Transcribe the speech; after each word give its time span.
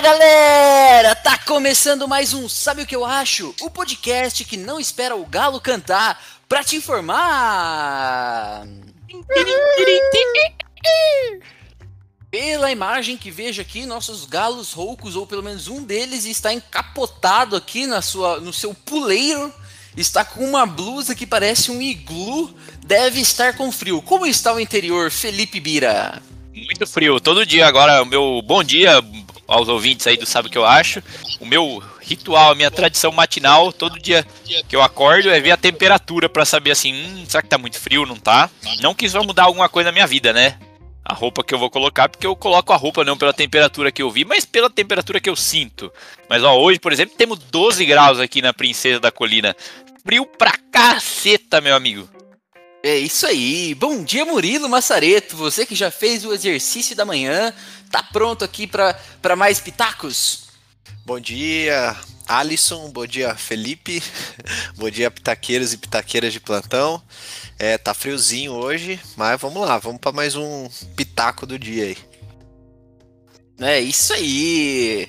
galera! 0.00 1.14
Tá 1.14 1.36
começando 1.38 2.08
mais 2.08 2.32
um 2.32 2.48
Sabe 2.48 2.82
o 2.82 2.86
que 2.86 2.96
eu 2.96 3.04
acho? 3.04 3.54
O 3.60 3.68
podcast 3.68 4.44
que 4.44 4.56
não 4.56 4.80
espera 4.80 5.14
o 5.14 5.26
galo 5.26 5.60
cantar 5.60 6.22
pra 6.48 6.64
te 6.64 6.76
informar. 6.76 8.66
Pela 12.30 12.72
imagem 12.72 13.18
que 13.18 13.30
vejo 13.30 13.60
aqui, 13.60 13.84
nossos 13.84 14.24
galos 14.24 14.72
roucos, 14.72 15.14
ou 15.14 15.26
pelo 15.26 15.42
menos 15.42 15.68
um 15.68 15.84
deles, 15.84 16.24
está 16.24 16.52
encapotado 16.52 17.54
aqui 17.54 17.86
na 17.86 18.00
sua, 18.00 18.40
no 18.40 18.52
seu 18.52 18.72
puleiro. 18.72 19.52
Está 19.94 20.24
com 20.24 20.42
uma 20.44 20.64
blusa 20.64 21.14
que 21.14 21.26
parece 21.26 21.70
um 21.70 21.82
iglu. 21.82 22.54
Deve 22.86 23.20
estar 23.20 23.56
com 23.56 23.70
frio. 23.70 24.00
Como 24.00 24.24
está 24.24 24.54
o 24.54 24.60
interior, 24.60 25.10
Felipe 25.10 25.60
Bira? 25.60 26.22
Muito 26.54 26.86
frio. 26.86 27.20
Todo 27.20 27.44
dia 27.44 27.66
agora, 27.66 28.04
meu 28.04 28.40
bom 28.42 28.64
dia 28.64 29.02
aos 29.46 29.68
ouvintes 29.68 30.06
aí 30.06 30.16
do 30.16 30.26
Sabe 30.26 30.48
o 30.48 30.50
que 30.50 30.58
eu 30.58 30.64
acho. 30.64 31.02
O 31.40 31.46
meu 31.46 31.82
ritual, 32.00 32.52
a 32.52 32.54
minha 32.54 32.70
tradição 32.70 33.12
matinal, 33.12 33.72
todo 33.72 33.98
dia 33.98 34.26
que 34.68 34.74
eu 34.74 34.82
acordo 34.82 35.30
é 35.30 35.40
ver 35.40 35.52
a 35.52 35.56
temperatura 35.56 36.28
para 36.28 36.44
saber 36.44 36.70
assim, 36.70 36.94
hum, 36.94 37.24
será 37.28 37.42
que 37.42 37.48
tá 37.48 37.58
muito 37.58 37.78
frio, 37.78 38.06
não 38.06 38.16
tá? 38.16 38.50
Não 38.80 38.94
que 38.94 39.06
isso 39.06 39.16
vai 39.16 39.26
mudar 39.26 39.44
alguma 39.44 39.68
coisa 39.68 39.88
na 39.88 39.92
minha 39.92 40.06
vida, 40.06 40.32
né? 40.32 40.58
A 41.04 41.14
roupa 41.14 41.42
que 41.42 41.52
eu 41.52 41.58
vou 41.58 41.68
colocar, 41.68 42.08
porque 42.08 42.26
eu 42.26 42.36
coloco 42.36 42.72
a 42.72 42.76
roupa 42.76 43.04
não 43.04 43.18
pela 43.18 43.32
temperatura 43.32 43.90
que 43.90 44.02
eu 44.02 44.10
vi, 44.10 44.24
mas 44.24 44.44
pela 44.44 44.70
temperatura 44.70 45.20
que 45.20 45.28
eu 45.28 45.34
sinto. 45.34 45.92
Mas 46.28 46.44
ó, 46.44 46.56
hoje, 46.56 46.78
por 46.78 46.92
exemplo, 46.92 47.16
temos 47.16 47.38
12 47.38 47.84
graus 47.84 48.20
aqui 48.20 48.40
na 48.40 48.54
Princesa 48.54 49.00
da 49.00 49.10
Colina. 49.10 49.56
Frio 50.04 50.24
pra 50.24 50.52
caceta, 50.70 51.60
meu 51.60 51.74
amigo. 51.74 52.08
É 52.84 52.96
isso 52.96 53.26
aí. 53.28 53.76
Bom 53.76 54.02
dia, 54.02 54.24
Murilo 54.24 54.68
Massareto. 54.68 55.36
Você 55.36 55.64
que 55.64 55.74
já 55.74 55.88
fez 55.88 56.24
o 56.24 56.32
exercício 56.32 56.96
da 56.96 57.04
manhã, 57.04 57.54
tá 57.92 58.02
pronto 58.02 58.42
aqui 58.42 58.66
para 58.66 59.36
mais 59.36 59.60
pitacos? 59.60 60.48
Bom 61.04 61.20
dia, 61.20 61.94
Alisson. 62.26 62.90
Bom 62.90 63.06
dia, 63.06 63.34
Felipe. 63.34 64.02
Bom 64.76 64.88
dia, 64.88 65.10
pitaqueiros 65.10 65.74
e 65.74 65.76
pitaqueiras 65.76 66.32
de 66.32 66.40
plantão. 66.40 67.02
É, 67.58 67.76
tá 67.76 67.92
friozinho 67.92 68.52
hoje, 68.52 68.98
mas 69.16 69.38
vamos 69.38 69.68
lá, 69.68 69.78
vamos 69.78 70.00
para 70.00 70.10
mais 70.10 70.34
um 70.34 70.68
pitaco 70.96 71.46
do 71.46 71.58
dia 71.58 71.84
aí. 71.84 71.98
É 73.60 73.78
isso 73.78 74.14
aí. 74.14 75.08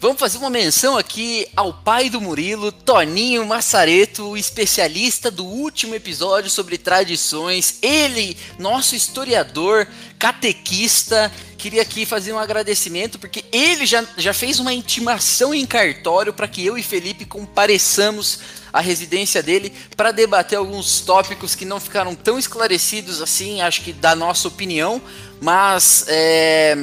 Vamos 0.00 0.20
fazer 0.20 0.38
uma 0.38 0.48
menção 0.48 0.96
aqui 0.96 1.48
ao 1.56 1.74
pai 1.74 2.08
do 2.08 2.20
Murilo, 2.20 2.70
Toninho 2.70 3.44
Massareto, 3.44 4.36
especialista 4.36 5.28
do 5.28 5.44
último 5.44 5.92
episódio 5.92 6.48
sobre 6.48 6.78
tradições. 6.78 7.78
Ele, 7.82 8.36
nosso 8.60 8.94
historiador, 8.94 9.88
catequista, 10.16 11.32
queria 11.56 11.82
aqui 11.82 12.06
fazer 12.06 12.32
um 12.32 12.38
agradecimento 12.38 13.18
porque 13.18 13.44
ele 13.50 13.84
já, 13.86 14.04
já 14.16 14.32
fez 14.32 14.60
uma 14.60 14.72
intimação 14.72 15.52
em 15.52 15.66
cartório 15.66 16.32
para 16.32 16.46
que 16.46 16.64
eu 16.64 16.78
e 16.78 16.82
Felipe 16.82 17.24
compareçamos 17.24 18.38
à 18.72 18.80
residência 18.80 19.42
dele 19.42 19.72
para 19.96 20.12
debater 20.12 20.58
alguns 20.58 21.00
tópicos 21.00 21.56
que 21.56 21.64
não 21.64 21.80
ficaram 21.80 22.14
tão 22.14 22.38
esclarecidos 22.38 23.20
assim, 23.20 23.60
acho 23.62 23.80
que 23.80 23.92
da 23.92 24.14
nossa 24.14 24.46
opinião, 24.46 25.02
mas 25.40 26.04
é, 26.06 26.76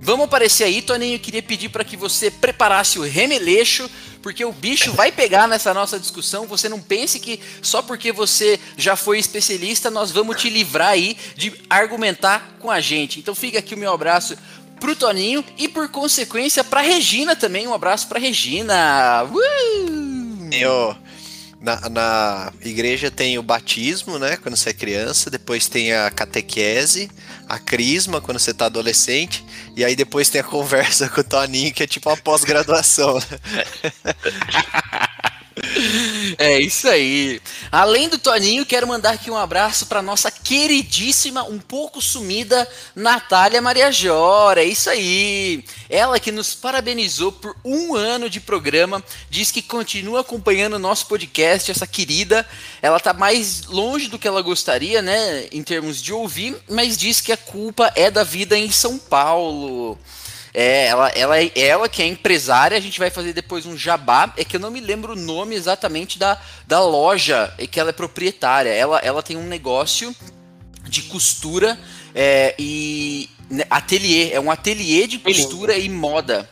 Vamos 0.00 0.24
aparecer 0.24 0.64
aí, 0.64 0.80
Toninho. 0.80 1.18
Queria 1.18 1.42
pedir 1.42 1.68
para 1.68 1.84
que 1.84 1.96
você 1.96 2.30
preparasse 2.30 2.98
o 2.98 3.02
remeleixo, 3.02 3.88
porque 4.22 4.44
o 4.44 4.52
bicho 4.52 4.92
vai 4.92 5.12
pegar 5.12 5.46
nessa 5.46 5.74
nossa 5.74 5.98
discussão. 5.98 6.46
Você 6.46 6.68
não 6.68 6.80
pense 6.80 7.20
que 7.20 7.38
só 7.60 7.82
porque 7.82 8.10
você 8.10 8.58
já 8.76 8.96
foi 8.96 9.18
especialista 9.18 9.90
nós 9.90 10.10
vamos 10.10 10.40
te 10.40 10.48
livrar 10.48 10.88
aí 10.88 11.16
de 11.36 11.52
argumentar 11.68 12.56
com 12.58 12.70
a 12.70 12.80
gente. 12.80 13.18
Então 13.18 13.34
fica 13.34 13.58
aqui 13.58 13.74
o 13.74 13.78
meu 13.78 13.92
abraço 13.92 14.36
pro 14.80 14.96
Toninho 14.96 15.44
e 15.58 15.68
por 15.68 15.88
consequência 15.88 16.64
pra 16.64 16.80
Regina 16.80 17.36
também. 17.36 17.68
Um 17.68 17.74
abraço 17.74 18.08
pra 18.08 18.18
Regina. 18.18 19.24
Uh! 19.24 21.09
Na, 21.60 21.88
na 21.88 22.52
igreja 22.62 23.10
tem 23.10 23.38
o 23.38 23.42
batismo, 23.42 24.18
né? 24.18 24.36
Quando 24.36 24.56
você 24.56 24.70
é 24.70 24.72
criança, 24.74 25.30
depois 25.30 25.68
tem 25.68 25.92
a 25.92 26.10
catequese 26.10 27.10
a 27.50 27.58
crisma 27.58 28.20
quando 28.20 28.38
você 28.38 28.54
tá 28.54 28.66
adolescente, 28.66 29.44
e 29.76 29.84
aí 29.84 29.96
depois 29.96 30.28
tem 30.28 30.40
a 30.40 30.44
conversa 30.46 31.08
com 31.08 31.20
o 31.20 31.24
Toninho, 31.24 31.74
que 31.74 31.82
é 31.82 31.86
tipo 31.86 32.08
uma 32.08 32.16
pós-graduação. 32.16 33.18
Né? 33.18 33.64
É 36.38 36.58
isso 36.58 36.88
aí. 36.88 37.40
Além 37.70 38.08
do 38.08 38.18
Toninho, 38.18 38.64
quero 38.64 38.86
mandar 38.86 39.10
aqui 39.10 39.30
um 39.30 39.36
abraço 39.36 39.86
para 39.86 40.02
nossa 40.02 40.30
queridíssima, 40.30 41.42
um 41.44 41.58
pouco 41.58 42.00
sumida 42.00 42.68
Natália 42.94 43.60
Maria 43.60 43.90
Jora. 43.92 44.62
É 44.62 44.66
isso 44.66 44.88
aí. 44.88 45.64
Ela 45.88 46.20
que 46.20 46.32
nos 46.32 46.54
parabenizou 46.54 47.32
por 47.32 47.56
um 47.64 47.94
ano 47.94 48.30
de 48.30 48.40
programa, 48.40 49.02
diz 49.28 49.50
que 49.50 49.62
continua 49.62 50.20
acompanhando 50.20 50.74
o 50.74 50.78
nosso 50.78 51.06
podcast. 51.06 51.70
Essa 51.70 51.86
querida, 51.86 52.46
ela 52.80 53.00
tá 53.00 53.12
mais 53.12 53.66
longe 53.66 54.08
do 54.08 54.18
que 54.18 54.28
ela 54.28 54.42
gostaria, 54.42 55.02
né, 55.02 55.46
em 55.52 55.62
termos 55.62 56.00
de 56.00 56.12
ouvir, 56.12 56.56
mas 56.68 56.96
diz 56.96 57.20
que 57.20 57.32
a 57.32 57.36
culpa 57.36 57.92
é 57.94 58.10
da 58.10 58.24
vida 58.24 58.56
em 58.56 58.70
São 58.70 58.98
Paulo. 58.98 59.98
É, 60.52 60.86
ela, 60.86 61.08
ela, 61.10 61.36
ela 61.54 61.88
que 61.88 62.02
é 62.02 62.06
empresária, 62.06 62.76
a 62.76 62.80
gente 62.80 62.98
vai 62.98 63.10
fazer 63.10 63.32
depois 63.32 63.66
um 63.66 63.76
jabá. 63.76 64.32
É 64.36 64.44
que 64.44 64.56
eu 64.56 64.60
não 64.60 64.70
me 64.70 64.80
lembro 64.80 65.12
o 65.12 65.16
nome 65.16 65.54
exatamente 65.54 66.18
da, 66.18 66.40
da 66.66 66.84
loja 66.84 67.52
e 67.58 67.66
que 67.66 67.78
ela 67.78 67.90
é 67.90 67.92
proprietária. 67.92 68.70
Ela, 68.70 68.98
ela 68.98 69.22
tem 69.22 69.36
um 69.36 69.46
negócio 69.46 70.14
de 70.88 71.02
costura 71.02 71.78
é, 72.14 72.54
e 72.58 73.28
né, 73.48 73.64
ateliê. 73.70 74.32
É 74.32 74.40
um 74.40 74.50
ateliê 74.50 75.06
de 75.06 75.18
costura 75.18 75.76
e 75.76 75.88
moda. 75.88 76.48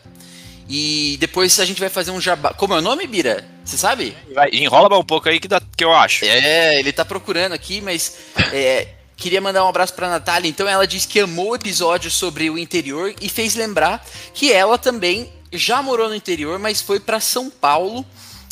E 0.69 1.17
depois 1.19 1.59
a 1.59 1.65
gente 1.65 1.81
vai 1.81 1.89
fazer 1.89 2.11
um 2.11 2.21
jabá. 2.21 2.53
Como 2.53 2.75
é 2.75 2.79
o 2.79 2.83
nome, 2.83 3.07
Bira? 3.07 3.49
Você 3.65 3.79
sabe? 3.79 4.15
Vai, 4.35 4.51
enrola 4.53 4.99
um 4.99 5.05
pouco 5.05 5.29
aí 5.29 5.41
que, 5.41 5.49
dá, 5.49 5.61
que 5.77 5.85
eu 5.85 5.93
acho. 5.93 6.25
É, 6.25 6.79
ele 6.79 6.93
tá 6.93 7.05
procurando 7.05 7.53
aqui, 7.53 7.81
mas 7.81 8.19
é, 8.53 8.89
Queria 9.19 9.41
mandar 9.41 9.65
um 9.65 9.69
abraço 9.69 9.95
para 9.95 10.09
Natália. 10.09 10.49
Então, 10.49 10.69
ela 10.69 10.87
disse 10.87 11.09
que 11.09 11.19
amou 11.19 11.51
o 11.51 11.57
episódio 11.57 12.09
sobre 12.09 12.49
o 12.49 12.57
interior 12.57 13.13
e 13.21 13.29
fez 13.29 13.57
lembrar 13.57 14.03
que 14.33 14.53
ela 14.53 14.79
também 14.79 15.33
já 15.53 15.83
morou 15.83 16.09
no 16.09 16.15
interior, 16.15 16.57
mas 16.57 16.81
foi 16.81 17.01
para 17.01 17.19
São 17.19 17.51
Paulo 17.51 18.07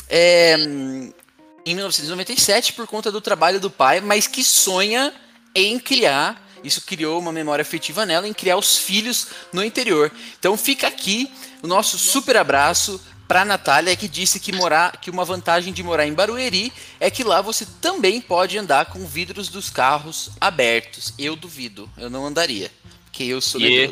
é, 0.09 0.57
em 1.65 1.75
1997 1.75 2.73
por 2.73 2.85
conta 2.89 3.13
do 3.13 3.21
trabalho 3.21 3.61
do 3.61 3.71
pai, 3.71 4.01
mas 4.01 4.27
que 4.27 4.43
sonha 4.43 5.15
em 5.55 5.79
criar. 5.79 6.45
Isso 6.65 6.83
criou 6.83 7.21
uma 7.21 7.33
memória 7.33 7.63
afetiva 7.63 8.05
nela 8.05 8.27
em 8.27 8.33
criar 8.33 8.57
os 8.57 8.77
filhos 8.77 9.29
no 9.53 9.63
interior. 9.63 10.11
Então 10.37 10.57
fica 10.57 10.89
aqui 10.89 11.31
o 11.63 11.69
nosso 11.69 11.97
super 11.97 12.37
abraço 12.37 13.01
para 13.27 13.45
Natália 13.45 13.97
que 13.97 14.09
disse 14.09 14.39
que 14.39 14.53
morar 14.53 14.99
que 14.99 15.11
uma 15.11 15.25
vantagem 15.25 15.73
de 15.73 15.83
morar 15.83 16.07
em 16.07 16.15
Barueri 16.15 16.73
é 17.01 17.11
que 17.11 17.25
lá 17.25 17.41
você 17.41 17.67
também 17.81 18.21
pode 18.21 18.57
andar 18.57 18.87
com 18.87 19.07
vidros 19.07 19.49
dos 19.49 19.69
carros 19.69 20.31
abertos. 20.41 21.13
Eu 21.19 21.35
duvido, 21.35 21.91
eu 21.97 22.09
não 22.09 22.27
andaria, 22.27 22.71
porque 23.05 23.25
eu 23.25 23.41
sou. 23.41 23.61
E, 23.61 23.91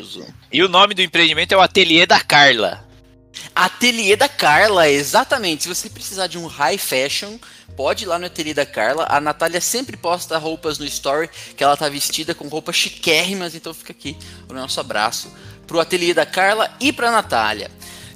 e 0.51 0.63
o 0.63 0.69
nome 0.69 0.93
do 0.93 1.01
empreendimento 1.01 1.53
é 1.53 1.57
o 1.57 1.61
Ateliê 1.61 2.05
da 2.05 2.19
Carla. 2.19 2.85
Ateliê 3.53 4.15
da 4.15 4.29
Carla, 4.29 4.89
exatamente. 4.89 5.63
Se 5.63 5.69
você 5.69 5.89
precisar 5.89 6.27
de 6.27 6.37
um 6.37 6.47
high 6.47 6.77
fashion, 6.77 7.37
pode 7.75 8.05
ir 8.05 8.07
lá 8.07 8.17
no 8.17 8.25
Ateliê 8.25 8.53
da 8.53 8.65
Carla. 8.65 9.05
A 9.09 9.19
Natália 9.19 9.59
sempre 9.59 9.97
posta 9.97 10.37
roupas 10.37 10.77
no 10.77 10.85
story 10.85 11.29
que 11.55 11.63
ela 11.63 11.75
tá 11.75 11.89
vestida 11.89 12.33
com 12.33 12.47
roupas 12.47 12.75
chiquérrimas, 12.75 13.53
então 13.53 13.73
fica 13.73 13.91
aqui 13.91 14.17
o 14.49 14.53
nosso 14.53 14.79
abraço 14.79 15.31
pro 15.67 15.79
Ateliê 15.79 16.13
da 16.13 16.25
Carla 16.25 16.73
e 16.79 16.93
pra 16.93 17.11
Natália. 17.11 17.69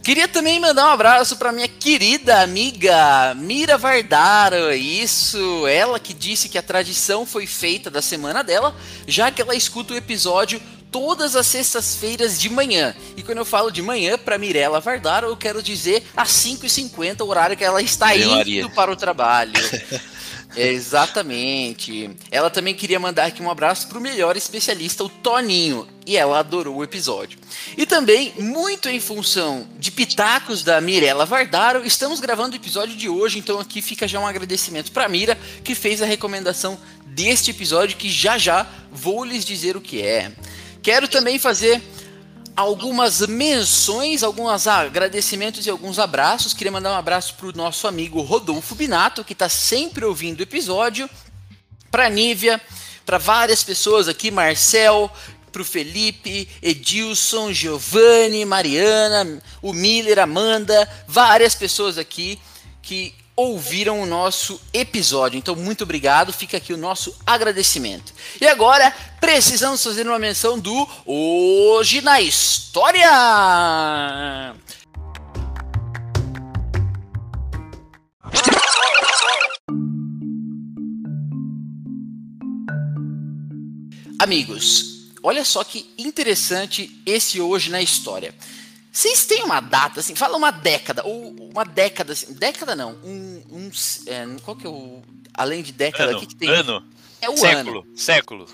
Queria 0.10 0.28
também 0.28 0.60
mandar 0.60 0.88
um 0.88 0.90
abraço 0.90 1.38
para 1.38 1.52
minha 1.52 1.68
querida 1.68 2.42
amiga 2.42 3.36
Mira 3.36 3.78
Vardaro. 3.78 4.74
Isso, 4.74 5.68
ela 5.68 6.00
que 6.00 6.16
disse 6.16 6.50
que 6.50 6.58
a 6.58 6.64
tradição 6.64 7.28
foi 7.28 7.46
feita 7.46 7.92
da 7.92 8.02
semana 8.02 8.44
dela, 8.44 8.76
já 9.08 9.30
que 9.30 9.40
ela 9.40 9.54
escuta 9.54 9.94
o 9.94 9.96
episódio 9.96 10.60
todas 10.90 11.36
as 11.36 11.46
sextas-feiras 11.46 12.40
de 12.40 12.50
manhã. 12.50 12.96
E 13.16 13.22
quando 13.22 13.38
eu 13.38 13.46
falo 13.46 13.70
de 13.70 13.84
manhã, 13.84 14.18
para 14.18 14.40
Mirella 14.40 14.80
Vardaro, 14.80 15.28
eu 15.28 15.38
quero 15.38 15.62
dizer 15.62 16.04
às 16.18 16.30
5h50, 16.30 17.22
o 17.22 17.28
horário 17.28 17.56
que 17.56 17.64
ela 17.64 17.80
está 17.80 18.08
Meu 18.08 18.18
indo 18.18 18.36
Maria. 18.36 18.70
para 18.70 18.92
o 18.92 18.96
trabalho. 18.96 19.54
Exatamente. 20.56 22.10
Ela 22.32 22.50
também 22.50 22.74
queria 22.74 23.00
mandar 23.00 23.26
aqui 23.26 23.42
um 23.42 23.50
abraço 23.50 23.88
pro 23.88 24.02
melhor 24.02 24.36
especialista, 24.36 25.04
o 25.04 25.10
Toninho. 25.10 25.88
E 26.06 26.18
ela 26.18 26.40
adorou 26.40 26.78
o 26.78 26.84
episódio. 26.84 27.38
E 27.78 27.86
também, 27.86 28.34
muito 28.40 28.90
em 28.90 29.00
função 29.00 29.68
de 29.78 29.92
pitacos 29.92 30.64
da 30.64 30.82
Mirella 30.82 31.26
Vardaro, 31.26 31.86
estamos 31.86 32.20
gravando 32.20 32.54
o 32.54 32.60
episódio 32.60 32.96
de 32.96 33.08
hoje, 33.08 33.38
então 33.38 33.60
aqui 33.60 33.82
fica 33.82 34.08
já 34.08 34.20
um 34.20 34.26
agradecimento 34.26 34.92
para 34.92 35.08
Mira, 35.08 35.38
que 35.64 35.76
fez 35.76 36.02
a 36.02 36.06
recomendação 36.06 36.80
deste 37.06 37.52
episódio, 37.52 37.98
que 37.98 38.10
já 38.10 38.38
já 38.38 38.68
vou 38.92 39.24
lhes 39.24 39.46
dizer 39.46 39.78
o 39.78 39.82
que 39.82 40.02
é. 40.02 40.32
Quero 40.82 41.08
também 41.08 41.38
fazer 41.38 41.82
algumas 42.60 43.26
menções, 43.26 44.22
alguns 44.22 44.68
agradecimentos 44.68 45.66
e 45.66 45.70
alguns 45.70 45.98
abraços. 45.98 46.54
Queria 46.54 46.72
mandar 46.72 46.92
um 46.92 46.98
abraço 46.98 47.36
para 47.36 47.48
o 47.48 47.54
nosso 47.54 47.88
amigo 47.88 48.22
Rodolfo 48.22 48.76
Binato, 48.76 49.24
que 49.24 49.32
está 49.32 49.48
sempre 49.48 50.04
ouvindo 50.04 50.42
o 50.42 50.44
episódio, 50.44 51.10
para 51.90 52.10
Nívia, 52.10 52.60
para 53.06 53.18
várias 53.18 53.64
pessoas 53.64 54.10
aqui, 54.10 54.30
Marcel, 54.30 55.10
pro 55.54 55.64
Felipe, 55.64 56.50
Edilson, 56.62 57.54
Giovanni, 57.54 58.44
Mariana, 58.44 59.42
o 59.62 59.72
Miller, 59.72 60.20
Amanda, 60.20 60.86
várias 61.08 61.56
pessoas 61.56 61.98
aqui 61.98 62.38
que 62.82 63.16
ouviram 63.40 64.02
o 64.02 64.06
nosso 64.06 64.60
episódio. 64.74 65.38
Então, 65.38 65.56
muito 65.56 65.84
obrigado. 65.84 66.34
Fica 66.34 66.58
aqui 66.58 66.74
o 66.74 66.78
nosso 66.78 67.16
agradecimento. 67.26 68.14
E 68.40 68.46
agora, 68.46 68.94
precisamos 69.22 69.84
fazer 69.84 70.06
uma 70.06 70.20
menção 70.20 70.60
do 70.60 70.88
Hoje 71.06 72.02
na 72.02 72.20
História. 72.20 73.10
Amigos, 84.20 85.14
olha 85.24 85.46
só 85.46 85.64
que 85.64 85.90
interessante 85.98 87.02
esse 87.06 87.40
hoje 87.40 87.72
na 87.72 87.82
história. 87.82 88.36
Vocês 89.00 89.26
têm 89.26 89.46
uma 89.46 89.62
data, 89.62 90.02
assim, 90.02 90.14
fala 90.14 90.36
uma 90.36 90.52
década, 90.52 91.06
ou 91.06 91.34
uma 91.54 91.64
década, 91.64 92.12
assim, 92.12 92.34
década 92.34 92.76
não, 92.76 92.98
um, 93.02 93.42
um 93.50 93.72
é, 94.06 94.26
qual 94.44 94.58
que 94.58 94.68
é 94.68 94.70
o, 94.70 95.02
além 95.34 95.64
de 95.64 95.72
década, 95.72 96.12
ano, 96.12 96.20
que, 96.20 96.26
que 96.26 96.36
tem? 96.36 96.50
Ano. 96.50 96.84
É 97.22 97.30
o 97.30 97.38
século, 97.38 97.80
ano. 97.80 97.98
século. 97.98 98.46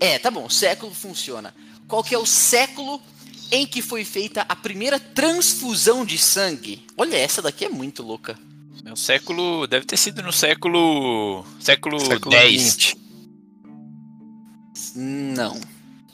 É, 0.00 0.18
tá 0.18 0.32
bom, 0.32 0.50
século 0.50 0.92
funciona. 0.92 1.54
Qual 1.86 2.02
que 2.02 2.12
é 2.12 2.18
o 2.18 2.26
século 2.26 3.00
em 3.52 3.64
que 3.68 3.80
foi 3.80 4.04
feita 4.04 4.44
a 4.48 4.56
primeira 4.56 4.98
transfusão 4.98 6.04
de 6.04 6.18
sangue? 6.18 6.84
Olha, 6.96 7.16
essa 7.16 7.40
daqui 7.40 7.64
é 7.64 7.68
muito 7.68 8.02
louca. 8.02 8.36
É 8.84 8.92
o 8.92 8.96
século, 8.96 9.64
deve 9.68 9.86
ter 9.86 9.96
sido 9.96 10.24
no 10.24 10.32
século, 10.32 11.46
século, 11.60 12.00
Século 12.00 12.30
10. 12.32 12.62
20. 12.62 12.96
Não, 14.96 15.60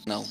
não. 0.05 0.29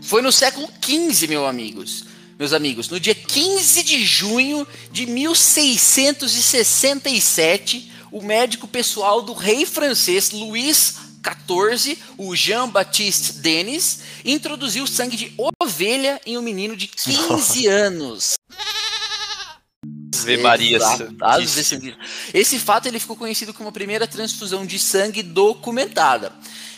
Foi 0.00 0.22
no 0.22 0.30
século 0.30 0.68
XV, 0.80 1.26
meus 1.26 1.48
amigos. 1.48 2.13
Meus 2.38 2.52
amigos, 2.52 2.88
no 2.88 2.98
dia 2.98 3.14
15 3.14 3.82
de 3.84 4.04
junho 4.04 4.66
de 4.90 5.06
1667, 5.06 7.92
o 8.10 8.20
médico 8.20 8.66
pessoal 8.66 9.22
do 9.22 9.32
rei 9.32 9.64
francês 9.64 10.30
Luís 10.30 10.96
XIV, 11.24 11.96
o 12.18 12.34
Jean-Baptiste 12.34 13.34
Denis, 13.34 14.00
introduziu 14.24 14.84
sangue 14.86 15.16
de 15.16 15.32
ovelha 15.62 16.20
em 16.26 16.36
um 16.36 16.42
menino 16.42 16.76
de 16.76 16.88
15 16.88 17.68
anos. 17.68 18.34
Ave 20.24 20.38
Maria. 20.38 20.78
Esse 22.32 22.58
fato 22.58 22.86
ele 22.86 22.98
ficou 22.98 23.16
conhecido 23.16 23.54
como 23.54 23.68
a 23.68 23.72
primeira 23.72 24.08
transfusão 24.08 24.66
de 24.66 24.78
sangue 24.78 25.22
documentada. 25.22 26.32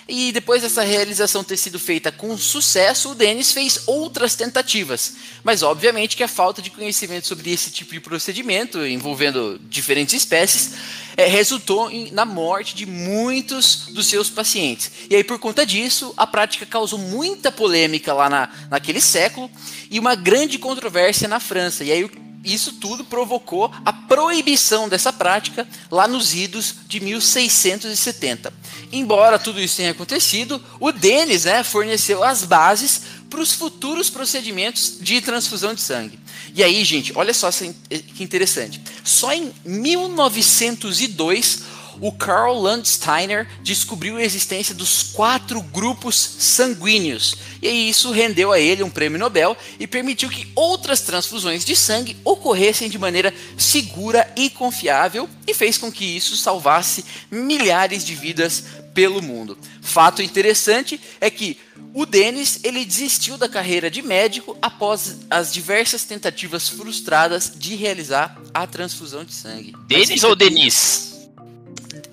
E 0.08 0.31
depois 0.31 0.62
dessa 0.62 0.82
realização 0.85 1.43
ter 1.43 1.56
sido 1.56 1.81
feita 1.81 2.12
com 2.12 2.38
sucesso, 2.38 3.11
o 3.11 3.14
Dennis 3.14 3.50
fez 3.50 3.81
outras 3.87 4.37
tentativas. 4.37 5.14
Mas 5.43 5.64
obviamente 5.64 6.17
que 6.17 6.23
a 6.23 6.29
falta 6.29 6.62
de 6.62 6.70
conhecimento 6.70 7.26
sobre 7.26 7.50
esse 7.53 7.73
tipo 7.73 7.93
de 7.93 7.99
procedimento, 7.99 8.87
envolvendo 8.87 9.61
diferentes 9.69 10.14
espécies, 10.14 10.75
eh, 11.17 11.26
resultou 11.26 11.91
em- 11.91 12.12
na 12.12 12.25
morte 12.25 12.73
de 12.76 12.87
muitos 12.87 13.87
dos 13.88 14.06
seus 14.06 14.31
pacientes. 14.31 14.93
E 15.11 15.17
aí, 15.17 15.25
por 15.25 15.41
conta 15.41 15.67
disso, 15.67 16.14
a 16.17 16.26
prática 16.26 16.64
causou 16.64 17.00
muita 17.00 17.50
polêmica 17.50 18.12
lá 18.12 18.31
na, 18.31 18.49
naquele 18.70 19.00
século 19.00 19.50
e 19.91 19.99
uma 19.99 20.14
grande 20.14 20.56
controvérsia 20.56 21.26
na 21.26 21.41
França. 21.41 21.82
E 21.82 21.91
aí, 21.91 22.08
isso 22.54 22.72
tudo 22.75 23.04
provocou 23.04 23.70
a 23.84 23.93
proibição 23.93 24.88
dessa 24.88 25.12
prática 25.12 25.66
lá 25.90 26.06
nos 26.08 26.34
idos 26.34 26.75
de 26.87 27.00
1670. 27.00 28.52
Embora 28.93 29.38
tudo 29.38 29.60
isso 29.60 29.76
tenha 29.76 29.90
acontecido, 29.90 30.62
o 30.81 30.93
Denis 30.93 31.44
né, 31.44 31.62
forneceu 31.64 32.22
as 32.25 32.44
bases 32.44 33.02
para 33.28 33.40
os 33.40 33.52
futuros 33.52 34.08
procedimentos 34.08 34.98
de 35.00 35.20
transfusão 35.20 35.75
de 35.75 35.81
sangue. 35.81 36.19
E 36.54 36.62
aí, 36.62 36.84
gente, 36.84 37.12
olha 37.16 37.34
só 37.34 37.50
in- 37.62 37.75
que 38.14 38.22
interessante. 38.22 38.81
Só 39.04 39.32
em 39.32 39.52
1902 39.64 41.62
o 42.00 42.12
Carl 42.12 42.58
Landsteiner 42.58 43.46
descobriu 43.62 44.16
a 44.16 44.22
existência 44.22 44.75
dos 44.75 45.02
quatro 45.02 45.60
grupos 45.60 46.16
sanguíneos. 46.16 47.37
E 47.62 47.88
isso 47.88 48.10
rendeu 48.10 48.52
a 48.52 48.60
ele 48.60 48.82
um 48.82 48.90
prêmio 48.90 49.19
Nobel 49.19 49.56
e 49.78 49.87
permitiu 49.87 50.28
que 50.28 50.50
outras 50.54 51.00
transfusões 51.00 51.64
de 51.64 51.75
sangue 51.75 52.16
ocorressem 52.25 52.88
de 52.88 52.98
maneira 52.98 53.32
segura 53.56 54.31
e 54.37 54.50
confiável 54.50 55.28
e 55.46 55.54
fez 55.54 55.78
com 55.78 55.90
que 55.90 56.04
isso 56.04 56.37
salvasse 56.37 57.04
milhares 57.31 58.04
de 58.04 58.14
vidas 58.14 58.64
pelo 58.93 59.22
mundo. 59.22 59.58
Fato 59.82 60.22
interessante 60.22 61.00
é 61.20 61.31
que 61.31 61.58
o 61.93 62.04
Denis 62.04 62.60
ele 62.62 62.84
desistiu 62.84 63.38
da 63.38 63.48
carreira 63.48 63.90
de 63.90 64.02
médico 64.02 64.56
após 64.60 65.19
as 65.31 65.52
diversas 65.52 66.04
tentativas 66.04 66.69
frustradas 66.69 67.52
de 67.54 67.75
realizar 67.75 68.38
a 68.52 68.66
transfusão 68.66 69.25
de 69.25 69.34
sangue. 69.34 69.75
Fica 69.88 70.28
ou 70.28 70.37
Denis? 70.37 71.16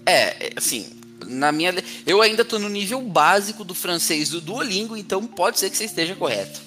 É, 0.06 0.48
é, 0.48 0.54
assim, 0.56 0.88
na 1.26 1.52
minha. 1.52 1.74
Eu 2.06 2.22
ainda 2.22 2.44
tô 2.46 2.60
no 2.60 2.70
nível 2.70 3.02
básico 3.02 3.64
do 3.64 3.74
francês 3.74 4.30
do 4.30 4.42
Duolingo, 4.42 4.96
então 4.98 5.26
pode 5.26 5.60
ser 5.60 5.70
que 5.70 5.78
você 5.78 5.86
esteja 5.86 6.16
correto. 6.16 6.62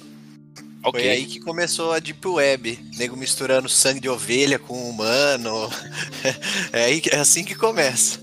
Ok. 0.83 1.01
Foi 1.01 1.11
aí 1.11 1.27
que 1.27 1.41
começou 1.41 1.93
a 1.93 1.99
Deep 1.99 2.27
Web. 2.27 2.79
Nego 2.97 3.17
misturando 3.17 3.69
sangue 3.69 4.01
de 4.01 4.09
ovelha 4.09 4.59
com 4.59 4.89
humano. 4.89 5.71
É, 6.73 6.85
aí, 6.87 7.01
que- 7.01 7.11
é 7.11 7.19
assim 7.19 7.45
que 7.45 7.55
começa. 7.55 8.19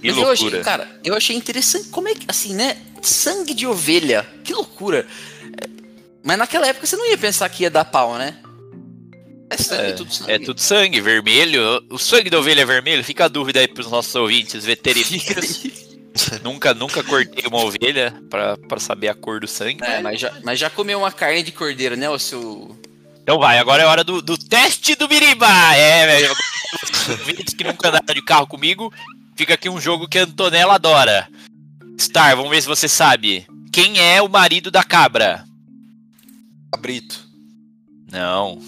Que 0.00 0.08
Mas 0.10 0.16
eu 0.16 0.30
achei, 0.30 0.44
loucura. 0.44 0.62
cara, 0.64 1.00
eu 1.04 1.14
achei 1.14 1.34
interessante 1.36 1.88
como 1.88 2.08
é 2.08 2.14
que, 2.14 2.24
assim, 2.28 2.54
né? 2.54 2.76
Sangue 3.02 3.52
de 3.54 3.66
ovelha, 3.66 4.26
que 4.44 4.52
loucura. 4.52 5.06
É, 5.60 5.68
Mas 6.22 6.38
naquela 6.38 6.66
época 6.66 6.86
você 6.86 6.96
não 6.96 7.08
ia 7.10 7.18
pensar 7.18 7.48
que 7.48 7.62
ia 7.64 7.70
dar 7.70 7.84
pau, 7.84 8.16
né? 8.18 8.36
É 9.54 9.56
sangue, 9.56 9.92
tudo 9.92 10.12
sangue. 10.12 10.32
É 10.32 10.38
tudo 10.38 10.60
sangue, 10.60 11.00
vermelho. 11.00 11.82
O 11.90 11.98
sangue 11.98 12.30
da 12.30 12.38
ovelha 12.38 12.62
é 12.62 12.66
vermelho? 12.66 13.04
Fica 13.04 13.26
a 13.26 13.28
dúvida 13.28 13.60
aí 13.60 13.68
pros 13.68 13.90
nossos 13.90 14.14
ouvintes 14.14 14.64
veterinários. 14.64 15.62
nunca, 16.42 16.74
nunca 16.74 17.02
cortei 17.02 17.44
uma 17.46 17.64
ovelha 17.64 18.14
pra, 18.28 18.56
pra 18.56 18.78
saber 18.78 19.08
a 19.08 19.14
cor 19.14 19.40
do 19.40 19.46
sangue. 19.46 19.82
É, 19.82 20.00
mas 20.00 20.20
já, 20.20 20.32
mas 20.42 20.58
já 20.58 20.68
comeu 20.68 20.98
uma 20.98 21.12
carne 21.12 21.42
de 21.42 21.52
cordeiro, 21.52 21.96
né, 21.96 22.08
o 22.10 22.18
seu. 22.18 22.76
Então 23.22 23.38
vai, 23.38 23.58
agora 23.58 23.82
é 23.82 23.86
hora 23.86 24.04
do, 24.04 24.20
do 24.20 24.36
teste 24.36 24.94
do 24.96 25.08
Biriba! 25.08 25.48
É, 25.74 26.06
velho. 26.06 26.36
Ouvintes 27.10 27.54
que 27.54 27.64
nunca 27.64 27.88
andaram 27.88 28.14
de 28.14 28.22
carro 28.22 28.46
comigo, 28.46 28.92
fica 29.36 29.54
aqui 29.54 29.68
um 29.68 29.80
jogo 29.80 30.08
que 30.08 30.18
a 30.18 30.24
Antonella 30.24 30.74
adora. 30.74 31.28
Star, 31.98 32.36
vamos 32.36 32.50
ver 32.50 32.60
se 32.60 32.68
você 32.68 32.88
sabe. 32.88 33.46
Quem 33.72 33.98
é 33.98 34.20
o 34.20 34.28
marido 34.28 34.70
da 34.70 34.82
cabra? 34.82 35.44
Cabrito. 36.72 37.24
Não. 38.10 38.60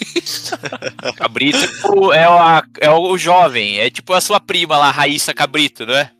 Cabrito 1.16 1.58
é 1.58 1.88
o, 1.88 2.12
é, 2.12 2.24
a- 2.24 2.64
é 2.80 2.90
o 2.90 3.16
jovem, 3.18 3.78
é 3.78 3.90
tipo 3.90 4.12
a 4.12 4.20
sua 4.20 4.40
prima 4.40 4.76
lá, 4.78 4.90
Raíssa 4.90 5.32
Cabrito, 5.34 5.86
não 5.86 5.94
é? 5.94 6.10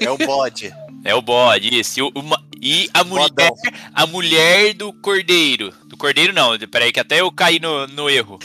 É 0.00 0.10
o 0.10 0.16
bode. 0.18 0.72
É 1.04 1.14
o 1.14 1.22
bode, 1.22 1.78
isso. 1.78 2.00
E, 2.00 2.02
o- 2.02 2.12
uma- 2.14 2.42
e 2.60 2.88
a 2.94 3.04
mulher, 3.04 3.28
Bodão. 3.28 3.56
a 3.94 4.06
mulher 4.06 4.74
do 4.74 4.92
cordeiro. 4.92 5.72
Do 5.86 5.96
cordeiro 5.96 6.32
não, 6.32 6.58
peraí 6.70 6.92
que 6.92 7.00
até 7.00 7.20
eu 7.20 7.30
caí 7.30 7.58
no, 7.60 7.86
no 7.88 8.08
erro. 8.10 8.38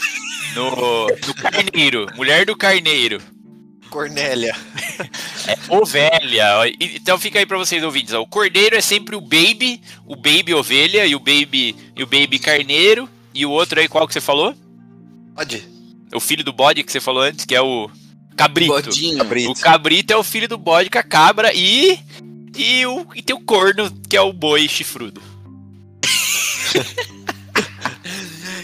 No, 0.54 1.06
no 1.26 1.34
carneiro, 1.34 2.06
mulher 2.14 2.44
do 2.44 2.54
carneiro. 2.56 3.20
Cornélia. 3.88 4.54
É 5.46 5.74
ovelha. 5.74 6.46
Então 6.80 7.18
fica 7.18 7.38
aí 7.38 7.44
pra 7.46 7.58
vocês 7.58 7.82
ouvintes. 7.82 8.14
ó. 8.14 8.20
O 8.22 8.26
cordeiro 8.26 8.76
é 8.76 8.80
sempre 8.80 9.16
o 9.16 9.20
baby, 9.20 9.82
o 10.06 10.14
baby 10.16 10.54
ovelha 10.54 11.04
e 11.06 11.14
o 11.14 11.18
baby 11.18 11.76
e 11.96 12.02
o 12.02 12.06
baby 12.06 12.38
carneiro. 12.38 13.08
E 13.34 13.46
o 13.46 13.50
outro 13.50 13.80
aí, 13.80 13.88
qual 13.88 14.06
que 14.06 14.12
você 14.12 14.20
falou? 14.20 14.54
Bode. 15.34 15.66
O 16.14 16.20
filho 16.20 16.44
do 16.44 16.52
bode 16.52 16.82
que 16.82 16.92
você 16.92 17.00
falou 17.00 17.22
antes, 17.22 17.44
que 17.44 17.54
é 17.54 17.62
o 17.62 17.90
cabrito. 18.36 18.90
Cabrito. 19.16 19.50
O 19.50 19.54
cabrito 19.54 20.12
é 20.12 20.16
o 20.16 20.22
filho 20.22 20.48
do 20.48 20.58
bode 20.58 20.90
com 20.90 20.98
a 20.98 21.02
cabra 21.02 21.52
e. 21.54 21.98
E, 22.54 22.84
o, 22.84 23.06
e 23.14 23.22
tem 23.22 23.34
o 23.34 23.40
corno, 23.40 23.90
que 24.08 24.14
é 24.14 24.20
o 24.20 24.30
boi 24.30 24.68
chifrudo. 24.68 25.22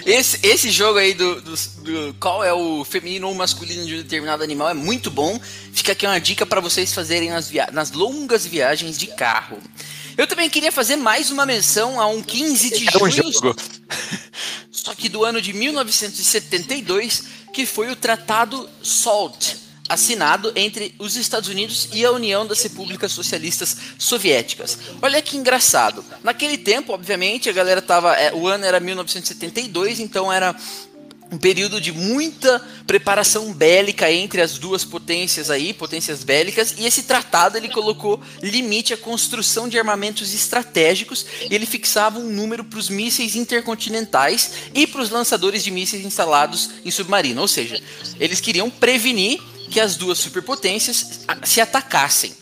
Esse, 0.09 0.39
esse 0.43 0.71
jogo 0.71 0.99
aí 0.99 1.13
do, 1.13 1.39
do, 1.43 1.55
do 1.55 2.17
qual 2.19 2.43
é 2.43 2.51
o 2.51 2.83
feminino 2.83 3.29
ou 3.29 3.35
masculino 3.35 3.85
de 3.85 3.95
um 3.95 3.99
determinado 3.99 4.43
animal 4.43 4.71
é 4.71 4.75
muito 4.75 5.11
bom. 5.11 5.39
Fica 5.75 5.93
aqui 5.93 6.07
uma 6.07 6.19
dica 6.19 6.47
para 6.47 6.63
vocês 6.63 6.95
fazerem 6.95 7.29
nas, 7.29 7.53
nas 7.75 7.93
longas 7.93 8.47
viagens 8.47 8.99
de 8.99 9.09
carro. 9.09 9.59
Eu 10.19 10.27
também 10.27 10.51
queria 10.51 10.73
fazer 10.73 10.97
mais 10.97 11.31
uma 11.31 11.47
menção 11.47 12.01
a 12.01 12.09
um 12.09 12.21
15 12.21 12.71
de 12.71 12.87
É 12.93 12.99
um 13.01 13.09
junho, 13.09 13.33
jogo. 13.33 13.57
só 14.69 14.93
que 14.93 15.09
do 15.09 15.25
ano 15.25 15.41
de 15.41 15.53
1972, 15.53 17.23
que 17.55 17.65
foi 17.65 17.89
o 17.93 17.95
Tratado 17.95 18.69
SALT, 18.83 19.55
assinado 19.89 20.53
entre 20.57 20.93
os 20.99 21.15
Estados 21.15 21.49
Unidos 21.49 21.89
e 21.93 22.05
a 22.05 22.11
União 22.11 22.45
das 22.45 22.61
Repúblicas 22.65 23.13
Socialistas 23.13 23.77
Soviéticas. 23.97 24.77
Olha 25.01 25.23
que 25.23 25.37
engraçado. 25.37 26.05
Naquele 26.25 26.59
tempo, 26.59 26.93
obviamente, 26.93 27.49
a 27.49 27.53
galera 27.53 27.81
tava. 27.81 28.13
é, 28.17 28.35
o 28.35 28.49
ano 28.49 28.65
era 28.65 28.81
1972, 28.81 30.01
então 30.01 30.33
era 30.33 30.53
um 31.31 31.37
período 31.37 31.81
de 31.81 31.93
muita 31.93 32.59
preparação 32.87 33.53
bélica 33.53 34.11
entre 34.11 34.41
as 34.41 34.59
duas 34.59 34.85
potências 34.85 35.51
aí, 35.51 35.75
potências 35.75 36.25
bélicas, 36.25 36.75
e 36.79 36.87
esse 36.87 37.03
tratado 37.03 37.57
ele 37.57 37.69
colocou 37.69 38.21
limite 38.43 38.95
à 38.95 38.97
construção 38.97 39.69
de 39.69 39.79
armamentos 39.79 40.33
estratégicos 40.33 41.27
e 41.51 41.55
ele 41.55 41.67
fixava 41.67 42.19
um 42.19 42.31
número 42.31 42.65
para 42.65 42.79
os 42.79 42.89
mísseis 42.89 43.37
intercontinentais 43.37 44.53
e 44.75 44.87
para 44.87 45.03
os 45.03 45.11
lançadores 45.11 45.63
de 45.63 45.71
mísseis 45.71 46.05
instalados 46.05 46.71
em 46.85 46.91
submarino, 46.91 47.41
ou 47.41 47.49
seja, 47.49 47.81
eles 48.19 48.41
queriam 48.41 48.71
prevenir 48.71 49.41
que 49.71 49.81
as 49.81 49.97
duas 49.97 50.19
superpotências 50.19 51.21
se 51.45 51.61
atacassem. 51.61 52.33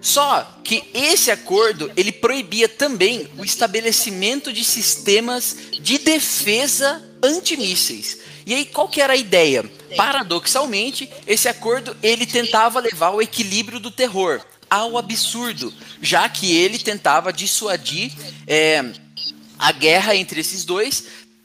Só 0.00 0.58
que 0.64 0.82
esse 0.92 1.30
acordo 1.30 1.92
ele 1.96 2.10
proibia 2.10 2.68
também 2.68 3.28
o 3.38 3.44
estabelecimento 3.44 4.52
de 4.52 4.64
sistemas 4.64 5.56
de 5.80 5.98
defesa 5.98 7.00
antimísseis. 7.22 8.18
E 8.46 8.54
aí 8.54 8.64
qual 8.64 8.88
que 8.88 9.00
era 9.00 9.12
a 9.12 9.16
ideia? 9.16 9.64
Paradoxalmente, 9.96 11.08
esse 11.26 11.48
acordo 11.48 11.96
ele 12.02 12.26
tentava 12.26 12.80
levar 12.80 13.10
o 13.10 13.22
equilíbrio 13.22 13.78
do 13.78 13.90
terror 13.90 14.40
ao 14.68 14.96
absurdo, 14.96 15.72
já 16.00 16.28
que 16.28 16.56
ele 16.56 16.78
tentava 16.78 17.32
dissuadir 17.32 18.12
é, 18.46 18.92
a 19.58 19.70
guerra 19.70 20.16
entre 20.16 20.40
esses 20.40 20.64
dois 20.64 21.04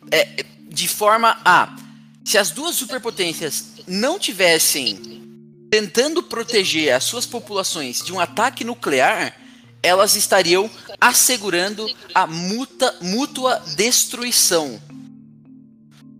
é, 0.09 0.45
de 0.69 0.87
forma 0.87 1.39
a 1.43 1.75
se 2.23 2.37
as 2.37 2.51
duas 2.51 2.75
superpotências 2.75 3.67
não 3.87 4.19
tivessem 4.19 5.23
tentando 5.69 6.21
proteger 6.21 6.93
as 6.93 7.05
suas 7.05 7.25
populações 7.25 8.01
de 8.01 8.11
um 8.11 8.19
ataque 8.19 8.65
nuclear, 8.65 9.33
elas 9.81 10.15
estariam 10.15 10.69
assegurando 10.99 11.87
a 12.13 12.27
muta, 12.27 12.93
mútua 12.99 13.63
destruição. 13.77 14.81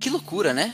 Que 0.08 0.12
loucura, 0.12 0.54
né? 0.54 0.74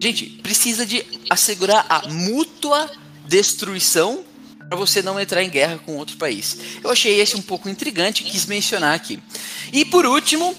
Gente, 0.00 0.26
precisa 0.42 0.84
de 0.84 1.06
assegurar 1.30 1.86
a 1.88 2.08
mútua 2.08 2.90
destruição 3.28 4.24
para 4.68 4.76
você 4.76 5.00
não 5.00 5.20
entrar 5.20 5.40
em 5.40 5.48
guerra 5.48 5.78
com 5.78 5.96
outro 5.96 6.16
país. 6.16 6.58
Eu 6.82 6.90
achei 6.90 7.20
esse 7.20 7.36
um 7.36 7.40
pouco 7.40 7.68
intrigante, 7.68 8.24
quis 8.24 8.44
mencionar 8.46 8.96
aqui. 8.96 9.20
E 9.72 9.84
por 9.84 10.04
último, 10.04 10.52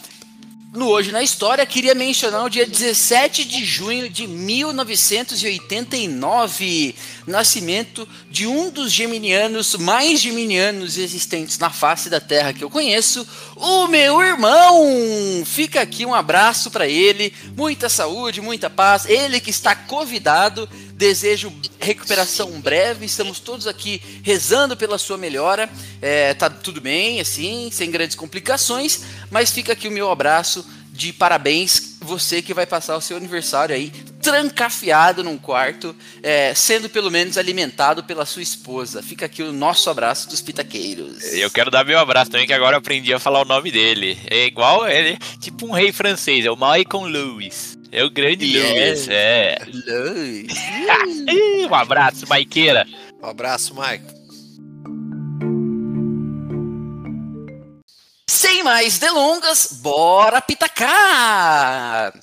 no 0.74 0.88
Hoje 0.88 1.12
na 1.12 1.22
História, 1.22 1.63
queria 1.68 1.94
mencionar 1.94 2.44
o 2.44 2.50
dia 2.50 2.65
17 2.65 3.46
de 3.46 3.63
junho 3.63 4.10
de 4.10 4.25
1989, 4.25 6.96
nascimento 7.27 8.10
de 8.27 8.48
um 8.48 8.72
dos 8.72 8.92
geminianos 8.92 9.75
mais 9.75 10.20
geminianos 10.20 10.98
existentes 10.98 11.60
na 11.60 11.70
face 11.70 12.10
da 12.10 12.20
Terra 12.20 12.53
que 12.53 12.63
eu 12.63 12.72
conheço, 12.72 13.24
o 13.56 13.86
meu 13.86 14.20
irmão. 14.20 14.84
Fica 15.46 15.80
aqui 15.80 16.08
um 16.08 16.15
abraço 16.15 16.72
para 16.72 16.88
ele, 16.88 17.32
muita 17.56 17.88
saúde, 17.88 18.42
muita 18.42 18.68
paz. 18.68 19.06
Ele 19.06 19.39
que 19.39 19.51
está 19.51 19.75
convidado, 19.75 20.68
desejo 21.03 21.51
recuperação 21.81 22.50
breve. 22.62 23.05
Estamos 23.05 23.38
todos 23.38 23.67
aqui 23.67 24.01
rezando 24.24 24.77
pela 24.77 24.98
sua 24.98 25.17
melhora. 25.17 25.69
É, 26.01 26.33
tá 26.33 26.50
tudo 26.50 26.79
bem, 26.79 27.19
assim, 27.19 27.69
sem 27.74 27.91
grandes 27.91 28.15
complicações, 28.15 29.01
mas 29.29 29.51
fica 29.51 29.74
aqui 29.74 29.89
o 29.89 29.91
meu 29.91 30.10
abraço 30.10 30.65
de 30.93 31.12
parabéns 31.12 31.98
você 32.00 32.41
que 32.41 32.53
vai 32.53 32.65
passar 32.65 32.95
o 32.95 33.01
seu 33.01 33.17
aniversário 33.17 33.75
aí 33.75 33.91
trancafiado 34.22 35.24
num 35.24 35.38
quarto, 35.38 35.93
é, 36.22 36.53
sendo 36.53 36.89
pelo 36.89 37.12
menos 37.12 37.38
alimentado 37.38 38.03
pela 38.05 38.25
sua 38.25 38.41
esposa. 38.41 39.03
Fica 39.03 39.25
aqui 39.25 39.43
o 39.43 39.51
nosso 39.51 39.89
abraço 39.89 40.29
dos 40.29 40.41
pitaqueiros. 40.41 41.33
Eu 41.33 41.51
quero 41.51 41.69
dar 41.69 41.83
meu 41.83 42.00
abraço 42.00 42.31
também, 42.31 42.48
que 42.48 42.53
agora 42.53 42.77
aprendi 42.77 43.13
a 43.13 43.19
falar 43.19 43.41
o 43.41 43.45
nome 43.45 43.72
dele. 43.72 44.17
É 44.29 44.45
igual 44.45 44.88
ele, 44.88 45.17
tipo 45.41 45.65
um 45.65 45.72
rei 45.72 45.91
francês, 45.91 46.45
é 46.45 46.51
o 46.51 46.55
Michael 46.55 47.03
Lewis. 47.07 47.82
É 47.95 48.03
o 48.03 48.09
grande 48.09 48.43
yeah. 48.43 48.73
Lewis, 48.73 49.07
é. 49.07 49.59
Um 51.69 51.75
abraço, 51.75 52.27
Maiqueira. 52.27 52.88
Um 53.21 53.27
abraço, 53.27 53.75
Mike. 53.75 54.03
Sem 58.27 58.63
mais 58.63 58.97
delongas, 58.97 59.79
bora 59.83 60.41
pitacar! 60.41 62.19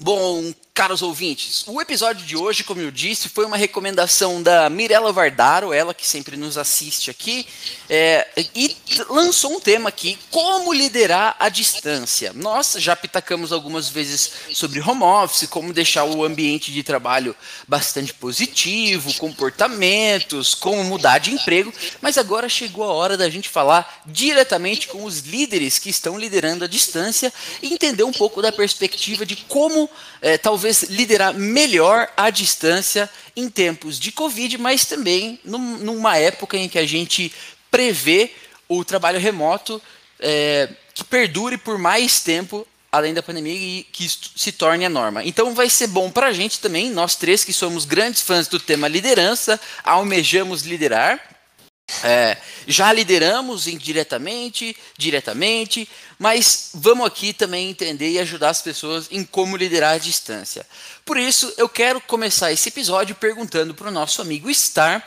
Bom, 0.00 0.52
caros 0.78 1.02
ouvintes, 1.02 1.64
o 1.66 1.80
episódio 1.80 2.24
de 2.24 2.36
hoje, 2.36 2.62
como 2.62 2.80
eu 2.80 2.92
disse, 2.92 3.28
foi 3.28 3.44
uma 3.44 3.56
recomendação 3.56 4.40
da 4.40 4.70
Mirella 4.70 5.10
Vardaro, 5.12 5.72
ela 5.72 5.92
que 5.92 6.06
sempre 6.06 6.36
nos 6.36 6.56
assiste 6.56 7.10
aqui, 7.10 7.44
é, 7.90 8.24
e 8.54 8.76
lançou 9.08 9.56
um 9.56 9.60
tema 9.60 9.88
aqui: 9.88 10.16
como 10.30 10.72
liderar 10.72 11.34
a 11.40 11.48
distância. 11.48 12.32
Nós 12.32 12.76
já 12.78 12.94
pitacamos 12.94 13.52
algumas 13.52 13.88
vezes 13.88 14.30
sobre 14.52 14.80
home 14.80 15.02
office, 15.02 15.48
como 15.48 15.72
deixar 15.72 16.04
o 16.04 16.24
ambiente 16.24 16.70
de 16.70 16.84
trabalho 16.84 17.34
bastante 17.66 18.14
positivo, 18.14 19.12
comportamentos, 19.14 20.54
como 20.54 20.84
mudar 20.84 21.18
de 21.18 21.34
emprego, 21.34 21.74
mas 22.00 22.16
agora 22.16 22.48
chegou 22.48 22.84
a 22.84 22.92
hora 22.92 23.16
da 23.16 23.28
gente 23.28 23.48
falar 23.48 24.04
diretamente 24.06 24.86
com 24.86 25.02
os 25.02 25.22
líderes 25.22 25.76
que 25.76 25.90
estão 25.90 26.16
liderando 26.16 26.62
a 26.62 26.68
distância 26.68 27.32
e 27.60 27.74
entender 27.74 28.04
um 28.04 28.12
pouco 28.12 28.40
da 28.40 28.52
perspectiva 28.52 29.26
de 29.26 29.34
como 29.34 29.90
é, 30.22 30.38
talvez 30.38 30.67
talvez 30.68 30.82
liderar 30.84 31.32
melhor 31.34 32.08
à 32.16 32.28
distância 32.28 33.08
em 33.34 33.48
tempos 33.48 33.98
de 33.98 34.12
Covid, 34.12 34.58
mas 34.58 34.84
também 34.84 35.40
num, 35.42 35.78
numa 35.78 36.16
época 36.18 36.56
em 36.56 36.68
que 36.68 36.78
a 36.78 36.86
gente 36.86 37.32
prevê 37.70 38.30
o 38.68 38.84
trabalho 38.84 39.18
remoto 39.18 39.80
é, 40.20 40.68
que 40.92 41.04
perdure 41.04 41.56
por 41.56 41.78
mais 41.78 42.20
tempo 42.20 42.66
além 42.90 43.14
da 43.14 43.22
pandemia 43.22 43.54
e 43.54 43.86
que 43.92 44.04
isso 44.04 44.32
se 44.36 44.52
torne 44.52 44.84
a 44.84 44.90
norma. 44.90 45.24
Então 45.24 45.54
vai 45.54 45.68
ser 45.70 45.86
bom 45.88 46.10
para 46.10 46.28
a 46.28 46.32
gente 46.32 46.58
também, 46.58 46.90
nós 46.90 47.14
três 47.14 47.44
que 47.44 47.52
somos 47.52 47.84
grandes 47.84 48.22
fãs 48.22 48.48
do 48.48 48.58
tema 48.58 48.88
liderança, 48.88 49.60
almejamos 49.84 50.62
liderar, 50.62 51.20
é, 52.04 52.36
já 52.66 52.92
lideramos 52.92 53.66
indiretamente, 53.66 54.76
diretamente, 54.96 55.88
mas 56.18 56.70
vamos 56.74 57.06
aqui 57.06 57.32
também 57.32 57.70
entender 57.70 58.10
e 58.10 58.18
ajudar 58.18 58.50
as 58.50 58.60
pessoas 58.60 59.06
em 59.10 59.24
como 59.24 59.56
liderar 59.56 59.94
à 59.94 59.98
distância. 59.98 60.66
Por 61.04 61.16
isso, 61.16 61.52
eu 61.56 61.68
quero 61.68 62.00
começar 62.00 62.52
esse 62.52 62.68
episódio 62.68 63.14
perguntando 63.14 63.74
para 63.74 63.88
o 63.88 63.92
nosso 63.92 64.20
amigo 64.20 64.52
Star 64.52 65.06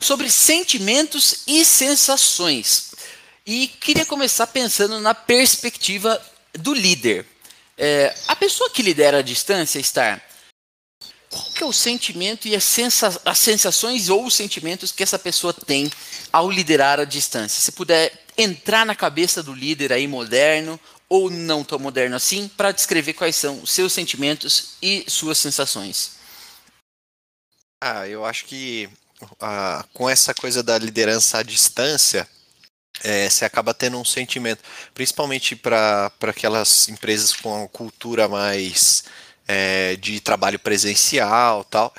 sobre 0.00 0.30
sentimentos 0.30 1.42
e 1.46 1.64
sensações. 1.64 2.92
E 3.46 3.68
queria 3.68 4.06
começar 4.06 4.46
pensando 4.46 5.00
na 5.00 5.14
perspectiva 5.14 6.20
do 6.54 6.72
líder. 6.72 7.26
É, 7.76 8.14
a 8.28 8.34
pessoa 8.34 8.70
que 8.70 8.82
lidera 8.82 9.18
à 9.18 9.22
distância, 9.22 9.82
Star, 9.82 10.22
qual 11.34 11.44
que 11.52 11.64
é 11.64 11.66
o 11.66 11.72
sentimento 11.72 12.46
e 12.46 12.54
as, 12.54 12.62
sensa 12.62 13.20
as 13.24 13.38
sensações 13.38 14.08
ou 14.08 14.24
os 14.24 14.34
sentimentos 14.34 14.92
que 14.92 15.02
essa 15.02 15.18
pessoa 15.18 15.52
tem 15.52 15.90
ao 16.32 16.48
liderar 16.48 17.00
à 17.00 17.04
distância? 17.04 17.60
Se 17.60 17.72
puder 17.72 18.24
entrar 18.38 18.86
na 18.86 18.94
cabeça 18.94 19.42
do 19.42 19.52
líder 19.52 19.92
aí 19.92 20.06
moderno 20.06 20.78
ou 21.08 21.28
não 21.30 21.64
tão 21.64 21.78
moderno 21.78 22.14
assim, 22.14 22.48
para 22.48 22.70
descrever 22.70 23.14
quais 23.14 23.34
são 23.34 23.60
os 23.62 23.70
seus 23.70 23.92
sentimentos 23.92 24.76
e 24.80 25.04
suas 25.08 25.38
sensações. 25.38 26.12
Ah, 27.82 28.08
eu 28.08 28.24
acho 28.24 28.44
que 28.46 28.88
ah, 29.40 29.84
com 29.92 30.08
essa 30.08 30.32
coisa 30.32 30.62
da 30.62 30.78
liderança 30.78 31.38
à 31.38 31.42
distância, 31.42 32.28
é, 33.02 33.28
você 33.28 33.44
acaba 33.44 33.74
tendo 33.74 33.98
um 33.98 34.04
sentimento, 34.04 34.62
principalmente 34.94 35.56
para 35.56 36.12
aquelas 36.22 36.88
empresas 36.88 37.32
com 37.32 37.68
cultura 37.68 38.28
mais 38.28 39.04
é, 39.46 39.96
de 39.96 40.20
trabalho 40.20 40.58
presencial 40.58 41.64
tal, 41.64 41.92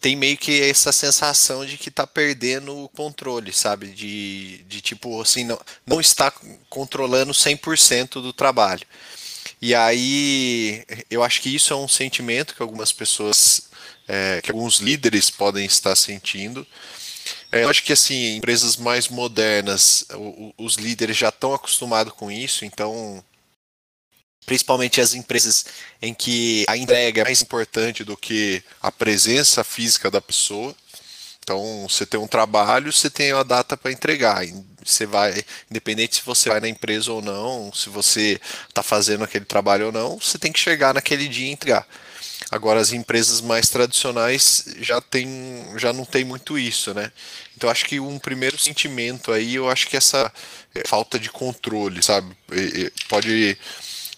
tem 0.00 0.16
meio 0.16 0.36
que 0.36 0.60
essa 0.60 0.92
sensação 0.92 1.64
de 1.64 1.78
que 1.78 1.88
está 1.88 2.06
perdendo 2.06 2.76
o 2.76 2.88
controle, 2.90 3.52
sabe? 3.54 3.88
De, 3.88 4.58
de 4.68 4.82
tipo 4.82 5.18
assim, 5.20 5.44
não, 5.44 5.58
não 5.86 5.98
está 5.98 6.30
controlando 6.68 7.32
100% 7.32 8.20
do 8.20 8.32
trabalho. 8.32 8.86
E 9.62 9.74
aí, 9.74 10.84
eu 11.10 11.22
acho 11.22 11.40
que 11.40 11.54
isso 11.54 11.72
é 11.72 11.76
um 11.76 11.88
sentimento 11.88 12.54
que 12.54 12.60
algumas 12.60 12.92
pessoas, 12.92 13.68
é, 14.06 14.42
que 14.42 14.50
alguns 14.50 14.78
líderes 14.78 15.30
podem 15.30 15.64
estar 15.64 15.96
sentindo. 15.96 16.66
É, 17.50 17.64
eu 17.64 17.70
acho 17.70 17.82
que 17.82 17.94
assim, 17.94 18.36
empresas 18.36 18.76
mais 18.76 19.08
modernas, 19.08 20.06
os 20.58 20.74
líderes 20.74 21.16
já 21.16 21.30
estão 21.30 21.54
acostumados 21.54 22.12
com 22.12 22.30
isso, 22.30 22.66
então 22.66 23.24
principalmente 24.46 25.00
as 25.00 25.14
empresas 25.14 25.64
em 26.00 26.12
que 26.12 26.64
a 26.68 26.76
entrega 26.76 27.22
é 27.22 27.24
mais 27.24 27.42
importante 27.42 28.04
do 28.04 28.16
que 28.16 28.62
a 28.80 28.92
presença 28.92 29.64
física 29.64 30.10
da 30.10 30.20
pessoa. 30.20 30.74
Então, 31.42 31.86
você 31.88 32.06
tem 32.06 32.18
um 32.18 32.26
trabalho, 32.26 32.90
você 32.90 33.10
tem 33.10 33.32
a 33.32 33.42
data 33.42 33.76
para 33.76 33.92
entregar. 33.92 34.42
Você 34.82 35.04
vai, 35.04 35.44
independente 35.70 36.16
se 36.16 36.22
você 36.24 36.48
vai 36.48 36.60
na 36.60 36.68
empresa 36.68 37.12
ou 37.12 37.20
não, 37.20 37.70
se 37.72 37.90
você 37.90 38.40
está 38.68 38.82
fazendo 38.82 39.24
aquele 39.24 39.44
trabalho 39.44 39.86
ou 39.86 39.92
não, 39.92 40.18
você 40.18 40.38
tem 40.38 40.50
que 40.50 40.58
chegar 40.58 40.94
naquele 40.94 41.28
dia 41.28 41.46
e 41.46 41.52
entregar. 41.52 41.86
Agora, 42.50 42.80
as 42.80 42.92
empresas 42.92 43.40
mais 43.40 43.68
tradicionais 43.68 44.64
já 44.80 45.00
tem, 45.00 45.66
já 45.76 45.92
não 45.92 46.04
tem 46.04 46.24
muito 46.24 46.58
isso, 46.58 46.94
né? 46.94 47.10
Então, 47.56 47.68
acho 47.68 47.84
que 47.84 48.00
um 48.00 48.18
primeiro 48.18 48.58
sentimento 48.58 49.32
aí, 49.32 49.56
eu 49.56 49.68
acho 49.68 49.86
que 49.86 49.96
essa 49.96 50.32
é, 50.74 50.82
falta 50.86 51.18
de 51.18 51.30
controle, 51.30 52.02
sabe? 52.02 52.34
Pode 53.08 53.58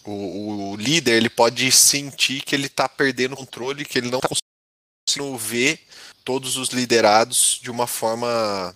o, 0.07 0.73
o 0.73 0.77
líder 0.77 1.17
ele 1.17 1.29
pode 1.29 1.71
sentir 1.73 2.43
que 2.43 2.55
ele 2.55 2.67
está 2.67 2.89
perdendo 2.89 3.33
o 3.33 3.37
controle, 3.37 3.85
que 3.85 3.99
ele 3.99 4.11
não 4.11 4.19
está 4.19 4.29
conseguindo 4.29 5.37
ver 5.37 5.81
todos 6.25 6.57
os 6.57 6.71
liderados 6.71 7.59
de 7.63 7.71
uma 7.71 7.87
forma 7.87 8.75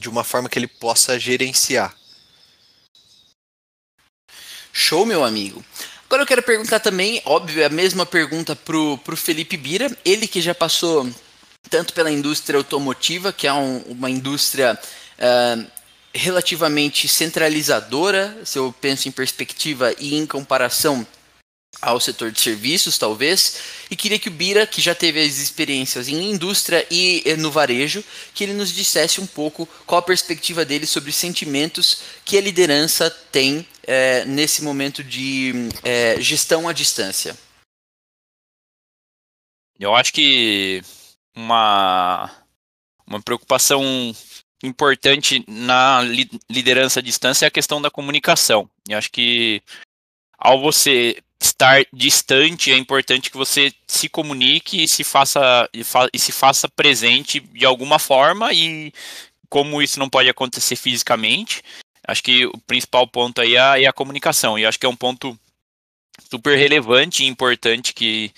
de 0.00 0.08
uma 0.08 0.22
forma 0.22 0.48
que 0.48 0.58
ele 0.58 0.66
possa 0.66 1.18
gerenciar. 1.18 1.96
Show, 4.72 5.06
meu 5.06 5.24
amigo. 5.24 5.64
Agora 6.04 6.22
eu 6.22 6.26
quero 6.26 6.42
perguntar 6.42 6.80
também, 6.80 7.20
óbvio, 7.24 7.64
a 7.64 7.68
mesma 7.70 8.04
pergunta 8.04 8.54
pro, 8.54 8.98
pro 8.98 9.16
Felipe 9.16 9.56
Bira, 9.56 9.90
ele 10.04 10.28
que 10.28 10.40
já 10.40 10.54
passou 10.54 11.10
tanto 11.70 11.94
pela 11.94 12.10
indústria 12.10 12.58
automotiva, 12.58 13.32
que 13.32 13.46
é 13.46 13.52
um, 13.52 13.78
uma 13.88 14.10
indústria 14.10 14.78
uh, 15.18 15.70
relativamente 16.16 17.06
centralizadora, 17.06 18.36
se 18.44 18.58
eu 18.58 18.74
penso 18.80 19.08
em 19.08 19.12
perspectiva 19.12 19.94
e 19.98 20.14
em 20.14 20.26
comparação 20.26 21.06
ao 21.80 22.00
setor 22.00 22.32
de 22.32 22.40
serviços, 22.40 22.96
talvez, 22.96 23.58
e 23.90 23.96
queria 23.96 24.18
que 24.18 24.28
o 24.28 24.32
Bira, 24.32 24.66
que 24.66 24.80
já 24.80 24.94
teve 24.94 25.20
as 25.20 25.36
experiências 25.36 26.08
em 26.08 26.30
indústria 26.30 26.86
e 26.90 27.22
no 27.38 27.50
varejo, 27.50 28.02
que 28.34 28.44
ele 28.44 28.54
nos 28.54 28.72
dissesse 28.72 29.20
um 29.20 29.26
pouco 29.26 29.66
qual 29.84 29.98
a 29.98 30.02
perspectiva 30.02 30.64
dele 30.64 30.86
sobre 30.86 31.12
sentimentos 31.12 32.00
que 32.24 32.38
a 32.38 32.40
liderança 32.40 33.10
tem 33.10 33.66
é, 33.82 34.24
nesse 34.24 34.62
momento 34.62 35.04
de 35.04 35.52
é, 35.84 36.20
gestão 36.20 36.68
à 36.68 36.72
distância. 36.72 37.36
Eu 39.78 39.94
acho 39.94 40.12
que 40.12 40.82
uma, 41.34 42.30
uma 43.06 43.20
preocupação 43.20 44.16
importante 44.66 45.44
na 45.48 46.00
liderança 46.50 47.00
à 47.00 47.02
distância 47.02 47.46
é 47.46 47.48
a 47.48 47.50
questão 47.50 47.80
da 47.80 47.90
comunicação. 47.90 48.68
Eu 48.88 48.98
acho 48.98 49.10
que 49.10 49.62
ao 50.38 50.60
você 50.60 51.22
estar 51.40 51.84
distante, 51.92 52.72
é 52.72 52.76
importante 52.76 53.30
que 53.30 53.36
você 53.36 53.72
se 53.86 54.08
comunique 54.08 54.82
e 54.82 54.88
se 54.88 55.04
faça, 55.04 55.68
e, 55.72 55.84
fa 55.84 56.08
e 56.12 56.18
se 56.18 56.32
faça 56.32 56.68
presente 56.68 57.40
de 57.40 57.64
alguma 57.64 57.98
forma 57.98 58.52
e 58.52 58.92
como 59.48 59.80
isso 59.80 59.98
não 59.98 60.08
pode 60.08 60.28
acontecer 60.28 60.76
fisicamente, 60.76 61.62
acho 62.06 62.22
que 62.22 62.46
o 62.46 62.58
principal 62.66 63.06
ponto 63.06 63.40
aí 63.40 63.56
é, 63.56 63.82
é 63.82 63.86
a 63.86 63.92
comunicação. 63.92 64.58
E 64.58 64.66
acho 64.66 64.78
que 64.78 64.86
é 64.86 64.88
um 64.88 64.96
ponto 64.96 65.38
super 66.30 66.56
relevante 66.56 67.22
e 67.22 67.26
importante 67.26 67.92
que, 67.92 68.32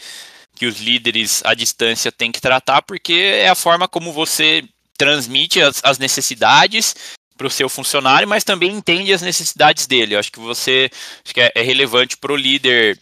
que 0.55 0.67
os 0.67 0.81
líderes 0.81 1.43
à 1.45 1.55
distância 1.55 2.13
têm 2.13 2.33
que 2.33 2.41
tratar, 2.41 2.83
porque 2.83 3.13
é 3.13 3.49
a 3.49 3.55
forma 3.55 3.89
como 3.89 4.13
você 4.13 4.65
transmite 4.99 5.63
as, 5.63 5.81
as 5.83 5.99
necessidades 5.99 6.95
para 7.37 7.47
o 7.47 7.51
seu 7.51 7.69
funcionário, 7.69 8.29
mas 8.29 8.43
também 8.43 8.73
entende 8.73 9.13
as 9.13 9.23
necessidades 9.23 9.87
dele. 9.87 10.15
Eu 10.15 10.19
acho 10.19 10.33
que 10.33 10.41
você 10.41 10.91
acho 11.25 11.33
que 11.33 11.41
é, 11.41 11.53
é 11.55 11.63
relevante 11.63 12.17
para 12.17 12.33
o 12.33 12.37
líder 12.37 12.99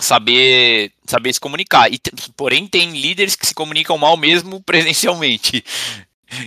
saber 0.00 0.90
saber 1.06 1.32
se 1.32 1.38
comunicar. 1.38 1.92
E, 1.92 2.00
porém, 2.36 2.66
tem 2.66 2.90
líderes 2.90 3.36
que 3.36 3.46
se 3.46 3.54
comunicam 3.54 3.98
mal 3.98 4.16
mesmo 4.16 4.60
presencialmente. 4.64 5.62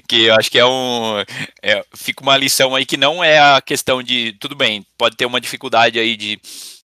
Que 0.08 0.24
eu 0.24 0.36
acho 0.36 0.50
que 0.50 0.58
é 0.58 0.66
um. 0.66 1.20
É, 1.62 1.86
fica 1.96 2.24
uma 2.24 2.36
lição 2.36 2.76
aí 2.76 2.88
que 2.88 2.98
não 2.98 3.24
é 3.24 3.38
a 3.38 3.62
questão 3.62 4.02
de. 4.02 4.36
Tudo 4.40 4.56
bem, 4.56 4.84
pode 4.98 5.16
ter 5.16 5.28
uma 5.28 5.40
dificuldade 5.40 6.00
aí 6.00 6.18
de, 6.18 6.42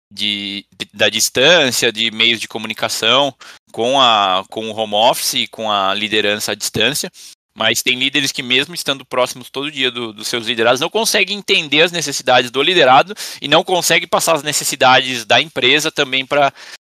de, 0.10 0.66
da 0.94 1.10
distância, 1.10 1.92
de 1.92 2.10
meios 2.12 2.40
de 2.40 2.48
comunicação 2.48 3.36
com, 3.74 4.00
a, 4.00 4.46
com 4.50 4.70
o 4.70 4.74
home 4.74 4.96
office, 4.96 5.50
com 5.52 5.70
a 5.70 5.94
liderança 5.94 6.54
à 6.54 6.56
distância, 6.56 7.12
mas 7.58 7.82
tem 7.82 7.98
líderes 7.98 8.32
que, 8.32 8.44
mesmo 8.44 8.76
estando 8.76 9.04
próximos 9.04 9.50
todo 9.50 9.72
dia 9.72 9.90
do, 9.90 10.14
dos 10.14 10.28
seus 10.28 10.46
liderados, 10.46 10.80
não 10.80 10.92
conseguem 10.92 11.40
entender 11.40 11.82
as 11.82 11.92
necessidades 11.92 12.52
do 12.52 12.62
liderado 12.62 13.16
e 13.42 13.48
não 13.48 13.64
conseguem 13.64 14.08
passar 14.08 14.36
as 14.36 14.44
necessidades 14.44 15.26
da 15.26 15.42
empresa 15.42 15.92
também 15.92 16.24
para 16.24 16.54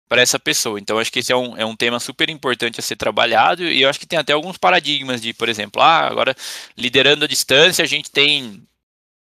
para 0.08 0.20
essa 0.20 0.38
pessoa. 0.38 0.78
Então, 0.78 0.98
acho 0.98 1.10
que 1.10 1.20
esse 1.20 1.32
é 1.32 1.36
um, 1.36 1.56
é 1.56 1.64
um 1.64 1.74
tema 1.74 1.98
super 1.98 2.28
importante 2.28 2.78
a 2.78 2.82
ser 2.82 2.96
trabalhado 2.96 3.64
e 3.64 3.80
eu 3.80 3.88
acho 3.88 3.98
que 3.98 4.06
tem 4.06 4.18
até 4.18 4.34
alguns 4.34 4.58
paradigmas 4.58 5.22
de, 5.22 5.32
por 5.32 5.48
exemplo, 5.48 5.80
ah, 5.80 6.06
agora 6.06 6.36
liderando 6.76 7.24
a 7.24 7.28
distância, 7.28 7.82
a 7.82 7.88
gente 7.88 8.10
tem 8.10 8.62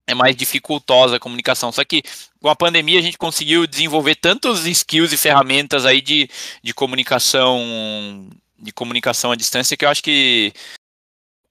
é 0.05 0.13
mais 0.13 0.35
dificultosa 0.35 1.15
a 1.15 1.19
comunicação. 1.21 1.71
Só 1.71 1.85
que 1.85 2.03
com 2.41 2.49
a 2.49 2.55
pandemia 2.55 2.99
a 2.99 3.01
gente 3.01 3.17
conseguiu 3.17 3.65
desenvolver 3.65 4.15
tantos 4.15 4.65
skills 4.67 5.13
e 5.13 5.17
ferramentas 5.17 5.85
aí 5.85 6.01
de, 6.01 6.29
de 6.61 6.73
comunicação 6.73 8.29
de 8.59 8.71
comunicação 8.71 9.31
à 9.31 9.35
distância 9.35 9.75
que 9.75 9.85
eu 9.85 9.89
acho 9.89 10.03
que 10.03 10.53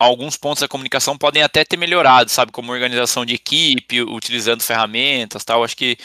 alguns 0.05 0.37
pontos 0.37 0.61
da 0.61 0.69
comunicação 0.69 1.17
podem 1.17 1.43
até 1.43 1.65
ter 1.65 1.77
melhorado, 1.77 2.31
sabe, 2.31 2.53
como 2.53 2.73
organização 2.73 3.25
de 3.25 3.35
equipe, 3.35 4.03
utilizando 4.03 4.63
ferramentas, 4.63 5.45
tal. 5.45 5.65
Acho 5.65 5.77
que 5.77 5.97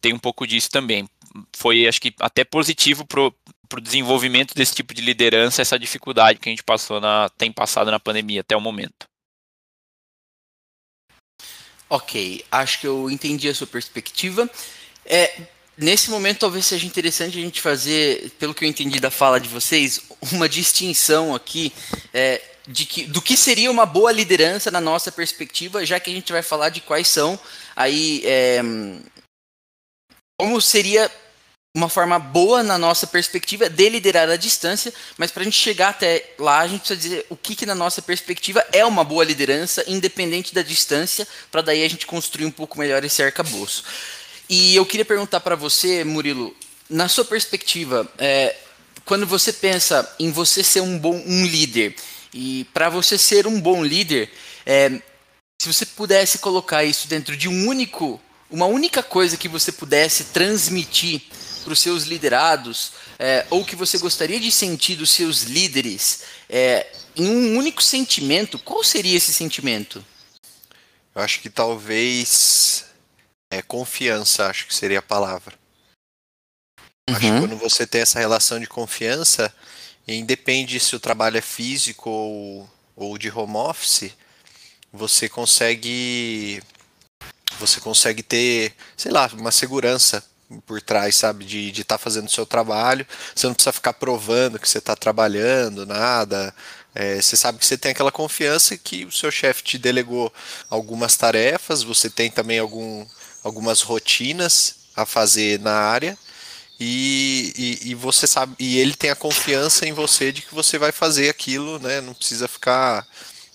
tem 0.00 0.12
um 0.12 0.18
pouco 0.18 0.46
disso 0.46 0.70
também. 0.70 1.08
Foi, 1.56 1.86
acho 1.86 2.00
que 2.00 2.14
até 2.20 2.44
positivo 2.44 3.06
pro 3.06 3.34
o 3.76 3.80
desenvolvimento 3.80 4.54
desse 4.54 4.74
tipo 4.74 4.94
de 4.94 5.02
liderança, 5.02 5.60
essa 5.60 5.78
dificuldade 5.78 6.38
que 6.38 6.48
a 6.48 6.52
gente 6.52 6.64
passou 6.64 7.00
na, 7.00 7.28
tem 7.36 7.52
passado 7.52 7.90
na 7.90 8.00
pandemia 8.00 8.40
até 8.40 8.56
o 8.56 8.60
momento. 8.60 9.06
Ok, 11.90 12.44
acho 12.50 12.80
que 12.80 12.86
eu 12.86 13.10
entendi 13.10 13.48
a 13.48 13.54
sua 13.54 13.66
perspectiva. 13.66 14.48
É, 15.04 15.42
nesse 15.76 16.10
momento, 16.10 16.40
talvez 16.40 16.66
seja 16.66 16.86
interessante 16.86 17.38
a 17.38 17.40
gente 17.40 17.60
fazer, 17.60 18.30
pelo 18.38 18.54
que 18.54 18.64
eu 18.64 18.68
entendi 18.68 19.00
da 19.00 19.10
fala 19.10 19.40
de 19.40 19.48
vocês, 19.48 20.02
uma 20.32 20.48
distinção 20.48 21.34
aqui 21.34 21.72
é, 22.12 22.42
de 22.68 22.84
que, 22.84 23.04
do 23.04 23.22
que 23.22 23.36
seria 23.36 23.70
uma 23.70 23.86
boa 23.86 24.12
liderança 24.12 24.70
na 24.70 24.80
nossa 24.80 25.10
perspectiva, 25.10 25.86
já 25.86 25.98
que 25.98 26.10
a 26.10 26.14
gente 26.14 26.30
vai 26.30 26.42
falar 26.42 26.68
de 26.68 26.82
quais 26.82 27.08
são 27.08 27.40
aí 27.74 28.22
é, 28.26 28.60
como 30.38 30.60
seria 30.60 31.10
uma 31.74 31.88
forma 31.88 32.18
boa 32.18 32.62
na 32.62 32.76
nossa 32.76 33.06
perspectiva 33.06 33.70
de 33.70 33.88
liderar 33.88 34.28
a 34.28 34.36
distância, 34.36 34.92
mas 35.16 35.30
para 35.30 35.42
a 35.42 35.44
gente 35.44 35.58
chegar 35.58 35.90
até 35.90 36.34
lá, 36.38 36.60
a 36.60 36.68
gente 36.68 36.80
precisa 36.80 37.00
dizer 37.00 37.26
o 37.30 37.36
que, 37.36 37.54
que 37.54 37.64
na 37.64 37.74
nossa 37.74 38.02
perspectiva 38.02 38.64
é 38.72 38.84
uma 38.84 39.04
boa 39.04 39.24
liderança, 39.24 39.84
independente 39.86 40.54
da 40.54 40.62
distância, 40.62 41.26
para 41.50 41.62
daí 41.62 41.84
a 41.84 41.88
gente 41.88 42.06
construir 42.06 42.44
um 42.44 42.50
pouco 42.50 42.78
melhor 42.78 43.02
esse 43.04 43.22
arcabouço. 43.22 43.84
E 44.48 44.74
eu 44.74 44.84
queria 44.84 45.04
perguntar 45.04 45.40
para 45.40 45.54
você, 45.54 46.04
Murilo, 46.04 46.54
na 46.88 47.06
sua 47.06 47.24
perspectiva, 47.24 48.10
é, 48.18 48.56
quando 49.04 49.26
você 49.26 49.52
pensa 49.52 50.14
em 50.18 50.30
você 50.30 50.62
ser 50.62 50.80
um 50.80 50.98
bom 50.98 51.22
um 51.26 51.46
líder, 51.46 51.94
e 52.32 52.64
para 52.72 52.88
você 52.88 53.16
ser 53.16 53.46
um 53.46 53.60
bom 53.60 53.84
líder, 53.84 54.30
é, 54.66 54.90
se 55.60 55.66
você 55.66 55.86
pudesse 55.86 56.38
colocar 56.38 56.84
isso 56.84 57.08
dentro 57.08 57.36
de 57.36 57.48
um 57.48 57.66
único, 57.66 58.20
uma 58.50 58.66
única 58.66 59.02
coisa 59.02 59.36
que 59.36 59.48
você 59.48 59.72
pudesse 59.72 60.24
transmitir 60.24 61.22
para 61.64 61.72
os 61.72 61.80
seus 61.80 62.04
liderados, 62.04 62.92
é, 63.18 63.46
ou 63.50 63.64
que 63.64 63.76
você 63.76 63.98
gostaria 63.98 64.38
de 64.38 64.50
sentir 64.52 64.96
dos 64.96 65.10
seus 65.10 65.42
líderes, 65.42 66.22
é, 66.48 66.86
em 67.16 67.28
um 67.28 67.58
único 67.58 67.82
sentimento, 67.82 68.58
qual 68.58 68.84
seria 68.84 69.16
esse 69.16 69.32
sentimento? 69.32 70.04
Eu 71.14 71.22
acho 71.22 71.40
que 71.40 71.50
talvez 71.50 72.84
é, 73.50 73.60
confiança, 73.60 74.46
acho 74.46 74.66
que 74.66 74.74
seria 74.74 75.00
a 75.00 75.02
palavra. 75.02 75.58
Uhum. 76.78 77.14
Acho 77.16 77.20
que 77.20 77.26
uhum. 77.26 77.40
quando 77.40 77.56
você 77.56 77.86
tem 77.86 78.02
essa 78.02 78.20
relação 78.20 78.60
de 78.60 78.66
confiança, 78.66 79.52
independe 80.16 80.80
se 80.80 80.96
o 80.96 81.00
trabalho 81.00 81.36
é 81.36 81.42
físico 81.42 82.08
ou, 82.08 82.70
ou 82.96 83.18
de 83.18 83.30
home 83.30 83.56
office, 83.56 84.10
você 84.92 85.28
consegue 85.28 86.62
você 87.58 87.80
consegue 87.80 88.22
ter, 88.22 88.72
sei 88.96 89.10
lá, 89.10 89.28
uma 89.34 89.50
segurança 89.50 90.24
por 90.64 90.80
trás, 90.80 91.16
sabe, 91.16 91.44
de 91.44 91.70
estar 91.70 91.84
tá 91.84 91.98
fazendo 91.98 92.28
o 92.28 92.30
seu 92.30 92.46
trabalho. 92.46 93.06
Você 93.34 93.46
não 93.46 93.54
precisa 93.54 93.72
ficar 93.72 93.94
provando 93.94 94.58
que 94.58 94.68
você 94.68 94.78
está 94.78 94.94
trabalhando, 94.94 95.84
nada. 95.84 96.54
É, 96.94 97.20
você 97.20 97.36
sabe 97.36 97.58
que 97.58 97.66
você 97.66 97.76
tem 97.76 97.90
aquela 97.92 98.12
confiança 98.12 98.76
que 98.76 99.04
o 99.04 99.12
seu 99.12 99.30
chefe 99.30 99.62
te 99.62 99.78
delegou 99.78 100.32
algumas 100.70 101.16
tarefas, 101.16 101.82
você 101.82 102.08
tem 102.08 102.30
também 102.30 102.58
algum, 102.58 103.04
algumas 103.42 103.82
rotinas 103.82 104.76
a 104.96 105.04
fazer 105.04 105.60
na 105.60 105.74
área 105.74 106.16
e, 106.80 107.52
e, 107.56 107.90
e, 107.90 107.94
você 107.94 108.26
sabe 108.26 108.54
e 108.58 108.78
ele 108.78 108.94
tem 108.94 109.10
a 109.10 109.16
confiança 109.16 109.86
em 109.86 109.92
você 109.92 110.30
de 110.30 110.42
que 110.42 110.54
você 110.54 110.78
vai 110.78 110.92
fazer 110.92 111.28
aquilo, 111.28 111.78
né? 111.80 112.00
Não 112.00 112.14
precisa 112.14 112.46
ficar 112.46 113.06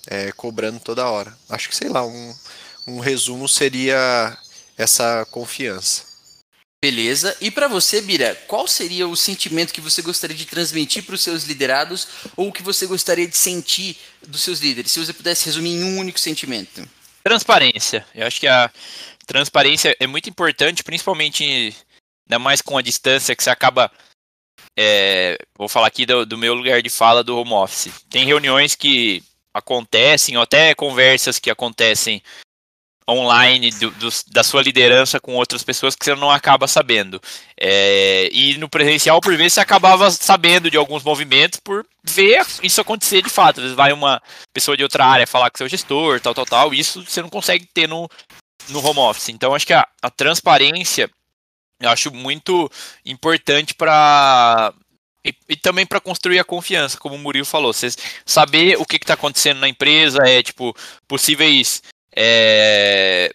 é, 0.07 0.31
cobrando 0.33 0.79
toda 0.79 1.09
hora. 1.09 1.37
Acho 1.49 1.69
que 1.69 1.75
sei 1.75 1.87
lá 1.87 2.05
um, 2.05 2.35
um 2.85 2.99
resumo 2.99 3.47
seria 3.47 4.37
essa 4.77 5.25
confiança. 5.31 6.13
Beleza. 6.81 7.33
E 7.39 7.49
para 7.49 7.69
você, 7.69 8.01
Bira, 8.01 8.35
qual 8.45 8.67
seria 8.67 9.07
o 9.07 9.15
sentimento 9.15 9.73
que 9.73 9.79
você 9.79 10.01
gostaria 10.01 10.35
de 10.35 10.45
transmitir 10.45 11.03
para 11.03 11.15
os 11.15 11.21
seus 11.21 11.45
liderados 11.45 12.05
ou 12.35 12.49
o 12.49 12.51
que 12.51 12.61
você 12.61 12.85
gostaria 12.85 13.25
de 13.25 13.37
sentir 13.37 13.95
dos 14.27 14.41
seus 14.41 14.59
líderes? 14.59 14.91
Se 14.91 14.99
você 14.99 15.13
pudesse 15.13 15.45
resumir 15.45 15.75
em 15.75 15.83
um 15.85 15.97
único 15.97 16.19
sentimento. 16.19 16.85
Transparência. 17.23 18.05
Eu 18.13 18.27
acho 18.27 18.37
que 18.37 18.47
a 18.47 18.69
transparência 19.25 19.95
é 19.97 20.05
muito 20.05 20.29
importante, 20.29 20.83
principalmente 20.83 21.73
ainda 22.27 22.39
mais 22.39 22.61
com 22.61 22.77
a 22.77 22.81
distância 22.81 23.35
que 23.35 23.43
você 23.43 23.49
acaba. 23.49 23.91
É, 24.77 25.37
vou 25.57 25.69
falar 25.69 25.87
aqui 25.87 26.05
do, 26.05 26.25
do, 26.25 26.37
meu 26.37 26.53
lugar 26.53 26.81
de 26.81 26.89
fala 26.89 27.23
do 27.23 27.37
home 27.37 27.53
office. 27.53 27.93
Tem 28.09 28.25
reuniões 28.25 28.75
que 28.75 29.23
acontecem, 29.53 30.35
ou 30.35 30.43
até 30.43 30.73
conversas 30.73 31.37
que 31.37 31.51
acontecem 31.51 32.21
online 33.09 33.69
do, 33.71 33.91
do, 33.91 34.09
da 34.31 34.43
sua 34.43 34.61
liderança 34.61 35.19
com 35.19 35.35
outras 35.35 35.63
pessoas 35.63 35.95
que 35.95 36.05
você 36.05 36.15
não 36.15 36.31
acaba 36.31 36.67
sabendo. 36.67 37.21
É, 37.59 38.29
e 38.31 38.57
no 38.57 38.69
presencial, 38.69 39.19
por 39.21 39.35
vezes, 39.35 39.53
você 39.53 39.59
acabava 39.59 40.09
sabendo 40.09 40.71
de 40.71 40.77
alguns 40.77 41.03
movimentos 41.03 41.59
por 41.59 41.85
ver 42.03 42.45
isso 42.61 42.81
acontecer 42.81 43.21
de 43.21 43.29
fato. 43.29 43.57
Às 43.57 43.63
vezes 43.63 43.75
vai 43.75 43.91
uma 43.91 44.21
pessoa 44.53 44.77
de 44.77 44.83
outra 44.83 45.05
área 45.05 45.27
falar 45.27 45.51
com 45.51 45.57
seu 45.57 45.69
gestor, 45.69 46.19
tal, 46.19 46.33
tal, 46.33 46.45
tal. 46.45 46.73
Isso 46.73 47.03
você 47.03 47.21
não 47.21 47.29
consegue 47.29 47.67
ter 47.73 47.87
no, 47.87 48.09
no 48.69 48.85
home 48.85 48.99
office. 48.99 49.29
Então, 49.29 49.53
acho 49.53 49.67
que 49.67 49.73
a, 49.73 49.87
a 50.01 50.09
transparência 50.09 51.09
eu 51.79 51.89
acho 51.89 52.13
muito 52.13 52.69
importante 53.05 53.73
para 53.73 54.73
e, 55.25 55.33
e, 55.49 55.55
também 55.55 55.85
para 55.85 56.01
construir 56.01 56.39
a 56.39 56.43
confiança, 56.43 56.97
como 56.97 57.15
o 57.15 57.19
Murilo 57.19 57.45
falou. 57.45 57.71
Você 57.71 57.89
saber 58.25 58.77
o 58.77 58.85
que 58.85 58.97
está 58.97 59.13
acontecendo 59.13 59.59
na 59.59 59.69
empresa, 59.69 60.19
é 60.25 60.43
tipo 60.43 60.75
possíveis 61.07 61.81
é, 62.15 63.33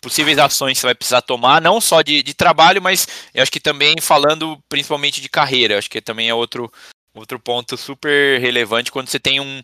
possíveis 0.00 0.38
ações 0.38 0.74
que 0.74 0.80
você 0.80 0.86
vai 0.86 0.94
precisar 0.94 1.22
tomar, 1.22 1.60
não 1.60 1.80
só 1.80 2.02
de, 2.02 2.22
de 2.22 2.34
trabalho, 2.34 2.80
mas 2.80 3.06
eu 3.34 3.42
acho 3.42 3.52
que 3.52 3.60
também 3.60 4.00
falando 4.00 4.62
principalmente 4.68 5.20
de 5.20 5.28
carreira. 5.28 5.74
Eu 5.74 5.78
acho 5.78 5.90
que 5.90 6.00
também 6.00 6.28
é 6.28 6.34
outro 6.34 6.70
outro 7.14 7.38
ponto 7.38 7.76
super 7.76 8.40
relevante 8.40 8.90
quando 8.90 9.08
você 9.08 9.20
tem 9.20 9.38
um, 9.38 9.60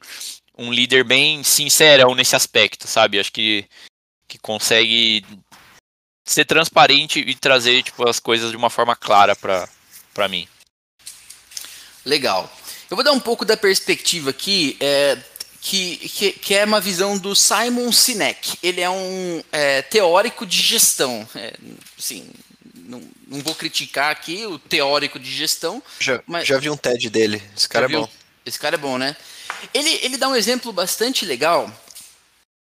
um 0.59 0.71
líder 0.71 1.03
bem 1.05 1.43
sincerão 1.43 2.15
nesse 2.15 2.37
aspecto, 2.37 2.87
sabe? 2.87 3.17
Eu 3.17 3.21
acho 3.21 3.33
que 3.33 3.67
que 4.29 4.39
consegue 4.39 5.25
ser 6.29 6.45
transparente 6.45 7.21
e 7.21 7.35
trazer 7.35 7.83
tipo, 7.83 8.09
as 8.09 8.21
coisas 8.21 8.51
de 8.51 8.57
uma 8.57 8.71
forma 8.71 8.95
clara 8.95 9.35
para 9.35 10.29
mim. 10.29 10.47
Legal. 12.05 12.53
Eu 12.91 12.97
vou 12.97 13.05
dar 13.05 13.13
um 13.13 13.21
pouco 13.21 13.45
da 13.45 13.57
perspectiva 13.57 14.31
aqui, 14.31 14.77
é, 14.81 15.19
que, 15.61 15.97
que, 15.97 16.33
que, 16.33 16.55
é 16.55 16.65
uma 16.65 16.81
visão 16.81 17.19
do 17.19 17.35
Simon 17.35 17.91
Sinek. 17.93 18.59
Ele 18.63 18.81
é 18.81 18.89
um 18.89 19.43
é, 19.53 19.83
teórico 19.83 20.47
de 20.47 20.61
gestão. 20.61 21.29
É, 21.35 21.55
assim, 21.99 22.31
não, 22.75 23.03
não, 23.27 23.41
vou 23.41 23.55
criticar 23.55 24.11
aqui 24.11 24.47
o 24.47 24.59
teórico 24.59 25.19
de 25.19 25.31
gestão. 25.31 25.83
Já, 25.99 26.23
mas, 26.27 26.47
já 26.47 26.59
vi 26.59 26.71
um 26.71 26.77
TED 26.77 27.11
dele. 27.11 27.43
Esse 27.57 27.69
cara 27.69 27.87
é 27.87 27.89
bom. 27.89 28.09
Esse 28.45 28.59
cara 28.59 28.77
é 28.77 28.79
bom, 28.79 28.97
né? 28.97 29.17
Ele, 29.75 29.91
ele 30.03 30.17
dá 30.17 30.29
um 30.29 30.37
exemplo 30.37 30.73
bastante 30.73 31.27
legal, 31.27 31.71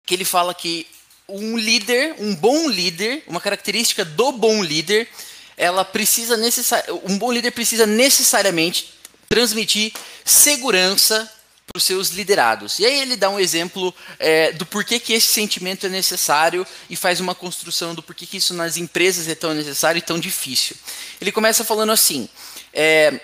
que 0.06 0.14
ele 0.14 0.26
fala 0.26 0.54
que 0.54 0.88
um 1.30 1.58
líder, 1.58 2.16
um 2.20 2.34
bom 2.34 2.70
líder, 2.70 3.24
uma 3.28 3.42
característica 3.42 4.06
do 4.06 4.32
bom 4.32 4.64
líder, 4.64 5.10
ela 5.58 5.84
precisa 5.84 6.38
necessar, 6.38 6.86
um 7.04 7.18
bom 7.18 7.32
líder 7.32 7.52
precisa 7.52 7.86
necessariamente 7.86 8.94
transmitir 9.28 9.92
segurança 10.24 11.30
para 11.66 11.78
os 11.78 11.84
seus 11.84 12.12
liderados. 12.12 12.80
E 12.80 12.86
aí 12.86 13.02
ele 13.02 13.18
dá 13.18 13.30
um 13.30 13.38
exemplo 13.38 13.94
é, 14.18 14.54
do 14.54 14.66
porquê 14.66 15.02
que 15.02 15.12
esse 15.12 15.28
sentimento 15.28 15.86
é 15.86 15.90
necessário 15.90 16.66
e 16.90 16.96
faz 16.96 17.20
uma 17.20 17.36
construção 17.36 17.94
do 17.94 18.02
porquê 18.02 18.26
que 18.26 18.38
isso 18.38 18.54
nas 18.54 18.78
empresas 18.78 19.28
é 19.28 19.36
tão 19.36 19.54
necessário 19.54 20.00
e 20.00 20.02
tão 20.02 20.18
difícil. 20.18 20.78
Ele 21.20 21.32
começa 21.32 21.66
falando 21.66 21.92
assim: 21.92 22.30
é, 22.74 23.20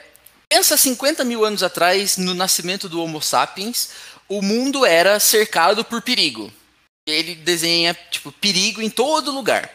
pensa 0.49 0.75
50 0.75 1.23
mil 1.23 1.45
anos 1.45 1.63
atrás, 1.63 2.17
no 2.17 2.33
nascimento 2.33 2.89
do 2.89 3.01
Homo 3.01 3.21
sapiens, 3.21 3.91
o 4.27 4.41
mundo 4.41 4.85
era 4.85 5.21
cercado 5.21 5.85
por 5.85 6.01
perigo 6.01 6.51
ele 7.05 7.35
desenha 7.35 7.97
tipo 8.11 8.31
perigo 8.31 8.81
em 8.81 8.89
todo 8.89 9.31
lugar. 9.31 9.69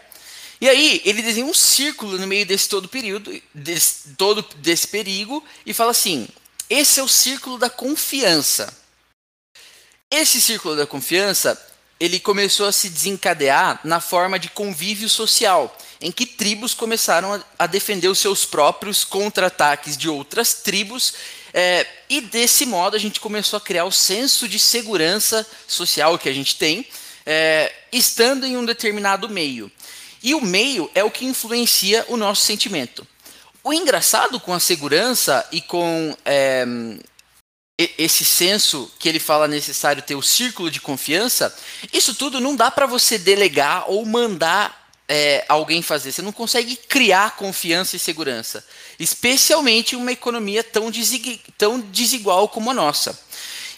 E 0.61 0.69
aí 0.69 1.01
ele 1.05 1.23
desenha 1.23 1.47
um 1.47 1.55
círculo 1.55 2.19
no 2.19 2.27
meio 2.27 2.45
desse 2.45 2.69
todo 2.69 2.89
período, 2.89 3.41
desse, 3.55 4.11
todo 4.17 4.43
desse 4.57 4.89
perigo 4.89 5.45
e 5.65 5.73
fala 5.73 5.93
assim: 5.93 6.29
esse 6.69 7.01
é 7.01 7.03
o 7.03 7.09
círculo 7.09 7.59
da 7.59 7.71
confiança. 7.71 8.77
Esse 10.11 10.41
círculo 10.41 10.75
da 10.75 10.87
confiança 10.87 11.61
ele 12.01 12.21
começou 12.21 12.67
a 12.67 12.73
se 12.73 12.89
desencadear 12.89 13.81
na 13.85 14.01
forma 14.01 14.39
de 14.39 14.49
convívio 14.49 15.09
social, 15.09 15.77
em 16.01 16.13
que 16.13 16.25
tribos 16.25 16.73
começaram 16.73 17.35
a, 17.35 17.43
a 17.59 17.67
defender 17.67 18.09
os 18.09 18.21
seus 18.21 18.45
próprios 18.45 19.05
contra 19.05 19.49
ataques 19.49 19.97
de 19.97 20.09
outras 20.09 20.55
tribos 20.55 21.15
é, 21.53 21.87
e 22.09 22.21
desse 22.21 22.67
modo 22.67 22.97
a 22.97 22.99
gente 22.99 23.21
começou 23.21 23.57
a 23.57 23.61
criar 23.61 23.85
o 23.85 23.93
senso 23.93 24.47
de 24.47 24.59
segurança 24.59 25.47
social 25.67 26.19
que 26.19 26.29
a 26.29 26.33
gente 26.33 26.57
tem, 26.57 26.87
é, 27.31 27.71
estando 27.93 28.47
em 28.47 28.57
um 28.57 28.65
determinado 28.65 29.29
meio. 29.29 29.71
E 30.23 30.35
o 30.35 30.41
meio 30.41 30.91
é 30.95 31.05
o 31.05 31.11
que 31.11 31.27
influencia 31.27 32.07
o 32.09 32.17
nosso 32.17 32.41
sentimento. 32.41 33.07
O 33.63 33.71
engraçado 33.71 34.41
com 34.41 34.55
a 34.55 34.59
segurança 34.59 35.47
e 35.53 35.61
com 35.61 36.17
é, 36.25 36.65
esse 37.77 38.25
senso 38.25 38.91
que 38.99 39.11
ele 39.11 39.19
fala 39.19 39.47
necessário 39.47 40.01
ter 40.01 40.15
o 40.15 40.23
círculo 40.23 40.71
de 40.71 40.81
confiança, 40.81 41.55
isso 41.93 42.15
tudo 42.15 42.41
não 42.41 42.57
dá 42.57 42.71
para 42.71 42.87
você 42.87 43.19
delegar 43.19 43.85
ou 43.91 44.07
mandar 44.07 44.89
é, 45.07 45.45
alguém 45.51 45.83
fazer. 45.83 46.13
Você 46.13 46.23
não 46.23 46.33
consegue 46.33 46.77
criar 46.77 47.37
confiança 47.37 47.95
e 47.95 47.99
segurança, 47.99 48.65
especialmente 48.99 49.95
em 49.95 49.99
uma 49.99 50.13
economia 50.13 50.65
tão, 50.65 50.91
tão 51.59 51.79
desigual 51.79 52.49
como 52.49 52.71
a 52.71 52.75
nossa. 52.75 53.28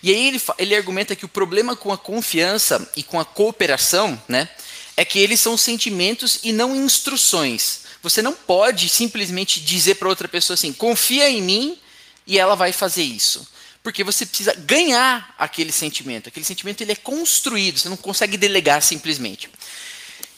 E 0.02 0.10
aí 0.10 0.28
ele, 0.28 0.42
ele 0.58 0.74
argumenta 0.74 1.14
que 1.14 1.24
o 1.24 1.28
problema 1.28 1.76
com 1.76 1.92
a 1.92 1.98
confiança 1.98 2.90
e 2.96 3.02
com 3.02 3.20
a 3.20 3.24
cooperação, 3.24 4.20
né, 4.26 4.48
é 4.96 5.04
que 5.04 5.18
eles 5.18 5.40
são 5.40 5.56
sentimentos 5.56 6.40
e 6.42 6.52
não 6.52 6.74
instruções. 6.74 7.82
Você 8.02 8.22
não 8.22 8.32
pode 8.32 8.88
simplesmente 8.88 9.60
dizer 9.60 9.96
para 9.96 10.08
outra 10.08 10.28
pessoa 10.28 10.54
assim, 10.54 10.72
confia 10.72 11.28
em 11.28 11.42
mim 11.42 11.78
e 12.26 12.38
ela 12.38 12.54
vai 12.54 12.72
fazer 12.72 13.02
isso. 13.02 13.46
Porque 13.82 14.04
você 14.04 14.26
precisa 14.26 14.54
ganhar 14.54 15.34
aquele 15.38 15.72
sentimento. 15.72 16.28
Aquele 16.28 16.44
sentimento 16.44 16.82
ele 16.82 16.92
é 16.92 16.96
construído, 16.96 17.78
você 17.78 17.88
não 17.88 17.96
consegue 17.96 18.36
delegar 18.36 18.82
simplesmente. 18.82 19.48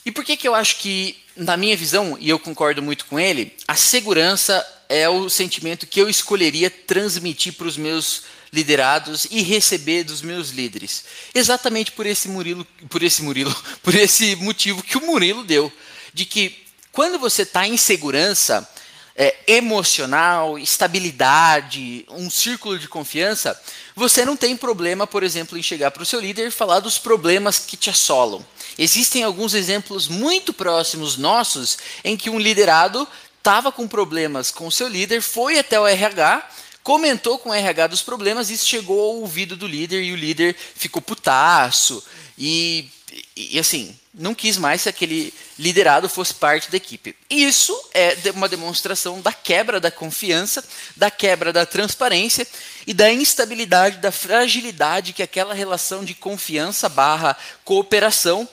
E 0.04 0.10
por 0.10 0.24
que, 0.24 0.36
que 0.36 0.46
eu 0.46 0.54
acho 0.54 0.76
que, 0.78 1.16
na 1.36 1.56
minha 1.56 1.76
visão, 1.76 2.16
e 2.20 2.28
eu 2.28 2.38
concordo 2.38 2.82
muito 2.82 3.04
com 3.06 3.18
ele, 3.18 3.52
a 3.66 3.76
segurança 3.76 4.64
é 4.88 5.08
o 5.08 5.28
sentimento 5.30 5.86
que 5.86 6.00
eu 6.00 6.08
escolheria 6.08 6.68
transmitir 6.70 7.54
para 7.54 7.66
os 7.66 7.76
meus 7.76 8.22
liderados 8.52 9.26
e 9.30 9.42
receber 9.42 10.04
dos 10.04 10.20
meus 10.20 10.50
líderes. 10.50 11.04
Exatamente 11.34 11.92
por 11.92 12.04
esse 12.04 12.28
Murilo, 12.28 12.66
por 12.90 13.02
esse 13.02 13.22
Murilo, 13.22 13.54
por 13.82 13.94
esse 13.94 14.36
motivo 14.36 14.82
que 14.82 14.98
o 14.98 15.06
Murilo 15.06 15.42
deu, 15.42 15.72
de 16.12 16.26
que 16.26 16.62
quando 16.92 17.18
você 17.18 17.42
está 17.42 17.66
em 17.66 17.76
segurança 17.78 18.68
é, 19.16 19.34
emocional, 19.46 20.58
estabilidade, 20.58 22.04
um 22.10 22.28
círculo 22.30 22.78
de 22.78 22.88
confiança, 22.88 23.58
você 23.94 24.24
não 24.24 24.36
tem 24.36 24.56
problema, 24.56 25.06
por 25.06 25.22
exemplo, 25.22 25.56
em 25.56 25.62
chegar 25.62 25.90
para 25.90 26.02
o 26.02 26.06
seu 26.06 26.20
líder 26.20 26.48
e 26.48 26.50
falar 26.50 26.80
dos 26.80 26.98
problemas 26.98 27.58
que 27.58 27.76
te 27.76 27.88
assolam. 27.88 28.44
Existem 28.78 29.22
alguns 29.22 29.54
exemplos 29.54 30.08
muito 30.08 30.52
próximos 30.52 31.16
nossos 31.16 31.78
em 32.04 32.16
que 32.16 32.30
um 32.30 32.38
liderado 32.38 33.06
estava 33.38 33.72
com 33.72 33.88
problemas 33.88 34.50
com 34.50 34.66
o 34.66 34.72
seu 34.72 34.86
líder, 34.86 35.20
foi 35.20 35.58
até 35.58 35.78
o 35.78 35.86
RH 35.86 36.48
comentou 36.82 37.38
com 37.38 37.50
o 37.50 37.54
RH 37.54 37.88
dos 37.88 38.02
problemas, 38.02 38.50
isso 38.50 38.66
chegou 38.66 39.00
ao 39.00 39.16
ouvido 39.20 39.56
do 39.56 39.66
líder 39.66 40.02
e 40.02 40.12
o 40.12 40.16
líder 40.16 40.56
ficou 40.74 41.00
putaço 41.00 42.02
e, 42.36 42.88
e, 43.36 43.58
assim, 43.58 43.96
não 44.12 44.34
quis 44.34 44.56
mais 44.56 44.82
que 44.82 44.88
aquele 44.88 45.32
liderado 45.58 46.08
fosse 46.08 46.34
parte 46.34 46.70
da 46.70 46.76
equipe. 46.76 47.16
Isso 47.30 47.78
é 47.94 48.16
uma 48.34 48.48
demonstração 48.48 49.20
da 49.20 49.32
quebra 49.32 49.80
da 49.80 49.90
confiança, 49.90 50.62
da 50.96 51.10
quebra 51.10 51.52
da 51.52 51.64
transparência 51.64 52.46
e 52.86 52.92
da 52.92 53.12
instabilidade, 53.12 53.98
da 53.98 54.12
fragilidade 54.12 55.12
que 55.12 55.22
aquela 55.22 55.54
relação 55.54 56.04
de 56.04 56.14
confiança 56.14 56.88
barra 56.88 57.36
cooperação 57.64 58.48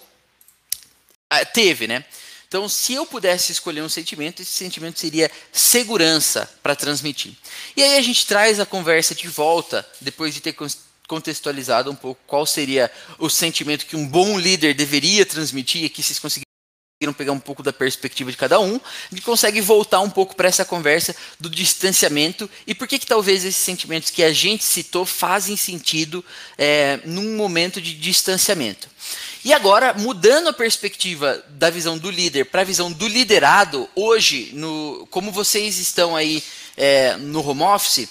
ah, 1.30 1.44
teve, 1.46 1.88
né? 1.88 2.06
Então, 2.50 2.68
se 2.68 2.96
eu 2.96 3.06
pudesse 3.06 3.52
escolher 3.52 3.84
um 3.84 3.88
sentimento, 3.88 4.42
esse 4.42 4.50
sentimento 4.50 5.00
seria 5.00 5.30
segurança 5.52 6.50
para 6.64 6.76
transmitir. 6.76 7.34
E 7.78 7.84
aí 7.84 7.96
a 7.96 8.02
gente 8.02 8.26
traz 8.26 8.60
a 8.60 8.66
conversa 8.66 9.14
de 9.14 9.28
volta, 9.28 9.88
depois 10.02 10.34
de 10.34 10.42
ter 10.42 10.56
contextualizado 11.08 11.92
um 11.92 11.96
pouco 11.96 12.20
qual 12.26 12.48
seria 12.48 12.92
o 13.20 13.30
sentimento 13.30 13.86
que 13.86 13.96
um 13.96 14.08
bom 14.08 14.36
líder 14.40 14.74
deveria 14.74 15.28
transmitir, 15.28 15.84
e 15.84 15.90
que 15.90 16.02
vocês 16.02 16.18
conseguiram 16.18 16.50
pegar 17.16 17.34
um 17.34 17.40
pouco 17.40 17.62
da 17.62 17.72
perspectiva 17.72 18.32
de 18.32 18.38
cada 18.38 18.60
um, 18.60 18.82
gente 19.12 19.22
consegue 19.22 19.62
voltar 19.62 20.00
um 20.00 20.10
pouco 20.10 20.36
para 20.36 20.50
essa 20.50 20.66
conversa 20.66 21.16
do 21.40 21.52
distanciamento 21.52 22.50
e 22.66 22.74
por 22.74 22.88
que, 22.88 22.98
que 22.98 23.06
talvez 23.06 23.46
esses 23.46 23.62
sentimentos 23.62 24.10
que 24.10 24.24
a 24.24 24.34
gente 24.34 24.64
citou 24.64 25.06
fazem 25.06 25.56
sentido 25.56 26.26
é, 26.58 27.00
num 27.06 27.38
momento 27.38 27.80
de 27.80 27.94
distanciamento. 27.94 28.90
E 29.44 29.54
agora, 29.54 29.94
mudando 29.94 30.50
a 30.50 30.54
perspectiva 30.54 31.44
da 31.50 31.70
visão 31.70 31.98
do 31.98 32.12
líder 32.12 32.46
para 32.46 32.62
a 32.62 32.66
visão 32.66 32.92
do 32.92 33.08
liderado, 33.08 33.90
hoje, 33.96 34.52
no, 34.54 35.08
como 35.10 35.32
vocês 35.32 35.80
estão 35.80 36.16
aí 36.16 36.44
é, 36.76 37.16
no 37.16 37.48
home 37.48 37.64
office, 37.64 38.10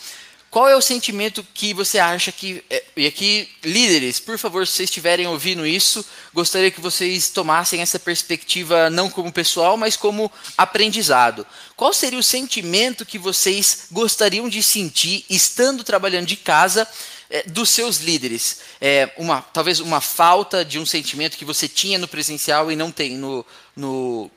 qual 0.51 0.67
é 0.67 0.75
o 0.75 0.81
sentimento 0.81 1.47
que 1.53 1.75
você 1.75 1.99
acha 1.99 2.33
que. 2.33 2.65
É, 2.71 2.83
e 2.97 3.07
aqui, 3.07 3.47
líderes, 3.63 4.19
por 4.19 4.39
favor, 4.39 4.67
se 4.67 4.73
vocês 4.73 4.89
estiverem 4.89 5.27
ouvindo 5.27 5.67
isso, 5.67 6.03
gostaria 6.33 6.71
que 6.71 6.81
vocês 6.81 7.29
tomassem 7.29 7.83
essa 7.83 7.99
perspectiva 7.99 8.89
não 8.89 9.11
como 9.11 9.31
pessoal, 9.31 9.77
mas 9.77 9.95
como 9.95 10.33
aprendizado. 10.57 11.47
Qual 11.77 11.93
seria 11.93 12.19
o 12.19 12.23
sentimento 12.23 13.05
que 13.05 13.19
vocês 13.19 13.89
gostariam 13.93 14.49
de 14.49 14.63
sentir 14.63 15.27
estando 15.29 15.85
trabalhando 15.85 16.27
de 16.27 16.37
casa? 16.37 16.89
É, 17.31 17.43
dos 17.43 17.69
seus 17.69 17.99
líderes, 17.99 18.61
é, 18.81 19.13
uma, 19.19 19.43
talvez 19.43 19.81
uma 19.81 20.01
falta 20.01 20.65
de 20.65 20.79
um 20.79 20.87
sentimento 20.87 21.37
que 21.37 21.45
você 21.45 21.69
tinha 21.69 21.99
no 21.99 22.09
presencial 22.09 22.73
e 22.73 22.77
não 22.77 22.91
tem 22.91 23.19
no, 23.19 23.45
no, 23.77 24.31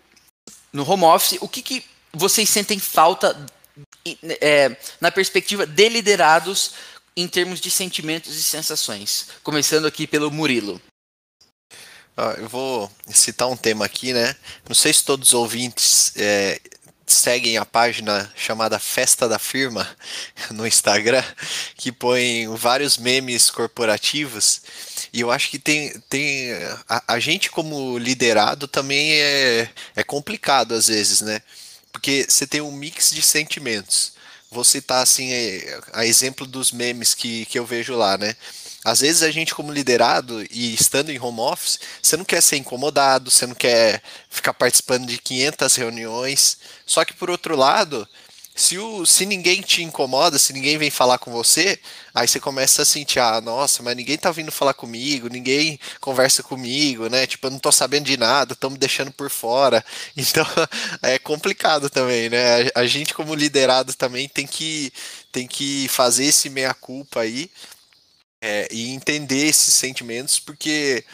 no 0.74 0.90
home 0.90 1.06
office, 1.06 1.38
o 1.40 1.48
que, 1.48 1.62
que 1.62 1.86
vocês 2.12 2.50
sentem 2.50 2.80
falta 2.80 3.46
é, 4.42 4.76
na 5.00 5.10
perspectiva 5.10 5.66
de 5.66 5.88
liderados 5.88 6.74
em 7.16 7.28
termos 7.28 7.62
de 7.62 7.72
sentimentos 7.72 8.36
e 8.36 8.44
sensações? 8.44 9.28
Começando 9.42 9.86
aqui 9.86 10.06
pelo 10.06 10.30
Murilo. 10.30 10.82
Ah, 12.18 12.36
eu 12.38 12.50
vou 12.50 12.92
citar 13.08 13.48
um 13.48 13.56
tema 13.56 13.86
aqui, 13.86 14.12
né? 14.12 14.36
Não 14.68 14.76
sei 14.76 14.92
se 14.92 15.06
todos 15.06 15.30
os 15.30 15.34
ouvintes 15.34 16.12
é, 16.18 16.60
seguem 17.06 17.58
a 17.58 17.66
página 17.66 18.32
chamada 18.36 18.80
Festa 18.80 19.28
da 19.28 19.38
Firma 19.40 19.88
no 20.52 20.66
Instagram, 20.66 21.24
que 21.76 21.92
põe 21.92 22.48
vários 22.56 22.98
memes 22.98 23.50
corporativos. 23.50 24.62
E 25.14 25.22
eu 25.22 25.32
acho 25.32 25.50
que 25.50 25.60
tem, 25.60 25.92
tem 26.10 26.54
a, 26.88 27.16
a 27.16 27.20
gente 27.20 27.50
como 27.50 27.98
liderado 27.98 28.68
também 28.68 29.14
é, 29.14 29.70
é 29.96 30.04
complicado 30.04 30.74
às 30.74 30.88
vezes, 30.88 31.22
né? 31.22 31.42
porque 31.92 32.26
você 32.28 32.48
tem 32.48 32.62
um 32.62 32.72
mix 32.72 33.12
de 33.12 33.22
sentimentos. 33.22 34.14
Vou 34.50 34.64
citar 34.64 35.02
assim 35.02 35.32
a 35.94 36.06
exemplo 36.06 36.46
dos 36.46 36.72
memes 36.72 37.14
que, 37.14 37.46
que 37.46 37.58
eu 37.58 37.66
vejo 37.66 37.96
lá, 37.96 38.18
né? 38.18 38.36
Às 38.84 39.02
vezes 39.02 39.22
a 39.22 39.30
gente, 39.30 39.54
como 39.54 39.72
liderado 39.72 40.44
e 40.50 40.74
estando 40.74 41.12
em 41.12 41.20
home 41.20 41.40
office, 41.40 41.80
você 42.02 42.18
não 42.18 42.26
quer 42.26 42.42
ser 42.42 42.58
incomodado, 42.58 43.30
você 43.30 43.46
não 43.46 43.54
quer 43.54 44.02
ficar 44.30 44.54
participando 44.54 45.06
de 45.06 45.20
500 45.20 45.76
reuniões. 45.76 46.58
Só 46.86 47.06
que, 47.06 47.14
por 47.14 47.30
outro 47.30 47.56
lado, 47.56 48.08
se, 48.56 48.78
o, 48.78 49.06
se 49.06 49.26
ninguém 49.26 49.62
te 49.62 49.82
incomoda, 49.82 50.38
se 50.38 50.52
ninguém 50.52 50.78
vem 50.78 50.90
falar 50.90 51.18
com 51.20 51.32
você, 51.32 51.80
aí 52.14 52.28
você 52.28 52.40
começa 52.40 52.82
a 52.82 52.86
sentir, 52.86 53.20
ah, 53.20 53.40
nossa, 53.40 53.82
mas 53.82 53.96
ninguém 53.96 54.18
tá 54.18 54.32
vindo 54.32 54.52
falar 54.52 54.74
comigo, 54.74 55.30
ninguém 55.30 55.80
conversa 56.00 56.44
comigo, 56.44 57.08
né? 57.08 57.26
Tipo, 57.26 57.48
eu 57.48 57.52
não 57.52 57.60
tô 57.60 57.72
sabendo 57.72 58.06
de 58.06 58.18
nada, 58.18 58.54
estão 58.54 58.70
me 58.70 58.78
deixando 58.78 59.12
por 59.12 59.30
fora. 59.30 59.84
Então, 60.18 60.46
é 61.02 61.18
complicado 61.20 61.90
também, 61.90 62.30
né? 62.30 62.70
A, 62.76 62.86
gente, 62.86 63.14
como 63.14 63.34
liderado, 63.36 63.94
também 63.94 64.28
tem 64.28 64.46
que, 64.46 64.92
tem 65.32 65.48
que 65.48 65.88
fazer 65.88 66.26
esse 66.26 66.50
meia-culpa 66.50 67.22
aí 67.22 67.50
é, 68.42 68.68
e 68.72 68.90
entender 68.90 69.46
esses 69.46 69.74
sentimentos, 69.74 70.40
porque 70.40 71.06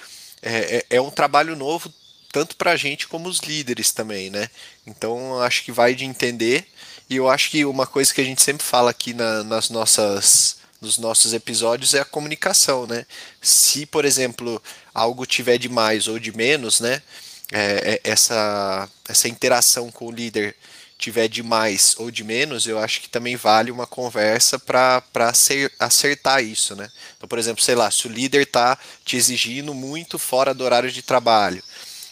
é, 0.42 0.78
é, 0.78 0.86
é 0.98 1.02
um 1.02 1.12
trabalho 1.12 1.56
novo 1.56 1.94
tanto 2.32 2.56
para 2.56 2.72
a 2.72 2.76
gente 2.76 3.08
como 3.08 3.28
os 3.28 3.40
líderes 3.40 3.92
também, 3.92 4.30
né? 4.30 4.50
Então, 4.86 5.40
acho 5.42 5.64
que 5.64 5.72
vai 5.72 5.96
de 5.96 6.06
entender 6.06 6.68
e 7.10 7.16
eu 7.16 7.30
acho 7.30 7.50
que 7.50 7.66
uma 7.66 7.88
coisa 7.88 8.14
que 8.14 8.22
a 8.22 8.24
gente 8.24 8.42
sempre 8.42 8.66
fala 8.66 8.92
aqui 8.92 9.14
na, 9.14 9.44
nas 9.44 9.70
nossas 9.70 10.58
nos 10.80 10.98
nossos 11.00 11.34
episódios 11.34 11.96
é 11.96 12.00
a 12.00 12.06
comunicação, 12.06 12.86
né? 12.86 13.06
Se, 13.42 13.86
por 13.86 14.06
exemplo, 14.06 14.62
algo 14.94 15.26
tiver 15.26 15.58
de 15.58 15.70
mais 15.70 16.08
ou 16.08 16.20
de 16.20 16.36
menos, 16.36 16.80
né? 16.80 17.02
É, 17.52 17.94
é, 17.94 18.12
essa, 18.12 18.90
essa 19.08 19.28
interação 19.28 19.90
com 19.90 20.08
o 20.08 20.12
líder 20.12 20.56
tiver 20.98 21.28
de 21.28 21.44
mais 21.44 21.96
ou 22.00 22.10
de 22.10 22.24
menos, 22.24 22.66
eu 22.66 22.80
acho 22.80 23.02
que 23.02 23.10
também 23.10 23.36
vale 23.36 23.70
uma 23.70 23.86
conversa 23.86 24.58
para 24.58 25.04
acertar 25.80 26.44
isso, 26.44 26.76
né? 26.76 26.90
Então, 27.16 27.30
por 27.30 27.38
exemplo, 27.38 27.64
sei 27.64 27.76
lá, 27.76 27.90
se 27.92 28.08
o 28.08 28.12
líder 28.12 28.42
está 28.42 28.78
te 29.06 29.16
exigindo 29.16 29.74
muito 29.74 30.18
fora 30.18 30.54
do 30.54 30.64
horário 30.64 30.92
de 30.92 31.04
trabalho, 31.04 31.64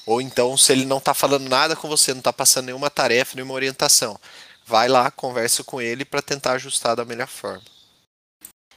ou 0.05 0.21
então 0.21 0.55
se 0.55 0.71
ele 0.71 0.85
não 0.85 0.99
está 0.99 1.13
falando 1.13 1.49
nada 1.49 1.75
com 1.75 1.87
você, 1.87 2.13
não 2.13 2.19
está 2.19 2.31
passando 2.31 2.65
nenhuma 2.65 2.89
tarefa, 2.91 3.35
nenhuma 3.35 3.55
orientação, 3.55 4.19
vai 4.65 4.87
lá, 4.87 5.09
conversa 5.09 5.63
com 5.63 5.81
ele 5.81 6.05
para 6.05 6.21
tentar 6.21 6.53
ajustar 6.53 6.95
da 6.95 7.03
melhor 7.03 7.27
forma. 7.27 7.63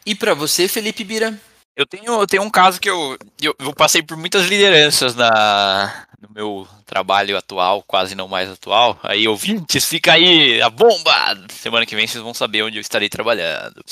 E 0.07 0.15
para 0.15 0.33
você, 0.33 0.67
Felipe 0.69 1.05
Bira? 1.05 1.39
Eu 1.77 1.87
tenho, 1.87 2.21
eu 2.21 2.27
tenho 2.27 2.43
um 2.43 2.51
caso 2.51 2.81
que 2.81 2.91
eu, 2.91 3.17
eu, 3.41 3.55
eu, 3.59 3.73
passei 3.73 4.03
por 4.03 4.17
muitas 4.17 4.47
lideranças 4.47 5.15
na, 5.15 6.08
no 6.21 6.29
meu 6.31 6.69
trabalho 6.85 7.37
atual, 7.37 7.83
quase 7.83 8.15
não 8.15 8.29
mais 8.29 8.51
atual. 8.51 8.99
Aí, 9.03 9.29
ouvintes, 9.29 9.85
fica 9.85 10.13
aí 10.15 10.61
a 10.61 10.69
bomba! 10.69 11.47
Semana 11.51 11.87
que 11.87 11.95
vem 11.95 12.07
vocês 12.07 12.23
vão 12.23 12.35
saber 12.35 12.63
onde 12.63 12.77
eu 12.77 12.81
estarei 12.81 13.09
trabalhando. 13.09 13.83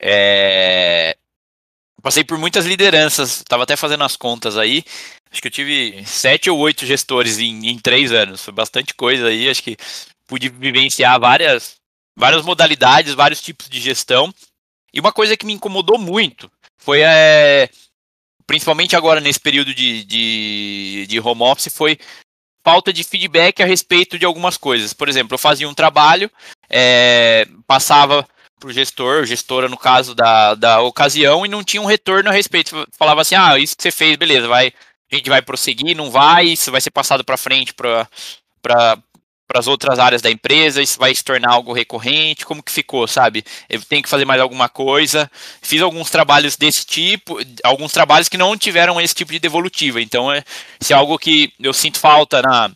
É... 0.00 1.16
Passei 2.02 2.24
por 2.24 2.36
muitas 2.36 2.66
lideranças, 2.66 3.38
estava 3.38 3.62
até 3.62 3.76
fazendo 3.76 4.04
as 4.04 4.16
contas 4.16 4.58
aí. 4.58 4.84
Acho 5.30 5.40
que 5.40 5.48
eu 5.48 5.52
tive 5.52 6.04
sete 6.04 6.50
ou 6.50 6.58
oito 6.58 6.84
gestores 6.84 7.38
em, 7.38 7.68
em 7.68 7.78
três 7.78 8.12
anos. 8.12 8.44
Foi 8.44 8.52
bastante 8.52 8.92
coisa 8.94 9.28
aí. 9.28 9.48
Acho 9.48 9.62
que 9.62 9.76
pude 10.26 10.48
vivenciar 10.48 11.18
várias, 11.18 11.76
várias 12.16 12.44
modalidades, 12.44 13.14
vários 13.14 13.40
tipos 13.40 13.68
de 13.68 13.80
gestão. 13.80 14.32
E 14.92 15.00
uma 15.00 15.12
coisa 15.12 15.36
que 15.36 15.46
me 15.46 15.54
incomodou 15.54 15.98
muito 15.98 16.50
foi, 16.76 17.00
é, 17.00 17.70
principalmente 18.46 18.96
agora 18.96 19.20
nesse 19.20 19.40
período 19.40 19.74
de, 19.74 20.04
de, 20.04 21.06
de 21.08 21.20
home 21.20 21.42
office, 21.42 21.72
foi 21.74 21.98
falta 22.64 22.92
de 22.92 23.04
feedback 23.04 23.62
a 23.62 23.66
respeito 23.66 24.18
de 24.18 24.24
algumas 24.24 24.56
coisas. 24.56 24.92
Por 24.92 25.08
exemplo, 25.08 25.34
eu 25.34 25.38
fazia 25.38 25.68
um 25.68 25.74
trabalho, 25.74 26.30
é, 26.68 27.46
passava 27.66 28.26
para 28.58 28.68
o 28.68 28.72
gestor, 28.72 29.26
gestora 29.26 29.68
no 29.68 29.76
caso 29.76 30.14
da, 30.14 30.54
da 30.54 30.80
ocasião, 30.80 31.44
e 31.44 31.48
não 31.48 31.62
tinha 31.62 31.82
um 31.82 31.86
retorno 31.86 32.30
a 32.30 32.32
respeito. 32.32 32.86
Falava 32.98 33.20
assim, 33.20 33.34
ah, 33.34 33.58
isso 33.58 33.76
que 33.76 33.82
você 33.82 33.90
fez, 33.90 34.16
beleza, 34.16 34.48
vai, 34.48 34.72
a 35.12 35.16
gente 35.16 35.28
vai 35.28 35.42
prosseguir, 35.42 35.94
não 35.96 36.10
vai, 36.10 36.46
isso 36.46 36.72
vai 36.72 36.80
ser 36.80 36.90
passado 36.90 37.22
para 37.22 37.36
frente 37.36 37.74
para 37.74 38.08
para 39.46 39.60
as 39.60 39.66
outras 39.66 39.98
áreas 39.98 40.22
da 40.22 40.30
empresa, 40.30 40.82
isso 40.82 40.98
vai 40.98 41.14
se 41.14 41.22
tornar 41.22 41.50
algo 41.50 41.72
recorrente, 41.72 42.46
como 42.46 42.62
que 42.62 42.72
ficou, 42.72 43.06
sabe? 43.06 43.44
Eu 43.68 43.80
tenho 43.82 44.02
que 44.02 44.08
fazer 44.08 44.24
mais 44.24 44.40
alguma 44.40 44.68
coisa. 44.68 45.30
Fiz 45.60 45.82
alguns 45.82 46.10
trabalhos 46.10 46.56
desse 46.56 46.84
tipo, 46.86 47.38
alguns 47.62 47.92
trabalhos 47.92 48.28
que 48.28 48.38
não 48.38 48.56
tiveram 48.56 49.00
esse 49.00 49.14
tipo 49.14 49.32
de 49.32 49.38
devolutiva. 49.38 50.00
Então, 50.00 50.32
é, 50.32 50.42
se 50.80 50.92
é 50.92 50.96
algo 50.96 51.18
que 51.18 51.52
eu 51.60 51.72
sinto 51.72 51.98
falta 51.98 52.40
na 52.42 52.70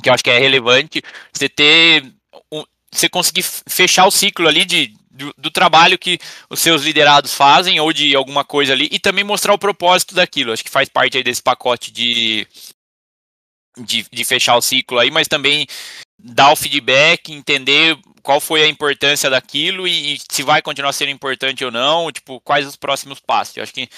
que 0.00 0.08
eu 0.08 0.14
acho 0.14 0.22
que 0.22 0.30
é 0.30 0.38
relevante, 0.38 1.02
você 1.32 1.48
ter 1.48 2.04
um, 2.52 2.62
você 2.92 3.08
conseguir 3.08 3.42
fechar 3.42 4.06
o 4.06 4.10
ciclo 4.12 4.46
ali 4.46 4.64
de 4.64 4.94
do, 5.10 5.34
do, 5.36 5.50
trabalho 5.50 5.98
que 5.98 6.16
os 6.48 6.60
seus 6.60 6.84
liderados 6.84 7.34
fazem 7.34 7.80
ou 7.80 7.92
de 7.92 8.14
alguma 8.14 8.44
coisa 8.44 8.72
ali 8.72 8.88
e 8.92 9.00
também 9.00 9.24
mostrar 9.24 9.52
o 9.52 9.58
propósito 9.58 10.14
daquilo. 10.14 10.52
Acho 10.52 10.62
que 10.62 10.70
faz 10.70 10.88
parte 10.88 11.16
aí 11.16 11.24
desse 11.24 11.42
pacote 11.42 11.90
de 11.90 12.46
de, 13.76 14.06
de 14.10 14.24
fechar 14.24 14.56
o 14.56 14.62
ciclo 14.62 14.98
aí, 14.98 15.10
mas 15.10 15.28
também 15.28 15.66
dar 16.18 16.50
o 16.50 16.56
feedback, 16.56 17.32
entender 17.32 17.96
qual 18.22 18.40
foi 18.40 18.62
a 18.62 18.68
importância 18.68 19.30
daquilo 19.30 19.86
e, 19.86 20.14
e, 20.14 20.18
se 20.30 20.42
vai 20.42 20.60
continuar 20.60 20.92
sendo 20.92 21.10
importante 21.10 21.64
ou 21.64 21.70
não, 21.70 22.10
tipo, 22.10 22.40
quais 22.40 22.66
os 22.66 22.76
próximos 22.76 23.20
passos. 23.20 23.56
Eu 23.56 23.62
acho 23.62 23.72
que 23.72 23.88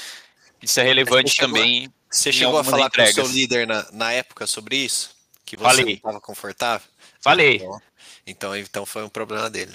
isso 0.62 0.78
é 0.78 0.83
relevante 0.83 1.35
você 1.35 1.40
também. 1.40 1.83
Chegou, 1.83 1.94
você 2.11 2.33
chegou 2.33 2.59
a 2.59 2.64
falar 2.64 2.87
entregas. 2.87 3.14
com 3.14 3.22
o 3.22 3.26
seu 3.26 3.35
líder 3.35 3.66
na, 3.66 3.90
na 3.92 4.12
época 4.12 4.46
sobre 4.46 4.76
isso? 4.76 5.11
Que 5.44 5.56
você 5.56 5.64
Falei. 5.64 5.85
não 5.85 5.92
estava 5.92 6.20
confortável? 6.20 6.87
Falei. 7.20 7.56
Então, 7.56 7.83
então, 8.26 8.56
então 8.56 8.87
foi 8.87 9.02
um 9.02 9.09
problema 9.09 9.48
dele. 9.48 9.74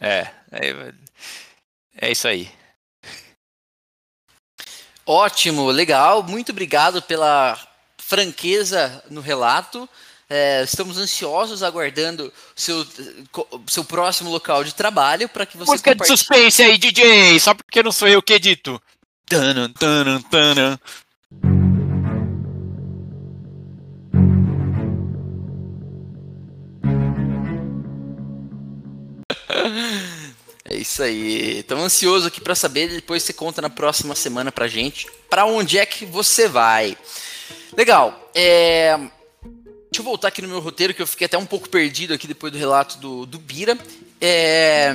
É, 0.00 0.28
é, 0.50 0.92
é 1.96 2.10
isso 2.10 2.26
aí. 2.26 2.50
Ótimo, 5.06 5.70
legal. 5.70 6.22
Muito 6.22 6.50
obrigado 6.50 7.02
pela 7.02 7.58
franqueza 8.14 9.02
no 9.10 9.20
relato. 9.20 9.88
É, 10.30 10.62
estamos 10.62 10.96
ansiosos 10.96 11.62
aguardando 11.62 12.32
seu 12.54 12.86
seu 13.66 13.84
próximo 13.84 14.30
local 14.30 14.64
de 14.64 14.74
trabalho 14.74 15.28
para 15.28 15.44
que 15.44 15.56
você 15.56 15.72
Música 15.72 15.90
compartilhe... 15.92 16.16
de 16.16 16.18
suspense 16.18 16.62
aí, 16.62 16.78
DJ, 16.78 17.38
só 17.40 17.52
porque 17.54 17.82
não 17.82 17.92
sou 17.92 18.08
eu 18.08 18.22
que 18.22 18.32
edito. 18.32 18.80
Tanan, 19.26 19.70
tanan, 19.72 20.22
tanan. 20.22 20.78
É 30.64 30.76
isso 30.76 31.02
aí. 31.02 31.58
Estamos 31.58 31.84
ansiosos 31.84 32.26
aqui 32.26 32.40
para 32.40 32.54
saber. 32.54 32.88
Depois 32.88 33.22
você 33.22 33.32
conta 33.32 33.60
na 33.60 33.70
próxima 33.70 34.14
semana 34.14 34.50
pra 34.50 34.66
gente 34.66 35.06
para 35.28 35.44
onde 35.44 35.78
é 35.78 35.84
que 35.84 36.06
você 36.06 36.48
vai. 36.48 36.96
Legal. 37.76 38.30
É... 38.34 38.96
Deixa 38.96 40.00
eu 40.00 40.04
voltar 40.04 40.28
aqui 40.28 40.42
no 40.42 40.48
meu 40.48 40.60
roteiro, 40.60 40.92
que 40.92 41.02
eu 41.02 41.06
fiquei 41.06 41.26
até 41.26 41.38
um 41.38 41.46
pouco 41.46 41.68
perdido 41.68 42.14
aqui 42.14 42.26
depois 42.26 42.52
do 42.52 42.58
relato 42.58 42.98
do, 42.98 43.26
do 43.26 43.38
Bira. 43.38 43.78
É... 44.20 44.92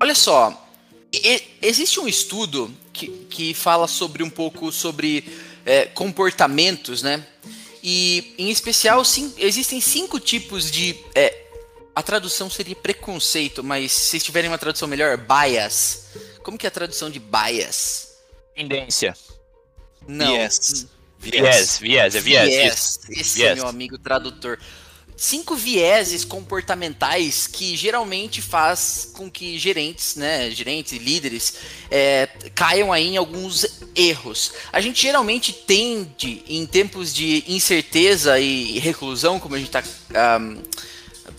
Olha 0.00 0.14
só. 0.14 0.66
E, 1.12 1.42
existe 1.62 2.00
um 2.00 2.08
estudo 2.08 2.74
que, 2.92 3.08
que 3.30 3.54
fala 3.54 3.86
sobre 3.86 4.22
um 4.22 4.30
pouco 4.30 4.70
sobre 4.72 5.24
é, 5.64 5.86
comportamentos, 5.86 7.02
né? 7.02 7.26
E, 7.82 8.34
em 8.38 8.50
especial, 8.50 9.04
sim, 9.04 9.32
existem 9.38 9.80
cinco 9.80 10.18
tipos 10.18 10.70
de 10.70 10.96
é, 11.14 11.44
a 11.94 12.02
tradução 12.02 12.48
seria 12.48 12.76
preconceito, 12.76 13.64
mas 13.64 13.92
se 13.92 14.10
vocês 14.10 14.24
tiverem 14.24 14.48
uma 14.48 14.56
tradução 14.56 14.86
melhor, 14.86 15.16
bias. 15.16 16.06
Como 16.42 16.56
que 16.56 16.66
é 16.66 16.68
a 16.68 16.70
tradução 16.70 17.10
de 17.10 17.18
bias? 17.18 18.18
Tendência. 18.54 19.16
Não. 20.06 20.34
Yes. 20.34 20.86
Viés, 21.18 21.78
viés, 21.78 22.14
é 22.14 22.20
viés. 22.20 22.48
Viés. 22.48 23.00
Esse 23.10 23.42
é 23.42 23.46
Viés. 23.46 23.58
meu 23.58 23.68
amigo 23.68 23.98
tradutor. 23.98 24.58
Cinco 25.16 25.56
vieses 25.56 26.24
comportamentais 26.24 27.48
que 27.48 27.76
geralmente 27.76 28.40
faz 28.40 29.10
com 29.12 29.28
que 29.28 29.58
gerentes, 29.58 30.14
né, 30.14 30.48
gerentes 30.48 30.92
e 30.92 30.98
líderes 30.98 31.54
é, 31.90 32.28
caiam 32.54 32.92
aí 32.92 33.08
em 33.08 33.16
alguns 33.16 33.66
erros. 33.96 34.52
A 34.72 34.80
gente 34.80 35.02
geralmente 35.02 35.52
tende, 35.52 36.44
em 36.46 36.64
tempos 36.64 37.12
de 37.12 37.42
incerteza 37.48 38.38
e 38.38 38.78
reclusão, 38.78 39.40
como 39.40 39.56
a 39.56 39.58
gente 39.58 39.66
está 39.66 39.82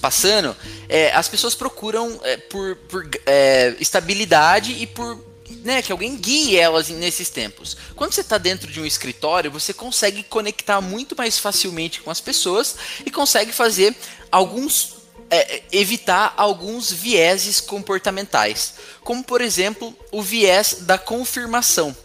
passando, 0.02 0.56
é, 0.90 1.14
as 1.14 1.30
pessoas 1.30 1.56
procuram 1.56 2.20
é, 2.24 2.36
por, 2.36 2.76
por 2.76 3.10
é, 3.26 3.76
estabilidade 3.80 4.74
e 4.74 4.88
por 4.88 5.29
né, 5.64 5.82
que 5.82 5.92
alguém 5.92 6.16
guie 6.16 6.58
elas 6.58 6.90
nesses 6.90 7.30
tempos. 7.30 7.76
Quando 7.96 8.14
você 8.14 8.22
está 8.22 8.38
dentro 8.38 8.72
de 8.72 8.80
um 8.80 8.86
escritório, 8.86 9.52
você 9.52 9.74
consegue 9.74 10.24
conectar 10.24 10.82
muito 10.82 11.16
mais 11.16 11.38
facilmente 11.38 12.02
com 12.02 12.12
as 12.12 12.22
pessoas 12.22 12.76
e 13.06 13.12
consegue 13.12 13.52
fazer 13.52 13.96
alguns 14.32 15.00
é, 15.32 15.62
evitar 15.72 16.34
alguns 16.38 16.92
vieses 16.92 17.62
comportamentais, 17.62 18.74
como 19.04 19.24
por 19.24 19.42
exemplo 19.42 19.96
o 20.12 20.22
viés 20.22 20.78
da 20.82 20.98
confirmação. 20.98 21.96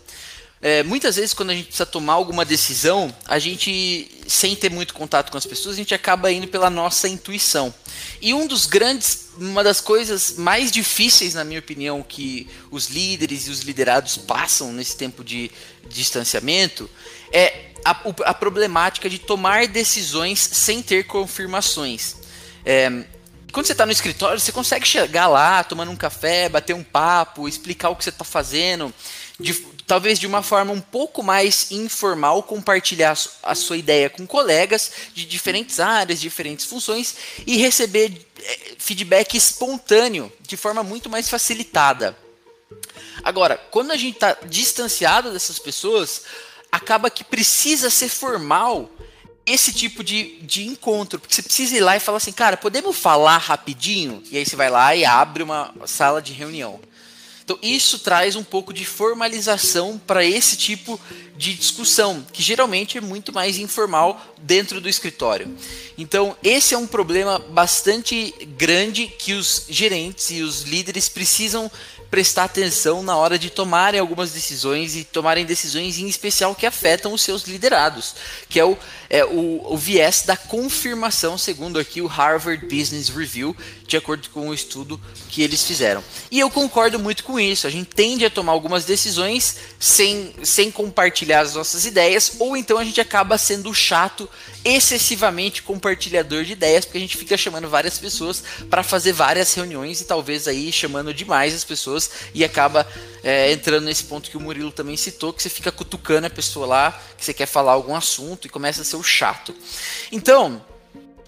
É, 0.67 0.83
muitas 0.83 1.17
vezes, 1.17 1.35
quando 1.35 1.51
a 1.51 1.55
gente 1.55 1.67
precisa 1.67 1.85
tomar 1.85 2.15
alguma 2.15 2.43
decisão, 2.43 3.15
a 3.27 3.39
gente, 3.39 4.11
sem 4.27 4.57
ter 4.57 4.71
muito 4.71 4.95
contato 4.95 5.31
com 5.31 5.37
as 5.37 5.45
pessoas, 5.45 5.75
a 5.75 5.77
gente 5.77 5.93
acaba 5.95 6.33
indo 6.33 6.49
pela 6.49 6.71
nossa 6.71 7.07
intuição. 7.07 7.73
E 8.19 8.33
um 8.33 8.47
dos 8.47 8.65
grandes, 8.65 9.29
uma 9.37 9.63
das 9.63 9.83
coisas 9.83 10.39
mais 10.39 10.73
difíceis, 10.73 11.35
na 11.35 11.45
minha 11.45 11.61
opinião, 11.61 12.03
que 12.03 12.49
os 12.71 12.89
líderes 12.89 13.47
e 13.47 13.51
os 13.51 13.61
liderados 13.61 14.17
passam 14.17 14.73
nesse 14.73 14.97
tempo 14.97 15.23
de 15.23 15.51
distanciamento 15.87 16.89
é 17.31 17.73
a, 17.85 17.91
a 18.25 18.33
problemática 18.33 19.11
de 19.11 19.19
tomar 19.19 19.67
decisões 19.67 20.41
sem 20.41 20.81
ter 20.81 21.05
confirmações. 21.05 22.17
É, 22.65 23.05
quando 23.53 23.67
você 23.67 23.73
está 23.73 23.85
no 23.85 23.93
escritório, 23.93 24.41
você 24.41 24.51
consegue 24.51 24.89
chegar 24.89 25.29
lá, 25.29 25.63
tomando 25.63 25.91
um 25.91 25.97
café, 25.97 26.49
bater 26.49 26.75
um 26.75 26.83
papo, 26.83 27.47
explicar 27.47 27.91
o 27.91 27.97
que 27.97 28.03
você 28.03 28.09
está 28.09 28.25
fazendo, 28.25 28.93
de, 29.39 29.53
talvez 29.87 30.19
de 30.19 30.27
uma 30.27 30.43
forma 30.43 30.73
um 30.73 30.81
pouco 30.81 31.23
mais 31.23 31.71
informal, 31.71 32.43
compartilhar 32.43 33.17
a 33.43 33.55
sua 33.55 33.77
ideia 33.77 34.09
com 34.09 34.27
colegas 34.27 34.91
de 35.15 35.25
diferentes 35.25 35.81
áreas, 35.81 36.21
diferentes 36.21 36.65
funções 36.65 37.15
e 37.47 37.57
receber 37.57 38.27
eh, 38.43 38.75
feedback 38.79 39.37
espontâneo 39.37 40.33
de 40.41 40.57
forma 40.57 40.83
muito 40.83 41.11
mais 41.11 41.29
facilitada. 41.29 42.17
Agora, 43.23 43.57
quando 43.71 43.91
a 43.91 43.97
gente 43.97 44.15
está 44.15 44.37
distanciado 44.47 45.33
dessas 45.33 45.59
pessoas, 45.59 46.23
acaba 46.71 47.11
que 47.11 47.25
precisa 47.25 47.89
ser 47.89 48.09
formal 48.09 48.91
esse 49.47 49.73
tipo 49.73 50.03
de, 50.03 50.39
de 50.41 50.67
encontro, 50.67 51.19
porque 51.19 51.35
você 51.35 51.43
precisa 51.43 51.77
ir 51.77 51.81
lá 51.81 51.97
e 51.97 52.01
falar 52.01 52.17
assim, 52.17 52.33
cara, 52.33 52.57
podemos 52.57 52.97
falar 52.97 53.37
rapidinho? 53.37 54.23
E 54.31 54.39
aí 54.39 54.47
você 54.47 54.57
vai 54.57 54.71
lá 54.71 54.97
e 54.97 55.05
abre 55.05 55.43
uma 55.43 55.73
sala 55.87 56.23
de 56.23 56.33
reunião. 56.33 56.81
Então, 57.45 57.59
isso 57.63 57.99
traz 57.99 58.37
um 58.37 58.43
pouco 58.43 58.73
de 58.73 58.87
formalização 58.87 60.01
para 60.07 60.25
esse 60.25 60.57
tipo 60.57 60.99
de 61.37 61.53
discussão, 61.53 62.27
que 62.33 62.43
geralmente 62.43 62.97
é 62.97 63.03
muito 63.03 63.35
mais 63.35 63.59
informal 63.59 64.35
dentro 64.39 64.81
do 64.81 64.89
escritório. 64.89 65.55
Então, 65.99 66.35
esse 66.43 66.75
é 66.75 66.79
um 66.79 66.87
problema 66.87 67.39
bastante 67.39 68.35
grande 68.57 69.07
que 69.07 69.35
os 69.35 69.67
gerentes 69.69 70.31
e 70.31 70.41
os 70.41 70.63
líderes 70.63 71.07
precisam 71.07 71.71
prestar 72.11 72.45
atenção 72.45 73.03
na 73.03 73.17
hora 73.17 73.39
de 73.39 73.51
tomarem 73.51 74.01
algumas 74.01 74.31
decisões 74.31 74.95
e 74.95 75.05
tomarem 75.05 75.45
decisões 75.45 75.99
em 75.99 76.07
especial 76.07 76.55
que 76.55 76.65
afetam 76.65 77.13
os 77.13 77.21
seus 77.21 77.43
liderados, 77.43 78.15
que 78.49 78.59
é 78.59 78.65
o, 78.65 78.79
é 79.15 79.25
o, 79.25 79.63
o 79.73 79.77
viés 79.77 80.23
da 80.23 80.37
confirmação, 80.37 81.39
segundo 81.39 81.79
aqui 81.79 82.01
o 82.01 82.09
Harvard 82.09 82.67
Business 82.67 83.09
Review, 83.09 83.57
de 83.87 83.97
acordo 83.97 84.29
com 84.31 84.49
o 84.49 84.55
estudo 84.55 85.01
que 85.29 85.41
eles 85.41 85.63
fizeram. 85.63 86.03
E 86.33 86.41
eu 86.41 86.51
concordo 86.51 86.99
muito 86.99 87.23
com 87.23 87.39
isso. 87.39 87.65
A 87.65 87.71
gente 87.71 87.91
tende 87.95 88.25
a 88.25 88.31
tomar 88.31 88.51
algumas 88.51 88.85
decisões 88.85 89.57
sem, 89.79 90.35
sem 90.43 90.69
compartilhar 90.69 91.43
as 91.43 91.55
nossas 91.55 91.87
ideias, 91.87 92.33
ou 92.41 92.57
então 92.57 92.77
a 92.77 92.85
gente 92.85 93.01
acaba 93.01 93.39
sendo 93.39 93.73
chato, 93.73 94.29
excessivamente 94.65 95.63
compartilhador 95.63 96.43
de 96.43 96.55
ideias, 96.55 96.85
porque 96.85 96.99
a 96.99 97.01
gente 97.01 97.17
fica 97.17 97.37
chamando 97.37 97.69
várias 97.69 97.97
pessoas 97.99 98.43
para 98.69 98.83
fazer 98.83 99.13
várias 99.13 99.55
reuniões 99.55 100.01
e 100.01 100.07
talvez 100.07 100.49
aí 100.49 100.73
chamando 100.73 101.15
demais 101.15 101.55
as 101.55 101.63
pessoas 101.63 102.11
e 102.35 102.43
acaba 102.43 102.85
é, 103.23 103.53
entrando 103.53 103.85
nesse 103.85 104.05
ponto 104.05 104.29
que 104.29 104.37
o 104.37 104.41
Murilo 104.41 104.73
também 104.73 104.97
citou, 104.97 105.33
que 105.33 105.43
você 105.43 105.49
fica 105.49 105.71
cutucando 105.71 106.27
a 106.27 106.31
pessoa 106.31 106.67
lá, 106.67 107.03
que 107.17 107.25
você 107.25 107.33
quer 107.33 107.47
falar 107.47 107.73
algum 107.73 107.95
assunto 107.95 108.47
e 108.47 108.51
começa 108.51 108.83
a 108.83 108.85
ser 108.85 108.97
o 108.97 109.04
chato. 109.05 109.55
Então, 110.11 110.65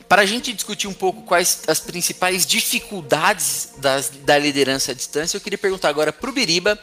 para 0.09 0.23
a 0.23 0.27
gente 0.27 0.53
discutir 0.53 0.87
um 0.87 0.93
pouco 0.93 1.23
quais 1.23 1.63
as 1.67 1.81
principais 1.81 2.47
dificuldades 2.47 3.71
das, 3.79 4.11
da 4.11 4.39
liderança 4.39 4.93
à 4.93 4.95
distância, 4.95 5.37
eu 5.37 5.41
queria 5.41 5.59
perguntar 5.59 5.89
agora 5.89 6.13
para 6.13 6.31
o 6.31 6.33
Biriba 6.33 6.79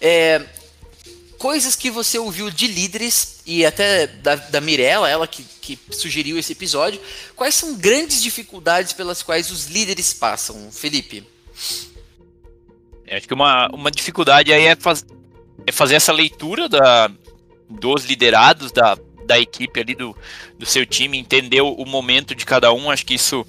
é, 0.00 0.42
coisas 1.38 1.74
que 1.74 1.90
você 1.90 2.18
ouviu 2.18 2.50
de 2.50 2.66
líderes 2.66 3.40
e 3.46 3.64
até 3.64 4.06
da, 4.06 4.34
da 4.36 4.60
Mirella, 4.60 5.08
ela 5.08 5.26
que, 5.26 5.42
que 5.60 5.78
sugeriu 5.90 6.38
esse 6.38 6.52
episódio. 6.52 7.00
Quais 7.34 7.54
são 7.54 7.74
grandes 7.76 8.22
dificuldades 8.22 8.92
pelas 8.92 9.22
quais 9.22 9.50
os 9.50 9.66
líderes 9.66 10.12
passam, 10.12 10.70
Felipe? 10.70 11.26
Eu 13.06 13.16
acho 13.16 13.28
que 13.28 13.34
uma, 13.34 13.68
uma 13.72 13.90
dificuldade 13.90 14.52
aí 14.52 14.66
é, 14.66 14.76
faz, 14.76 15.04
é 15.66 15.72
fazer 15.72 15.94
essa 15.94 16.12
leitura 16.12 16.68
da, 16.68 17.10
dos 17.68 18.04
liderados, 18.04 18.72
da, 18.72 18.98
da 19.26 19.38
equipe 19.38 19.80
ali, 19.80 19.94
do, 19.94 20.16
do 20.58 20.64
seu 20.64 20.86
time, 20.86 21.18
entender 21.18 21.60
o, 21.60 21.84
momento 21.84 22.34
de 22.34 22.46
cada 22.46 22.72
um. 22.72 22.90
Acho 22.90 23.04
que 23.04 23.14
isso. 23.14 23.46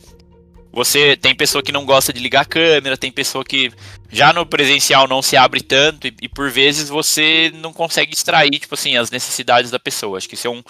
Você 0.73 1.15
tem 1.17 1.33
pessoa 1.33 1.63
que 1.63 1.71
não 1.71 1.85
gosta 1.85 2.13
de 2.13 2.19
ligar 2.19 2.41
a 2.41 2.45
câmera, 2.45 2.97
tem 2.97 3.11
pessoa 3.11 3.43
que 3.43 3.71
já 4.11 4.31
no 4.31 4.45
presencial 4.45 5.07
não 5.07 5.21
se 5.21 5.35
abre 5.35 5.61
tanto, 5.61 6.07
e, 6.07 6.15
e 6.23 6.29
por 6.29 6.51
vezes 6.51 6.89
você 6.89 7.51
não 7.55 7.73
consegue 7.73 8.13
extrair, 8.13 8.59
tipo 8.59 8.75
assim, 8.75 8.95
as 8.95 9.09
necessidades 9.09 9.71
da 9.71 9.79
pessoa. 9.79 10.17
Acho 10.17 10.27
que 10.27 10.35
isso 10.35 10.47
é 10.47 10.51
um, 10.51 10.63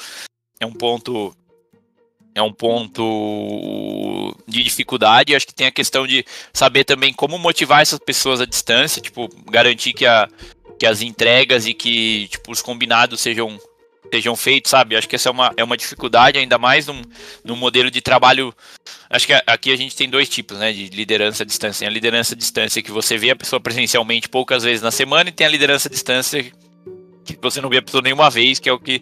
é 0.59 0.65
um 0.65 0.71
ponto 0.71 1.35
é 2.37 2.41
um 2.41 2.53
ponto 2.53 4.35
de 4.47 4.63
dificuldade. 4.63 5.35
Acho 5.35 5.47
que 5.47 5.55
tem 5.55 5.67
a 5.67 5.71
questão 5.71 6.05
de 6.05 6.23
saber 6.53 6.83
também 6.83 7.11
como 7.11 7.37
motivar 7.39 7.81
essas 7.81 7.99
pessoas 7.99 8.39
à 8.39 8.45
distância, 8.45 9.01
tipo, 9.01 9.27
garantir 9.49 9.93
que, 9.93 10.05
a, 10.05 10.29
que 10.77 10.85
as 10.85 11.01
entregas 11.01 11.65
e 11.65 11.73
que 11.73 12.27
tipo, 12.27 12.51
os 12.51 12.61
combinados 12.61 13.21
sejam, 13.21 13.59
sejam 14.13 14.35
feitos, 14.35 14.71
sabe? 14.71 14.95
Acho 14.95 15.07
que 15.07 15.15
essa 15.15 15.29
é 15.29 15.31
uma, 15.31 15.53
é 15.57 15.63
uma 15.63 15.77
dificuldade, 15.77 16.37
ainda 16.37 16.57
mais 16.57 16.87
num, 16.87 17.01
num 17.43 17.55
modelo 17.55 17.89
de 17.91 18.01
trabalho. 18.01 18.53
Acho 19.09 19.27
que 19.27 19.33
aqui 19.33 19.71
a 19.71 19.75
gente 19.75 19.95
tem 19.95 20.09
dois 20.09 20.29
tipos, 20.29 20.57
né? 20.57 20.71
De 20.71 20.87
liderança 20.89 21.43
à 21.43 21.45
distância. 21.45 21.79
Tem 21.79 21.87
a 21.87 21.91
liderança 21.91 22.33
à 22.33 22.37
distância 22.37 22.81
que 22.81 22.91
você 22.91 23.17
vê 23.17 23.31
a 23.31 23.35
pessoa 23.35 23.59
presencialmente 23.59 24.29
poucas 24.29 24.63
vezes 24.63 24.81
na 24.81 24.91
semana, 24.91 25.29
e 25.29 25.33
tem 25.33 25.47
a 25.47 25.49
liderança 25.49 25.87
à 25.87 25.91
distância 25.91 26.43
que 26.43 27.37
você 27.41 27.59
não 27.59 27.69
vê 27.69 27.77
a 27.77 27.81
pessoa 27.81 28.01
nenhuma 28.01 28.29
vez, 28.29 28.59
que 28.59 28.69
é 28.69 28.73
o 28.73 28.79
que 28.79 29.01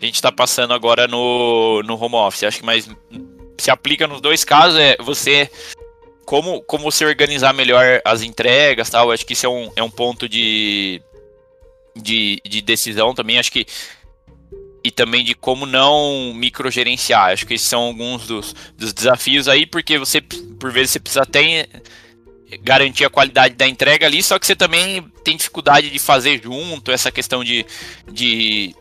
a 0.00 0.04
gente 0.04 0.14
está 0.14 0.30
passando 0.30 0.72
agora 0.72 1.08
no, 1.08 1.82
no 1.82 2.00
home 2.00 2.14
office. 2.14 2.44
Acho 2.44 2.58
que 2.58 2.64
mais 2.64 2.88
se 3.58 3.70
aplica 3.70 4.06
nos 4.06 4.20
dois 4.20 4.44
casos 4.44 4.78
é 4.78 4.96
você 5.00 5.50
como, 6.24 6.62
como 6.62 6.84
você 6.84 7.04
organizar 7.04 7.52
melhor 7.52 8.00
as 8.04 8.22
entregas 8.22 8.90
tal. 8.90 9.10
Acho 9.10 9.26
que 9.26 9.32
isso 9.32 9.46
é 9.46 9.48
um, 9.48 9.70
é 9.76 9.82
um 9.82 9.90
ponto 9.90 10.28
de, 10.28 11.02
de, 11.94 12.40
de 12.44 12.60
decisão 12.60 13.14
também. 13.14 13.38
Acho 13.38 13.52
que 13.52 13.66
e 14.84 14.90
também 14.90 15.24
de 15.24 15.34
como 15.34 15.64
não 15.64 16.34
microgerenciar. 16.34 17.32
Acho 17.32 17.46
que 17.46 17.54
esses 17.54 17.66
são 17.66 17.80
alguns 17.80 18.26
dos, 18.26 18.54
dos 18.76 18.92
desafios 18.92 19.48
aí, 19.48 19.64
porque 19.64 19.98
você, 19.98 20.20
por 20.20 20.70
vezes, 20.70 20.90
você 20.90 21.00
precisa 21.00 21.22
até 21.22 21.66
garantir 22.62 23.04
a 23.04 23.10
qualidade 23.10 23.54
da 23.54 23.66
entrega 23.66 24.06
ali, 24.06 24.22
só 24.22 24.38
que 24.38 24.46
você 24.46 24.54
também 24.54 25.02
tem 25.24 25.36
dificuldade 25.36 25.90
de 25.90 25.98
fazer 25.98 26.42
junto, 26.42 26.92
essa 26.92 27.10
questão 27.10 27.42
de, 27.42 27.64
de, 28.12 28.74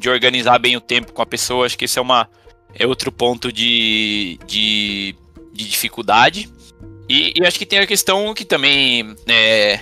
de 0.00 0.08
organizar 0.08 0.58
bem 0.58 0.74
o 0.76 0.80
tempo 0.80 1.12
com 1.12 1.20
a 1.20 1.26
pessoa, 1.26 1.66
acho 1.66 1.76
que 1.76 1.84
esse 1.84 1.98
é, 1.98 2.02
uma, 2.02 2.28
é 2.74 2.86
outro 2.86 3.12
ponto 3.12 3.52
de, 3.52 4.38
de, 4.46 5.14
de 5.52 5.68
dificuldade. 5.68 6.50
E, 7.08 7.34
e, 7.36 7.46
acho 7.46 7.58
que 7.58 7.66
tem 7.66 7.78
a 7.78 7.86
questão 7.86 8.34
que 8.34 8.44
também 8.44 9.14
é, 9.28 9.80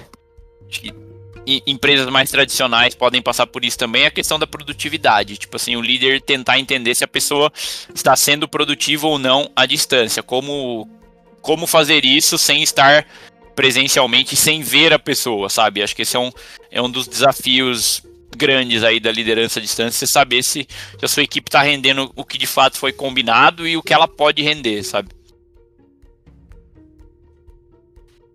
empresas 1.46 2.06
mais 2.08 2.30
tradicionais 2.30 2.94
podem 2.94 3.20
passar 3.20 3.46
por 3.46 3.64
isso 3.64 3.78
também, 3.78 4.06
a 4.06 4.10
questão 4.10 4.38
da 4.38 4.46
produtividade. 4.46 5.36
Tipo 5.36 5.56
assim, 5.56 5.76
o 5.76 5.80
líder 5.80 6.20
tentar 6.20 6.58
entender 6.58 6.94
se 6.94 7.04
a 7.04 7.08
pessoa 7.08 7.52
está 7.94 8.16
sendo 8.16 8.48
produtiva 8.48 9.06
ou 9.06 9.18
não 9.18 9.50
à 9.54 9.66
distância, 9.66 10.22
como 10.22 10.88
como 11.40 11.66
fazer 11.66 12.06
isso 12.06 12.38
sem 12.38 12.62
estar 12.62 13.06
presencialmente, 13.54 14.34
sem 14.34 14.62
ver 14.62 14.94
a 14.94 14.98
pessoa, 14.98 15.50
sabe? 15.50 15.82
Acho 15.82 15.94
que 15.94 16.00
esse 16.00 16.16
é 16.16 16.18
um, 16.18 16.32
é 16.70 16.80
um 16.80 16.90
dos 16.90 17.06
desafios 17.06 18.02
grandes 18.34 18.82
aí 18.82 18.98
da 18.98 19.12
liderança 19.12 19.58
à 19.58 19.62
distância, 19.62 20.06
saber 20.06 20.42
se, 20.42 20.66
se 20.98 21.04
a 21.04 21.08
sua 21.08 21.22
equipe 21.22 21.48
está 21.48 21.62
rendendo 21.62 22.10
o 22.16 22.24
que 22.24 22.36
de 22.38 22.46
fato 22.46 22.78
foi 22.78 22.92
combinado 22.92 23.66
e 23.66 23.76
o 23.76 23.82
que 23.82 23.92
ela 23.92 24.08
pode 24.08 24.42
render, 24.42 24.82
sabe? 24.82 25.10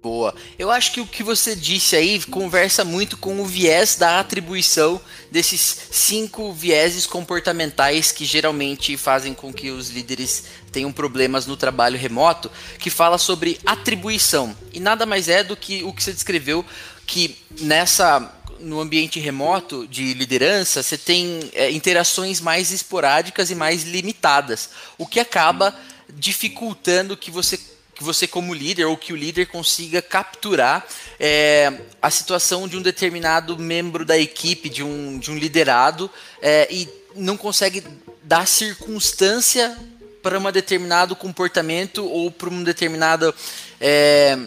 Boa. 0.01 0.33
Eu 0.57 0.71
acho 0.71 0.93
que 0.93 1.01
o 1.01 1.05
que 1.05 1.21
você 1.21 1.53
disse 1.53 1.93
aí 1.93 2.21
conversa 2.23 2.85
muito 2.85 3.17
com 3.17 3.41
o 3.41 3.45
viés 3.45 3.97
da 3.97 4.21
atribuição 4.21 4.99
desses 5.29 5.89
cinco 5.91 6.53
vieses 6.53 7.05
comportamentais 7.05 8.09
que 8.09 8.23
geralmente 8.23 8.95
fazem 8.95 9.33
com 9.33 9.51
que 9.51 9.69
os 9.69 9.89
líderes 9.89 10.45
tenham 10.71 10.89
problemas 10.93 11.45
no 11.45 11.57
trabalho 11.57 11.97
remoto, 11.97 12.49
que 12.77 12.89
fala 12.89 13.17
sobre 13.17 13.59
atribuição. 13.65 14.55
E 14.71 14.79
nada 14.79 15.05
mais 15.05 15.27
é 15.27 15.43
do 15.43 15.57
que 15.57 15.83
o 15.83 15.91
que 15.91 16.01
você 16.01 16.13
descreveu, 16.13 16.65
que 17.05 17.35
nessa 17.59 18.33
no 18.61 18.79
ambiente 18.79 19.19
remoto 19.19 19.87
de 19.87 20.13
liderança, 20.13 20.83
você 20.83 20.97
tem 20.97 21.49
é, 21.53 21.71
interações 21.71 22.41
mais 22.41 22.71
esporádicas 22.71 23.51
e 23.51 23.55
mais 23.55 23.83
limitadas, 23.83 24.69
o 24.97 25.05
que 25.05 25.19
acaba 25.19 25.73
dificultando 26.13 27.15
que 27.15 27.31
você 27.31 27.57
que 27.99 28.03
você 28.05 28.25
como 28.25 28.53
líder 28.53 28.85
ou 28.85 28.95
que 28.95 29.11
o 29.11 29.15
líder 29.15 29.47
consiga 29.47 30.01
capturar 30.01 30.87
é, 31.19 31.81
a 32.01 32.09
situação 32.09 32.65
de 32.65 32.77
um 32.77 32.81
determinado 32.81 33.59
membro 33.59 34.05
da 34.05 34.17
equipe, 34.17 34.69
de 34.69 34.81
um, 34.81 35.19
de 35.19 35.29
um 35.29 35.37
liderado, 35.37 36.09
é, 36.41 36.65
e 36.71 36.87
não 37.13 37.35
consegue 37.35 37.83
dar 38.23 38.47
circunstância 38.47 39.77
para 40.23 40.39
um 40.39 40.49
determinado 40.49 41.13
comportamento 41.13 42.05
ou 42.05 42.31
para 42.31 42.47
uma 42.47 42.63
determinada 42.63 43.35
é, 43.81 44.37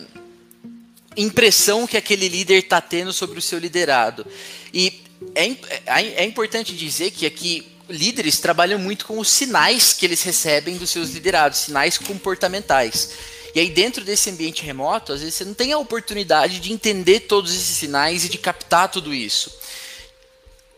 impressão 1.15 1.87
que 1.87 1.99
aquele 1.99 2.29
líder 2.29 2.61
está 2.61 2.81
tendo 2.81 3.13
sobre 3.13 3.39
o 3.39 3.43
seu 3.43 3.59
liderado. 3.59 4.27
E 4.73 5.03
é, 5.35 5.45
é, 5.45 6.23
é 6.23 6.25
importante 6.25 6.75
dizer 6.75 7.11
que 7.11 7.27
aqui 7.27 7.71
líderes 7.87 8.39
trabalham 8.39 8.79
muito 8.79 9.05
com 9.05 9.19
os 9.19 9.29
sinais 9.29 9.93
que 9.93 10.07
eles 10.07 10.23
recebem 10.23 10.79
dos 10.79 10.89
seus 10.89 11.11
liderados, 11.11 11.59
sinais 11.59 11.99
comportamentais. 11.99 13.11
E 13.55 13.61
aí, 13.61 13.69
dentro 13.69 14.05
desse 14.05 14.31
ambiente 14.31 14.63
remoto, 14.63 15.13
às 15.13 15.21
vezes 15.21 15.35
você 15.35 15.45
não 15.45 15.55
tem 15.55 15.73
a 15.73 15.79
oportunidade 15.79 16.59
de 16.59 16.73
entender 16.73 17.21
todos 17.21 17.53
esses 17.53 17.77
sinais 17.77 18.25
e 18.25 18.29
de 18.29 18.39
captar 18.39 18.91
tudo 18.91 19.13
isso. 19.13 19.53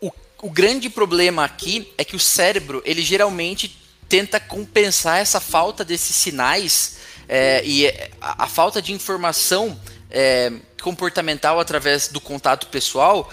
O, 0.00 0.10
o 0.42 0.50
grande 0.50 0.90
problema 0.90 1.44
aqui 1.44 1.92
é 1.96 2.04
que 2.04 2.16
o 2.16 2.20
cérebro, 2.20 2.82
ele 2.84 3.02
geralmente 3.02 3.78
tenta 4.08 4.40
compensar 4.40 5.18
essa 5.18 5.40
falta 5.40 5.84
desses 5.84 6.16
sinais 6.16 6.96
é, 7.28 7.62
e 7.64 7.88
a, 8.20 8.44
a, 8.44 8.46
falta 8.48 8.82
de 8.82 8.92
informação 8.92 9.78
é, 10.10 10.52
comportamental 10.82 11.58
através 11.60 12.08
do 12.08 12.20
contato 12.20 12.66
pessoal 12.66 13.30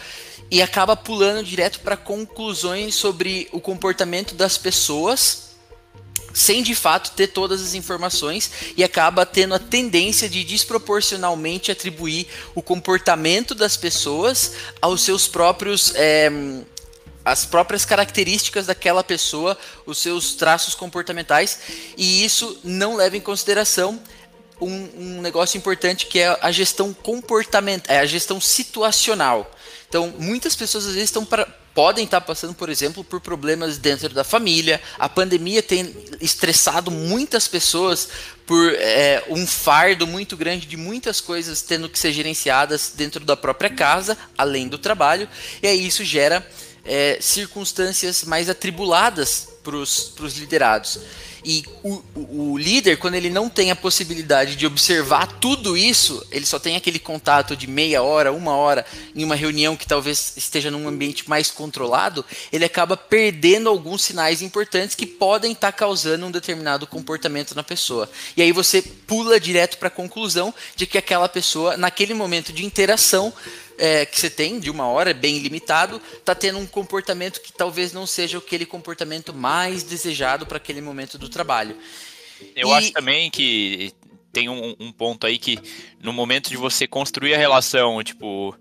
e 0.49 0.61
acaba 0.61 0.95
pulando 0.95 1.43
direto 1.43 1.79
para 1.79 1.97
conclusões 1.97 2.95
sobre 2.95 3.49
o 3.51 3.59
comportamento 3.59 4.35
das 4.35 4.57
pessoas 4.57 5.51
sem 6.34 6.63
de 6.63 6.75
fato 6.75 7.11
ter 7.11 7.27
todas 7.27 7.61
as 7.61 7.73
informações 7.73 8.51
e 8.77 8.84
acaba 8.84 9.25
tendo 9.25 9.53
a 9.53 9.59
tendência 9.59 10.29
de 10.29 10.43
desproporcionalmente 10.43 11.71
atribuir 11.71 12.27
o 12.55 12.61
comportamento 12.61 13.53
das 13.53 13.75
pessoas 13.77 14.53
aos 14.82 15.01
seus 15.01 15.27
próprios 15.27 15.93
é, 15.95 16.32
as 17.23 17.45
próprias 17.45 17.86
características 17.86 18.65
daquela 18.65 19.03
pessoa, 19.03 19.57
os 19.86 19.99
seus 19.99 20.34
traços 20.34 20.73
comportamentais, 20.73 21.59
e 21.95 22.25
isso 22.25 22.59
não 22.63 22.95
leva 22.95 23.15
em 23.15 23.21
consideração 23.21 24.01
um, 24.59 24.89
um 24.97 25.21
negócio 25.21 25.57
importante 25.57 26.05
que 26.05 26.19
é 26.19 26.38
a 26.41 26.51
gestão 26.51 26.93
comportamental, 26.93 27.95
é 27.95 27.99
a 27.99 28.05
gestão 28.05 28.39
situacional. 28.39 29.49
Então, 29.91 30.13
muitas 30.17 30.55
pessoas 30.55 30.85
às 30.85 30.93
vezes 30.93 31.09
estão 31.09 31.27
podem 31.73 32.05
estar 32.05 32.21
passando, 32.21 32.53
por 32.53 32.69
exemplo, 32.69 33.03
por 33.03 33.19
problemas 33.19 33.77
dentro 33.77 34.07
da 34.13 34.23
família. 34.23 34.81
A 34.97 35.09
pandemia 35.09 35.61
tem 35.61 35.93
estressado 36.21 36.89
muitas 36.89 37.45
pessoas 37.45 38.07
por 38.45 38.73
é, 38.75 39.21
um 39.29 39.45
fardo 39.45 40.07
muito 40.07 40.37
grande 40.37 40.65
de 40.65 40.77
muitas 40.77 41.19
coisas 41.19 41.61
tendo 41.61 41.89
que 41.89 41.99
ser 41.99 42.13
gerenciadas 42.13 42.93
dentro 42.95 43.25
da 43.25 43.35
própria 43.35 43.69
casa, 43.69 44.17
além 44.37 44.69
do 44.69 44.77
trabalho, 44.77 45.27
e 45.61 45.67
aí 45.67 45.85
isso 45.85 46.05
gera 46.05 46.45
é, 46.85 47.17
circunstâncias 47.19 48.23
mais 48.23 48.49
atribuladas 48.49 49.51
para 49.64 49.76
os 49.76 50.38
liderados. 50.38 50.99
E 51.43 51.66
o, 51.82 52.03
o, 52.14 52.51
o, 52.51 52.57
líder, 52.57 52.97
quando 52.97 53.16
ele 53.16 53.30
não 53.30 53.49
tem 53.49 53.72
a 53.72 53.76
possibilidade 53.76 54.55
de 54.55 54.68
observar 54.68 55.26
tudo 55.39 55.76
isso, 55.76 56.24
ele 56.30 56.45
só 56.45 56.59
tem 56.59 56.76
aquele 56.76 56.99
contato 56.99 57.55
de 57.55 57.66
meia 57.66 58.03
hora, 58.03 58.32
uma 58.32 58.55
hora, 58.55 58.86
em 59.16 59.24
uma 59.24 59.36
reunião 59.36 59.76
que 59.76 59.88
talvez 59.88 60.34
esteja 60.38 60.70
num 60.70 60.88
ambiente 60.88 61.28
mais 61.28 61.49
controlado, 61.49 62.24
ele 62.53 62.64
acaba 62.64 62.95
perdendo 62.95 63.70
alguns 63.70 64.03
sinais 64.03 64.43
importantes 64.43 64.95
que 64.95 65.07
podem 65.07 65.53
estar 65.53 65.72
tá 65.72 65.78
causando 65.78 66.28
um 66.28 66.32
determinado 66.32 66.86
comportamento 66.86 67.55
na 67.55 67.64
pessoa. 67.64 68.09
E 68.38 68.41
aí 68.41 68.51
você 68.51 68.82
pula 68.82 69.39
direto 69.39 69.80
para 69.80 69.88
a 69.88 69.91
conclusão 69.91 70.53
de 70.76 70.86
que 70.86 70.97
aquela 70.97 71.28
pessoa, 71.28 71.76
naquele 71.76 72.14
momento 72.14 72.53
de 72.53 72.64
interação, 72.64 73.34
é, 73.82 74.05
que 74.05 74.19
você 74.19 74.29
tem 74.29 74.59
de 74.59 74.69
uma 74.69 74.86
hora, 74.86 75.11
bem 75.11 75.39
limitado, 75.39 75.99
está 76.13 76.36
tendo 76.36 76.59
um 76.59 76.67
comportamento 76.67 77.41
que 77.41 77.51
talvez 77.51 77.91
não 77.91 78.05
seja 78.05 78.38
aquele 78.38 78.63
comportamento 78.63 79.34
mais 79.34 79.82
desejado 79.82 80.45
para 80.45 80.57
aquele 80.57 80.82
momento 80.82 81.17
do 81.17 81.27
trabalho. 81.27 81.75
Eu 82.55 82.69
e... 82.69 82.73
acho 82.73 82.91
também 82.91 83.32
que 83.32 83.91
tem 84.32 84.47
um, 84.47 84.75
um, 84.79 84.91
ponto 84.91 85.25
aí 85.25 85.39
que 85.39 85.57
no 85.99 86.13
momento 86.13 86.47
de 86.47 86.57
você 86.57 86.86
construir 86.86 87.34
a 87.34 87.38
relação, 87.39 88.03
tipo, 88.03 88.55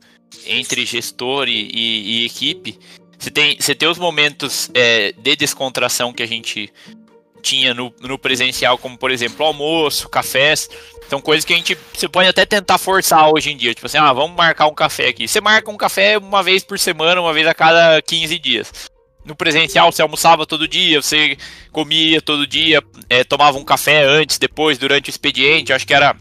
entre 0.47 0.87
gestor 0.87 1.49
e, 1.49 1.69
e, 1.71 2.23
e 2.23 2.25
equipe, 2.25 2.79
você 3.19 3.31
tem, 3.31 3.59
você 3.61 3.75
tem 3.75 3.91
os 3.91 3.99
momentos 3.99 4.71
é, 4.73 5.13
de 5.13 5.37
descontração 5.37 6.15
que 6.15 6.23
a 6.23 6.27
gente 6.27 6.73
tinha 7.41 7.75
no, 7.75 7.93
no 8.01 8.19
presencial, 8.19 8.79
como 8.79 8.97
por 8.97 9.11
exemplo 9.11 9.45
almoço, 9.45 10.09
cafés, 10.09 10.69
são 11.11 11.21
coisas 11.21 11.45
que 11.45 11.53
a 11.53 11.57
gente. 11.57 11.77
Você 11.93 12.09
pode 12.09 12.29
até 12.29 12.47
tentar 12.47 12.79
forçar 12.79 13.29
hoje 13.29 13.51
em 13.51 13.57
dia. 13.57 13.75
Tipo 13.75 13.87
assim, 13.87 13.99
ah, 13.99 14.13
vamos 14.13 14.37
marcar 14.37 14.69
um 14.69 14.75
café 14.75 15.09
aqui. 15.09 15.27
Você 15.27 15.41
marca 15.41 15.69
um 15.69 15.77
café 15.77 16.17
uma 16.17 16.41
vez 16.41 16.63
por 16.63 16.79
semana, 16.79 17.21
uma 17.21 17.33
vez 17.33 17.49
a 17.49 17.55
cada 17.55 18.01
15 18.01 18.39
dias. 18.39 18.73
No 19.25 19.35
presencial, 19.35 19.91
você 19.91 20.03
almoçava 20.03 20.47
todo 20.47 20.69
dia, 20.69 21.03
você 21.03 21.37
comia 21.73 22.23
todo 22.23 22.47
dia, 22.47 22.81
é, 23.09 23.25
tomava 23.25 23.59
um 23.59 23.65
café 23.65 24.05
antes, 24.05 24.39
depois, 24.39 24.79
durante 24.79 25.09
o 25.09 25.11
expediente. 25.11 25.73
Acho 25.73 25.87
que 25.87 25.93
era. 25.93 26.17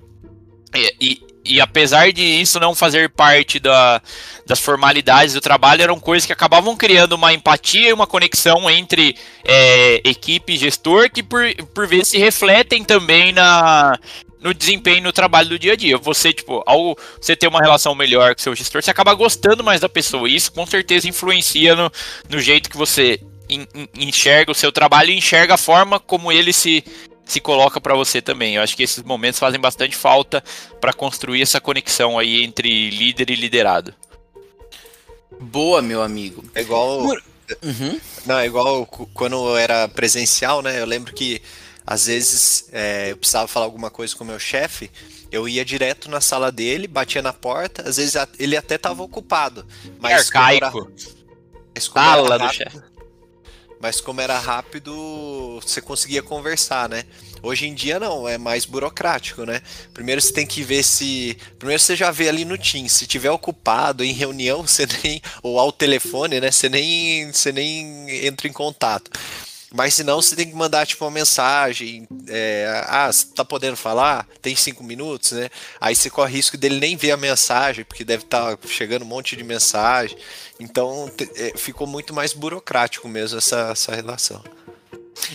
E, 0.74 0.96
e, 1.00 1.22
e 1.50 1.60
apesar 1.60 2.14
de 2.14 2.24
isso 2.24 2.60
não 2.60 2.76
fazer 2.76 3.10
parte 3.10 3.60
da, 3.60 4.00
das 4.45 4.60
formalidades 4.60 5.34
do 5.34 5.41
trabalho, 5.41 5.82
eram 5.82 6.00
coisas 6.00 6.26
que 6.26 6.34
acabavam 6.34 6.78
criando 6.78 7.14
uma 7.14 7.34
empatia 7.34 7.89
e 7.89 7.93
uma 7.93 8.06
conexão 8.06 8.70
entre 8.70 9.18
é, 9.43 10.02
equipe 10.04 10.54
e 10.54 10.58
gestor 10.58 11.10
que 11.10 11.24
por, 11.24 11.41
por 11.74 11.88
vezes 11.88 12.10
se 12.10 12.18
refletem 12.20 12.84
também 12.84 13.32
na, 13.32 13.97
no 14.39 14.54
desempenho 14.54 15.04
no 15.04 15.12
trabalho 15.12 15.50
do 15.50 15.60
dia 15.60 15.74
a 15.74 15.76
dia. 15.76 15.97
Você, 15.97 16.32
tipo, 16.32 16.64
ao 16.66 16.95
você 17.20 17.36
ter 17.36 17.47
uma 17.47 17.62
relação 17.62 17.95
melhor 17.95 18.36
com 18.36 18.41
seu 18.41 18.56
gestor, 18.56 18.84
você 18.84 18.91
acaba 18.91 19.14
gostando 19.14 19.64
mais 19.64 19.82
da 19.82 19.89
pessoa. 19.89 20.30
E 20.30 20.36
isso 20.36 20.52
com 20.52 20.66
certeza 20.66 21.08
influencia 21.08 21.76
no, 21.76 21.91
no 22.30 22.39
jeito 22.39 22.70
que 22.70 22.78
você 22.78 23.20
enxerga 23.97 24.52
o 24.52 24.56
seu 24.56 24.72
trabalho 24.72 25.10
e 25.10 25.18
enxerga 25.18 25.56
a 25.56 25.58
forma 25.58 26.00
como 26.00 26.32
ele 26.32 26.54
se, 26.54 26.84
se 27.30 27.40
coloca 27.40 27.80
para 27.80 27.94
você 27.96 28.22
também. 28.22 28.56
Eu 28.56 28.64
acho 28.64 28.76
que 28.76 28.84
esses 28.84 29.04
momentos 29.04 29.40
fazem 29.40 29.60
bastante 29.60 29.96
falta 29.96 30.44
para 30.82 30.92
construir 30.92 31.42
essa 31.42 31.62
conexão 31.62 32.18
aí 32.18 32.44
entre 32.44 32.90
líder 32.90 33.30
e 33.30 33.36
liderado. 33.36 33.94
Boa, 35.40 35.82
meu 35.82 36.02
amigo. 36.02 36.44
É 36.56 36.62
igual. 36.62 37.02
Uhum. 37.02 38.00
Não, 38.26 38.40
é 38.40 38.46
igual 38.46 38.86
quando 39.14 39.36
eu 39.36 39.58
era 39.58 39.88
presencial, 39.88 40.62
né? 40.62 40.80
Eu 40.80 40.86
lembro 40.86 41.14
que 41.14 41.42
às 41.86 42.08
vezes 42.08 42.68
é, 42.72 43.12
eu 43.12 43.18
precisava 43.18 43.48
falar 43.48 43.66
alguma 43.66 43.90
coisa 43.90 44.16
com 44.16 44.24
o 44.24 44.28
meu 44.28 44.40
chefe, 44.40 44.92
eu 45.32 45.48
ia 45.48 45.64
direto 45.64 46.10
na 46.10 46.22
sala 46.22 46.52
dele, 46.52 46.88
batia 46.88 47.22
na 47.22 47.34
porta, 47.34 47.88
às 47.88 47.98
vezes 47.98 48.16
ele 48.38 48.58
até 48.58 48.76
estava 48.76 49.02
ocupado. 49.04 49.66
Mas 50.00 50.28
Arcaico. 50.28 50.72
Como 50.72 50.92
mas 51.80 51.88
como 51.88 52.06
Fala 52.06 52.40
do 52.40 52.54
chefe. 52.54 52.78
Mas 53.82 54.02
como 54.02 54.20
era 54.20 54.38
rápido, 54.38 55.60
você 55.62 55.82
conseguia 55.82 56.22
conversar, 56.22 56.90
né? 56.90 57.06
Hoje 57.42 57.66
em 57.66 57.74
dia 57.74 58.00
não, 58.00 58.28
é 58.28 58.38
mais 58.38 58.66
burocrático, 58.66 59.46
né? 59.46 59.62
Primeiro 59.94 60.22
você 60.22 60.34
tem 60.34 60.46
que 60.46 60.62
ver 60.62 60.84
se. 60.84 61.38
Primeiro 61.58 61.82
você 61.82 61.96
já 61.96 62.12
vê 62.12 62.28
ali 62.28 62.44
no 62.44 62.58
Teams. 62.58 62.92
Se 62.92 63.08
tiver 63.08 63.32
ocupado 63.32 64.04
em 64.04 64.12
reunião, 64.12 64.64
você 64.68 64.86
nem. 65.04 65.22
Ou 65.42 65.58
ao 65.58 65.72
telefone, 65.72 66.42
né? 66.42 66.52
Você 66.52 66.68
nem, 66.68 67.32
você 67.32 67.52
nem 67.52 68.26
entra 68.26 68.48
em 68.48 68.54
contato. 68.54 69.10
Mas 69.74 69.94
se 69.94 70.04
não, 70.04 70.22
você 70.22 70.36
tem 70.36 70.50
que 70.50 70.56
mandar 70.56 70.86
tipo 70.86 71.06
uma 71.06 71.12
mensagem. 71.12 72.08
É, 72.28 72.86
ah, 72.88 73.12
você 73.12 73.28
tá 73.36 73.46
podendo 73.46 73.78
falar? 73.78 74.28
Tem 74.42 74.56
cinco 74.56 74.84
minutos, 74.84 75.34
né? 75.34 75.50
Aí 75.80 75.96
você 75.96 76.10
corre 76.10 76.34
risco 76.34 76.58
dele 76.58 76.80
nem 76.80 76.98
ver 76.98 77.12
a 77.12 77.18
mensagem, 77.18 77.86
porque 77.86 78.04
deve 78.04 78.24
estar 78.24 78.58
tá 78.58 78.68
chegando 78.68 79.04
um 79.04 79.08
monte 79.08 79.36
de 79.36 79.44
mensagem. 79.44 80.18
Então 80.60 81.12
é, 81.36 81.54
ficou 81.56 81.86
muito 81.86 82.14
mais 82.14 82.34
burocrático 82.34 83.08
mesmo 83.08 83.38
essa, 83.38 83.70
essa 83.72 83.96
relação. 83.96 84.44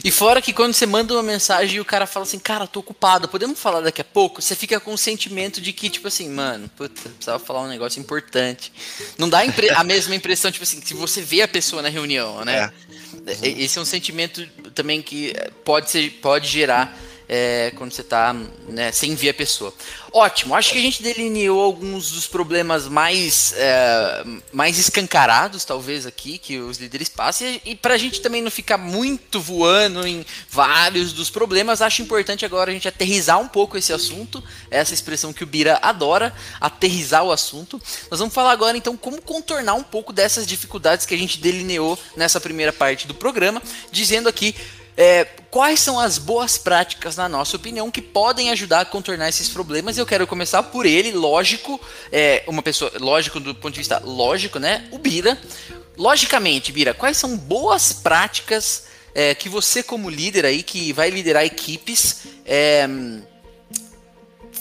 E 0.03 0.11
fora 0.11 0.41
que 0.41 0.53
quando 0.53 0.73
você 0.73 0.87
manda 0.87 1.13
uma 1.13 1.23
mensagem 1.23 1.77
e 1.77 1.81
o 1.81 1.85
cara 1.85 2.07
fala 2.07 2.25
assim, 2.25 2.39
cara, 2.39 2.67
tô 2.67 2.81
ocupado, 2.81 3.29
podemos 3.29 3.59
falar 3.59 3.81
daqui 3.81 4.01
a 4.01 4.05
pouco? 4.05 4.41
Você 4.41 4.55
fica 4.55 4.81
com 4.81 4.95
o 4.95 4.99
sentimento 4.99 5.61
de 5.61 5.73
que, 5.73 5.91
tipo 5.91 6.09
assim, 6.09 6.29
mano, 6.29 6.69
puta, 6.77 7.09
precisava 7.11 7.39
falar 7.39 7.63
um 7.63 7.69
negócio 7.69 8.01
importante. 8.01 8.73
Não 9.19 9.29
dá 9.29 9.41
a, 9.41 9.81
a 9.81 9.85
mesma 9.85 10.15
impressão, 10.15 10.51
tipo 10.51 10.65
assim, 10.65 10.81
se 10.83 10.95
você 10.95 11.21
vê 11.23 11.43
a 11.43 11.49
pessoa 11.49 11.83
na 11.83 11.89
reunião, 11.89 12.45
né? 12.45 12.73
É. 12.91 12.94
Esse 13.27 13.79
é 13.79 13.83
um 13.83 13.85
sentimento 13.87 14.47
também 14.75 15.01
que 15.01 15.33
pode, 15.65 15.91
ser, 15.91 16.11
pode 16.21 16.47
gerar 16.49 16.97
é, 17.29 17.73
quando 17.77 17.93
você 17.93 18.03
está 18.03 18.35
né, 18.69 18.93
sem 18.93 19.15
ver 19.15 19.31
a 19.31 19.35
pessoa. 19.35 19.73
Ótimo, 20.13 20.55
acho 20.55 20.73
que 20.73 20.79
a 20.79 20.83
gente 20.83 21.03
delineou 21.03 21.61
alguns 21.61 22.13
dos 22.13 22.27
problemas 22.27 22.87
mais, 22.87 23.53
é, 23.57 24.25
mais 24.53 24.79
escancarados, 24.79 25.65
talvez, 25.65 26.07
aqui, 26.07 26.39
que 26.39 26.59
os 26.59 26.79
líderes 26.79 27.09
passam. 27.09 27.49
E, 27.49 27.63
e 27.65 27.75
para 27.75 27.95
a 27.95 27.99
gente 27.99 28.21
também 28.21 28.41
não 28.41 28.51
ficar 28.51 28.79
muito 28.79 29.41
voando 29.41 30.07
em 30.07 30.25
vários 30.49 31.13
dos 31.13 31.31
problemas, 31.31 31.83
acho 31.83 32.03
importante 32.03 32.45
agora 32.45 32.71
a 32.71 32.75
gente 32.75 32.87
aterrizar 32.87 33.41
um 33.41 33.49
pouco 33.49 33.77
esse 33.77 33.93
assunto, 33.93 34.43
essa 34.71 34.95
expressão 34.95 35.33
que 35.33 35.43
o 35.43 35.47
Bira 35.47 35.81
adora, 35.83 36.33
aterrizar 36.61 37.25
o 37.25 37.33
assunto. 37.33 37.81
Nós 38.09 38.21
vamos 38.21 38.35
falar 38.35 38.53
agora, 38.53 38.77
então, 38.77 38.97
como 38.97 39.21
contornar 39.21 39.75
um 39.75 39.83
pouco 39.83 40.13
dessas 40.13 40.47
dificuldades 40.47 41.07
que 41.07 41.15
a 41.15 41.19
gente 41.19 41.39
delineou 41.39 41.99
nessa 42.17 42.41
primeira 42.41 42.73
parte 42.73 43.09
do 43.09 43.15
programa, 43.15 43.61
dizendo 43.91 44.29
aqui 44.29 44.55
é, 44.97 45.25
quais 45.51 45.81
são 45.81 45.99
as 45.99 46.19
boas 46.19 46.57
práticas, 46.57 47.17
na 47.17 47.29
nossa 47.29 47.57
opinião, 47.57 47.91
que 47.91 48.03
podem 48.03 48.51
ajudar 48.51 48.81
a 48.81 48.85
contornar 48.85 49.29
esses 49.29 49.49
problemas? 49.49 49.99
Eu 49.99 50.07
quero 50.07 50.27
começar 50.27 50.63
por 50.63 50.87
ele, 50.87 51.13
lógico, 51.13 51.81
é, 52.13 52.45
uma 52.47 52.63
pessoa, 52.63 52.93
lógico 53.01 53.41
do 53.41 53.55
ponto 53.55 53.73
de 53.73 53.81
vista 53.81 54.01
lógico, 54.05 54.59
né? 54.59 54.89
O 54.93 54.99
Bira. 54.99 55.41
Logicamente, 55.97 56.73
Bira, 56.73 56.93
quais 56.93 57.17
são 57.17 57.37
boas 57.37 57.93
práticas 57.93 58.85
é, 59.15 59.35
que 59.35 59.49
você, 59.49 59.83
como 59.83 60.11
líder 60.11 60.45
aí, 60.45 60.63
que 60.63 60.93
vai 60.93 61.11
liderar 61.11 61.45
equipes, 61.45 62.23
é, 62.45 62.89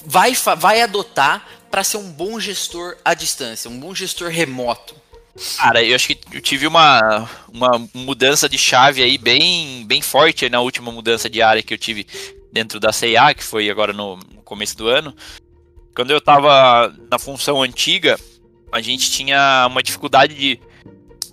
vai, 0.06 0.34
vai 0.58 0.82
adotar 0.82 1.48
para 1.72 1.84
ser 1.84 1.98
um 1.98 2.12
bom 2.12 2.40
gestor 2.40 2.98
à 3.04 3.14
distância, 3.14 3.70
um 3.70 3.80
bom 3.80 3.94
gestor 3.96 4.30
remoto? 4.30 5.03
Cara, 5.58 5.84
eu 5.84 5.96
acho 5.96 6.08
que 6.10 6.20
eu 6.32 6.42
tive 6.42 6.68
uma, 6.68 7.28
uma 7.52 7.90
mudança 7.94 8.48
de 8.48 8.58
chave 8.58 9.02
aí 9.02 9.18
bem, 9.18 9.84
bem 9.86 10.02
forte 10.02 10.48
na 10.48 10.62
última 10.62 10.92
mudança 10.92 11.30
de 11.30 11.42
área 11.42 11.64
que 11.64 11.74
eu 11.74 11.78
tive 11.78 12.06
dentro 12.52 12.80
da 12.80 12.94
CIA, 12.94 13.34
que 13.34 13.44
foi 13.44 13.70
agora 13.70 13.92
no, 13.92 14.20
começo 14.44 14.78
do 14.78 14.88
ano. 14.88 15.16
Quando 15.96 16.12
eu 16.12 16.22
tava 16.22 16.94
na 17.10 17.18
função 17.18 17.64
antiga, 17.64 18.20
a 18.72 18.80
gente 18.80 19.12
tinha 19.12 19.68
uma 19.70 19.82
dificuldade 19.82 20.36
de. 20.36 20.60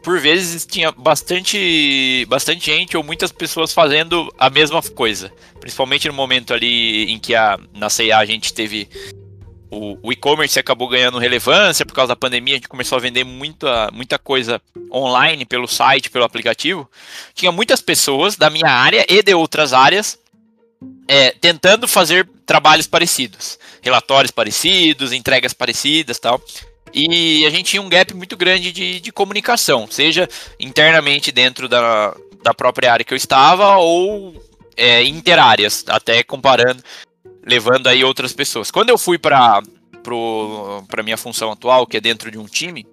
Por 0.02 0.18
vezes 0.18 0.64
tinha 0.64 0.90
bastante, 0.90 2.24
bastante 2.26 2.66
gente 2.66 2.96
ou 2.96 3.02
muitas 3.02 3.30
pessoas 3.30 3.74
fazendo 3.74 4.32
a 4.38 4.48
mesma 4.48 4.80
coisa. 4.82 5.30
Principalmente 5.60 6.08
no 6.08 6.14
momento 6.14 6.54
ali 6.54 7.04
em 7.12 7.18
que 7.18 7.34
a, 7.34 7.58
na 7.74 7.90
CIA 7.90 8.16
a 8.16 8.24
gente 8.24 8.54
teve 8.54 8.88
o, 9.70 9.96
o 10.02 10.12
e-commerce 10.12 10.58
acabou 10.58 10.88
ganhando 10.88 11.18
relevância 11.18 11.86
por 11.86 11.94
causa 11.94 12.08
da 12.08 12.16
pandemia, 12.16 12.54
a 12.54 12.56
gente 12.56 12.68
começou 12.68 12.96
a 12.96 13.00
vender 13.00 13.24
muita, 13.24 13.88
muita 13.92 14.18
coisa 14.18 14.60
online 14.92 15.44
pelo 15.44 15.68
site, 15.68 16.10
pelo 16.10 16.24
aplicativo. 16.24 16.90
Tinha 17.34 17.52
muitas 17.52 17.80
pessoas 17.80 18.36
da 18.36 18.50
minha 18.50 18.68
área 18.68 19.06
e 19.08 19.22
de 19.22 19.32
outras 19.32 19.72
áreas 19.72 20.18
é, 21.06 21.30
tentando 21.30 21.86
fazer 21.86 22.28
trabalhos 22.44 22.86
parecidos, 22.86 23.58
relatórios 23.80 24.30
parecidos, 24.30 25.12
entregas 25.12 25.52
parecidas 25.52 26.18
tal. 26.18 26.42
E 26.92 27.46
a 27.46 27.50
gente 27.50 27.70
tinha 27.70 27.82
um 27.82 27.88
gap 27.88 28.12
muito 28.14 28.36
grande 28.36 28.72
de, 28.72 28.98
de 28.98 29.12
comunicação, 29.12 29.86
seja 29.88 30.28
internamente 30.58 31.30
dentro 31.30 31.68
da, 31.68 32.12
da 32.42 32.52
própria 32.52 32.92
área 32.92 33.04
que 33.04 33.14
eu 33.14 33.16
estava 33.16 33.76
ou 33.76 34.34
é, 34.76 35.04
interáreas, 35.04 35.84
até 35.86 36.24
comparando 36.24 36.82
levando 37.44 37.86
aí 37.86 38.04
outras 38.04 38.32
pessoas. 38.32 38.70
Quando 38.70 38.90
eu 38.90 38.98
fui 38.98 39.18
para 39.18 39.62
para 40.88 41.02
minha 41.02 41.16
função 41.16 41.52
atual, 41.52 41.86
que 41.86 41.98
é 41.98 42.00
dentro 42.00 42.30
de 42.30 42.38
um 42.38 42.46
time, 42.46 42.86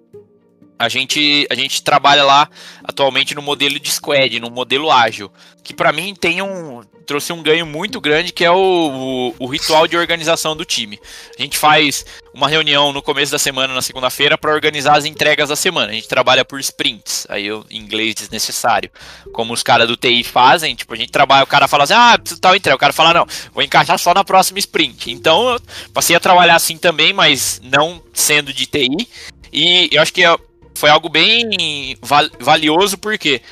a 0.78 0.88
gente, 0.88 1.46
a 1.50 1.54
gente 1.54 1.82
trabalha 1.82 2.22
lá 2.24 2.48
atualmente 2.84 3.34
no 3.34 3.42
modelo 3.42 3.80
de 3.80 3.90
squad, 3.90 4.38
no 4.38 4.50
modelo 4.50 4.90
ágil, 4.90 5.30
que 5.64 5.74
para 5.74 5.92
mim 5.92 6.14
tem 6.14 6.40
um 6.40 6.82
trouxe 7.04 7.32
um 7.32 7.42
ganho 7.42 7.64
muito 7.64 8.02
grande 8.02 8.34
que 8.34 8.44
é 8.44 8.50
o, 8.50 8.54
o, 8.58 9.34
o, 9.38 9.46
ritual 9.46 9.88
de 9.88 9.96
organização 9.96 10.54
do 10.54 10.62
time. 10.62 11.00
A 11.38 11.42
gente 11.42 11.56
faz 11.56 12.04
uma 12.34 12.46
reunião 12.46 12.92
no 12.92 13.00
começo 13.00 13.32
da 13.32 13.38
semana, 13.38 13.72
na 13.72 13.80
segunda-feira, 13.80 14.36
para 14.36 14.52
organizar 14.52 14.98
as 14.98 15.06
entregas 15.06 15.48
da 15.48 15.56
semana. 15.56 15.90
A 15.90 15.94
gente 15.94 16.06
trabalha 16.06 16.44
por 16.44 16.60
sprints, 16.60 17.26
aí 17.30 17.48
em 17.48 17.78
inglês 17.78 18.14
desnecessário, 18.14 18.90
como 19.32 19.54
os 19.54 19.62
caras 19.62 19.88
do 19.88 19.96
TI 19.96 20.22
fazem. 20.22 20.74
Tipo, 20.74 20.92
a 20.92 20.96
gente 20.98 21.10
trabalha, 21.10 21.44
o 21.44 21.46
cara 21.46 21.66
fala 21.66 21.84
assim, 21.84 21.94
ah, 21.94 22.18
preciso 22.18 22.40
tal 22.42 22.54
entrega. 22.54 22.76
O 22.76 22.78
cara 22.78 22.92
fala, 22.92 23.14
não, 23.14 23.26
vou 23.54 23.62
encaixar 23.62 23.98
só 23.98 24.12
na 24.12 24.22
próxima 24.22 24.58
sprint. 24.58 25.10
Então 25.10 25.52
eu 25.52 25.60
passei 25.94 26.14
a 26.14 26.20
trabalhar 26.20 26.56
assim 26.56 26.76
também, 26.76 27.14
mas 27.14 27.58
não 27.64 28.02
sendo 28.12 28.52
de 28.52 28.66
TI. 28.66 29.08
E 29.50 29.88
eu 29.90 30.02
acho 30.02 30.12
que 30.12 30.22
é 30.22 30.36
foi 30.78 30.90
algo 30.90 31.08
bem 31.08 31.96
valioso 32.38 32.96
porque 32.96 33.42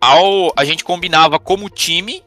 ao 0.00 0.52
a 0.56 0.64
gente 0.64 0.82
combinava 0.82 1.38
como 1.38 1.68
time 1.68 2.22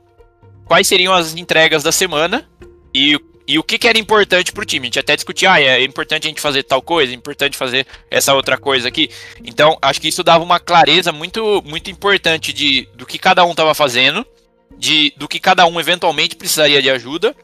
quais 0.65 0.88
seriam 0.88 1.13
as 1.13 1.36
entregas 1.36 1.82
da 1.82 1.91
semana 1.91 2.47
e, 2.93 3.19
e 3.47 3.57
o 3.57 3.63
que, 3.63 3.80
que 3.80 3.88
era 3.88 3.97
importante 3.97 4.51
para 4.51 4.61
o 4.61 4.65
time. 4.65 4.86
A 4.86 4.88
gente 4.88 4.99
até 4.99 5.15
discutia, 5.15 5.51
ah, 5.53 5.59
é 5.61 5.84
importante 5.84 6.27
a 6.27 6.30
gente 6.30 6.39
fazer 6.39 6.63
tal 6.63 6.82
coisa, 6.82 7.11
é 7.11 7.15
importante 7.15 7.57
fazer 7.57 7.88
essa 8.11 8.36
outra 8.36 8.55
coisa 8.57 8.88
aqui. 8.88 9.09
Então, 9.43 9.77
acho 9.82 9.99
que 9.99 10.07
isso 10.07 10.23
dava 10.23 10.43
uma 10.43 10.59
clareza 10.59 11.11
muito, 11.11 11.63
muito 11.65 11.89
importante 11.89 12.53
de, 12.53 12.88
do 12.95 13.05
que 13.05 13.17
cada 13.17 13.43
um 13.43 13.51
estava 13.51 13.73
fazendo, 13.73 14.25
de, 14.77 15.11
do 15.17 15.27
que 15.27 15.39
cada 15.39 15.65
um 15.65 15.80
eventualmente 15.80 16.36
precisaria 16.36 16.82
de 16.82 16.89
ajuda 16.89 17.36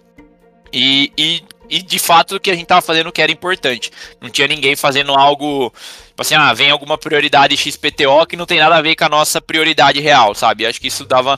e, 0.72 1.12
e, 1.18 1.44
e 1.68 1.82
de 1.82 1.98
fato 1.98 2.36
o 2.36 2.40
que 2.40 2.52
a 2.52 2.54
gente 2.54 2.64
estava 2.64 2.82
fazendo 2.82 3.12
que 3.12 3.22
era 3.22 3.32
importante. 3.32 3.92
Não 4.22 4.30
tinha 4.30 4.48
ninguém 4.48 4.76
fazendo 4.76 5.14
algo 5.14 5.74
Tipo 6.16 6.22
assim, 6.22 6.36
ah, 6.36 6.54
vem 6.54 6.72
alguma 6.72 6.98
prioridade 6.98 7.58
XPTO 7.58 8.26
que 8.26 8.38
não 8.38 8.46
tem 8.46 8.58
nada 8.58 8.78
a 8.78 8.82
ver 8.82 8.96
com 8.96 9.04
a 9.04 9.10
nossa 9.10 9.42
prioridade 9.42 10.00
real, 10.00 10.34
sabe? 10.34 10.66
Acho 10.66 10.80
que 10.80 10.88
isso 10.88 11.04
dava 11.04 11.38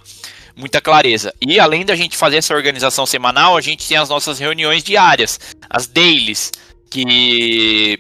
muita 0.56 0.80
clareza. 0.80 1.34
E 1.42 1.60
além 1.60 1.84
da 1.84 1.96
gente 1.96 2.16
fazer 2.16 2.38
essa 2.38 2.54
organização 2.54 3.04
semanal, 3.04 3.58
a 3.58 3.62
gente 3.62 3.88
tem 3.88 3.98
as 3.98 4.08
nossas 4.08 4.38
reuniões 4.38 4.84
diárias, 4.84 5.40
as 5.68 5.88
dailies, 5.88 6.52
que 6.92 8.00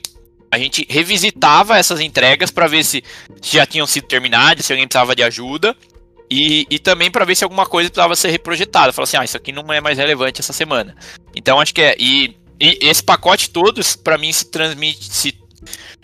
a 0.52 0.60
gente 0.60 0.86
revisitava 0.88 1.80
essas 1.80 2.00
entregas 2.00 2.52
para 2.52 2.68
ver 2.68 2.84
se, 2.84 3.04
já 3.42 3.66
tinham 3.66 3.88
sido 3.88 4.06
terminadas, 4.06 4.64
se 4.64 4.72
alguém 4.72 4.88
precisava 4.88 5.16
de 5.16 5.24
ajuda. 5.24 5.76
E, 6.30 6.68
e 6.70 6.78
também 6.78 7.10
para 7.10 7.26
ver 7.26 7.34
se 7.34 7.44
alguma 7.44 7.66
coisa 7.66 7.90
precisava 7.90 8.16
ser 8.16 8.30
reprojetada. 8.30 8.94
Falar 8.94 9.06
assim, 9.06 9.18
ah, 9.18 9.26
isso 9.26 9.38
aqui 9.38 9.52
não 9.52 9.74
é 9.74 9.82
mais 9.82 9.98
relevante 9.98 10.42
essa 10.42 10.54
semana. 10.54 10.96
Então 11.36 11.60
acho 11.60 11.74
que 11.74 11.82
é. 11.82 11.96
E, 11.98 12.38
e 12.60 12.78
esse 12.82 13.02
pacote 13.02 13.50
todos, 13.50 13.96
para 13.96 14.16
mim, 14.16 14.32
se 14.32 14.46
transmite, 14.46 15.12
se 15.12 15.36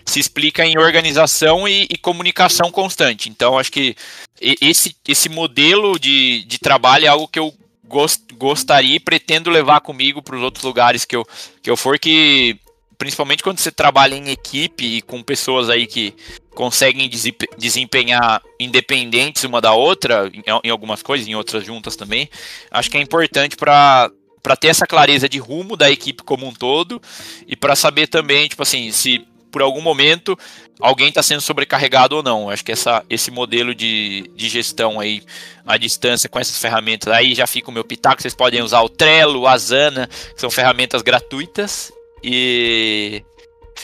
se 0.04 0.20
explica 0.20 0.64
em 0.64 0.78
organização 0.78 1.66
e, 1.66 1.86
e, 1.90 1.96
comunicação 1.96 2.70
constante. 2.70 3.28
Então, 3.28 3.58
acho 3.58 3.72
que 3.72 3.96
esse, 4.40 4.94
esse 5.08 5.28
modelo 5.28 5.98
de, 5.98 6.44
de 6.44 6.58
trabalho 6.58 7.06
é 7.06 7.08
algo 7.08 7.28
que 7.28 7.38
eu 7.38 7.54
gost, 7.84 8.22
gostaria 8.34 8.96
e 8.96 9.00
pretendo 9.00 9.50
levar 9.50 9.80
comigo 9.80 10.22
para 10.22 10.36
os 10.36 10.42
outros 10.42 10.64
lugares 10.64 11.04
que 11.04 11.16
eu, 11.16 11.26
que 11.62 11.70
eu 11.70 11.76
for, 11.76 11.98
que 11.98 12.58
principalmente 12.98 13.42
quando 13.42 13.58
você 13.58 13.70
trabalha 13.70 14.14
em 14.14 14.30
equipe 14.30 14.84
e 14.84 15.02
com 15.02 15.22
pessoas 15.22 15.68
aí 15.68 15.86
que 15.86 16.14
conseguem 16.54 17.10
desempenhar 17.58 18.40
independentes 18.60 19.44
uma 19.44 19.60
da 19.60 19.72
outra, 19.72 20.30
em, 20.32 20.42
em 20.64 20.70
algumas 20.70 21.02
coisas, 21.02 21.26
em 21.26 21.34
outras 21.34 21.64
juntas 21.64 21.96
também, 21.96 22.28
acho 22.70 22.90
que 22.90 22.96
é 22.96 23.00
importante 23.00 23.56
para 23.56 24.10
para 24.42 24.56
ter 24.56 24.68
essa 24.68 24.86
clareza 24.86 25.26
de 25.26 25.38
rumo 25.38 25.74
da 25.74 25.90
equipe 25.90 26.22
como 26.22 26.46
um 26.46 26.52
todo 26.52 27.00
e 27.46 27.56
para 27.56 27.74
saber 27.74 28.08
também, 28.08 28.46
tipo 28.46 28.62
assim, 28.62 28.92
se 28.92 29.26
por 29.54 29.62
algum 29.62 29.80
momento 29.80 30.36
alguém 30.80 31.10
está 31.10 31.22
sendo 31.22 31.40
sobrecarregado 31.40 32.16
ou 32.16 32.24
não. 32.24 32.50
Acho 32.50 32.64
que 32.64 32.72
essa, 32.72 33.04
esse 33.08 33.30
modelo 33.30 33.72
de, 33.72 34.28
de 34.34 34.48
gestão 34.48 34.98
aí 34.98 35.22
à 35.64 35.76
distância 35.76 36.28
com 36.28 36.40
essas 36.40 36.58
ferramentas, 36.58 37.12
aí 37.12 37.36
já 37.36 37.46
fica 37.46 37.70
o 37.70 37.72
meu 37.72 37.84
pitaco. 37.84 38.20
Vocês 38.20 38.34
podem 38.34 38.62
usar 38.62 38.80
o 38.82 38.88
Trello, 38.88 39.42
o 39.42 39.46
Asana, 39.46 40.08
que 40.08 40.40
são 40.40 40.50
ferramentas 40.50 41.02
gratuitas. 41.02 41.92
E 42.20 43.22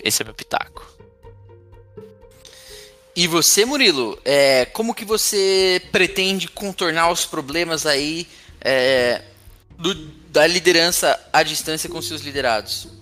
esse 0.02 0.22
é 0.22 0.24
meu 0.24 0.34
pitaco. 0.34 0.84
E 3.14 3.28
você, 3.28 3.64
Murilo, 3.64 4.18
é, 4.24 4.64
como 4.64 4.92
que 4.92 5.04
você 5.04 5.80
pretende 5.92 6.48
contornar 6.48 7.12
os 7.12 7.26
problemas 7.26 7.86
aí 7.86 8.26
é, 8.60 9.22
do, 9.78 9.94
da 10.30 10.48
liderança 10.48 11.16
à 11.32 11.44
distância 11.44 11.88
com 11.88 12.02
seus 12.02 12.22
liderados? 12.22 12.99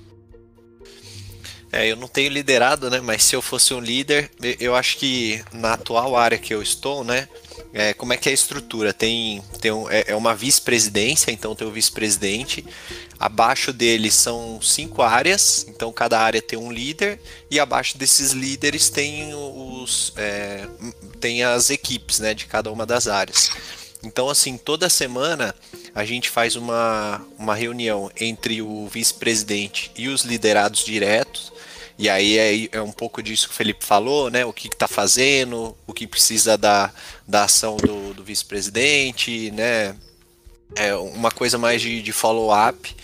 É, 1.71 1.87
eu 1.87 1.97
não 1.97 2.09
tenho 2.09 2.31
liderado, 2.31 2.89
né? 2.89 3.01
Mas 3.01 3.25
se 3.25 3.37
eu 3.37 3.43
fosse 3.43 3.75
um 3.75 3.81
líder, 3.81 4.31
eu 4.59 4.75
acho 4.75 4.97
que 4.97 5.43
na 5.53 5.75
atual 5.75 6.17
área 6.17 6.39
que 6.39 6.55
eu 6.55 6.63
estou, 6.63 7.05
né? 7.05 7.29
É, 7.73 7.93
como 7.93 8.13
é 8.13 8.17
que 8.17 8.29
é 8.29 8.33
a 8.33 8.35
estrutura? 8.35 8.93
Tem, 8.95 9.43
tem 9.61 9.71
um, 9.71 9.91
é, 9.91 10.05
é 10.09 10.17
uma 10.17 10.35
vice-presidência, 10.35 11.31
então 11.31 11.55
tem 11.55 11.67
o 11.67 11.71
vice-presidente. 11.71 12.65
Abaixo 13.21 13.73
dele 13.73 14.11
são 14.11 14.61
cinco 14.63 15.03
áreas, 15.03 15.67
então 15.69 15.93
cada 15.93 16.19
área 16.19 16.41
tem 16.41 16.59
um 16.59 16.73
líder, 16.73 17.21
e 17.51 17.61
abaixo 17.61 17.99
desses 17.99 18.33
líderes 18.33 18.89
tem 18.89 19.35
os 19.35 20.13
é, 20.17 20.67
tem 21.21 21.43
as 21.45 21.69
equipes 21.69 22.21
né, 22.21 22.33
de 22.33 22.47
cada 22.47 22.73
uma 22.73 22.87
das 22.87 23.09
áreas. 23.09 23.51
Então, 24.03 24.31
assim, 24.31 24.57
toda 24.57 24.89
semana 24.89 25.55
a 25.95 26.05
gente 26.05 26.31
faz 26.31 26.55
uma, 26.55 27.21
uma 27.37 27.55
reunião 27.55 28.11
entre 28.19 28.63
o 28.63 28.87
vice-presidente 28.87 29.91
e 29.97 30.09
os 30.09 30.23
liderados 30.23 30.85
diretos 30.85 31.53
e 31.99 32.09
aí 32.09 32.39
é, 32.39 32.69
é 32.73 32.83
um 32.83 32.93
pouco 32.93 33.23
disso 33.23 33.49
que 33.49 33.55
o 33.55 33.57
Felipe 33.57 33.85
falou, 33.85 34.31
né? 34.31 34.45
O 34.45 34.53
que 34.53 34.69
está 34.69 34.87
fazendo, 34.87 35.77
o 35.87 35.93
que 35.93 36.07
precisa 36.07 36.57
da, 36.57 36.93
da 37.27 37.45
ação 37.45 37.77
do, 37.77 38.15
do 38.15 38.23
vice-presidente, 38.23 39.51
né? 39.51 39.97
é, 40.75 40.95
uma 40.95 41.31
coisa 41.31 41.59
mais 41.59 41.81
de, 41.81 42.03
de 42.03 42.13
follow-up, 42.13 42.95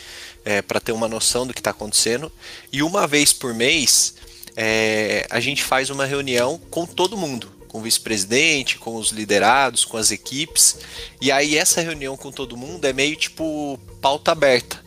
é, 0.45 0.61
para 0.61 0.80
ter 0.80 0.92
uma 0.92 1.09
noção 1.09 1.47
do 1.47 1.55
que 1.55 1.61
está 1.61 1.70
acontecendo. 1.70 2.30
E 2.72 2.82
uma 2.82 3.07
vez 3.07 3.32
por 3.32 3.55
mês, 3.55 4.14
é, 4.57 5.26
a 5.30 5.40
gente 5.40 5.62
faz 5.62 5.90
uma 5.90 6.05
reunião 6.05 6.61
com 6.70 6.84
todo 6.86 7.16
mundo, 7.16 7.51
com 7.68 7.78
o 7.78 7.82
vice-presidente, 7.82 8.78
com 8.78 8.97
os 8.97 9.11
liderados, 9.11 9.84
com 9.84 9.97
as 9.97 10.11
equipes. 10.11 10.76
E 11.20 11.32
aí 11.32 11.57
essa 11.57 11.80
reunião 11.80 12.16
com 12.16 12.30
todo 12.30 12.57
mundo 12.57 12.84
é 12.84 12.92
meio 12.92 13.16
tipo 13.16 13.78
pauta 14.01 14.32
aberta. 14.32 14.84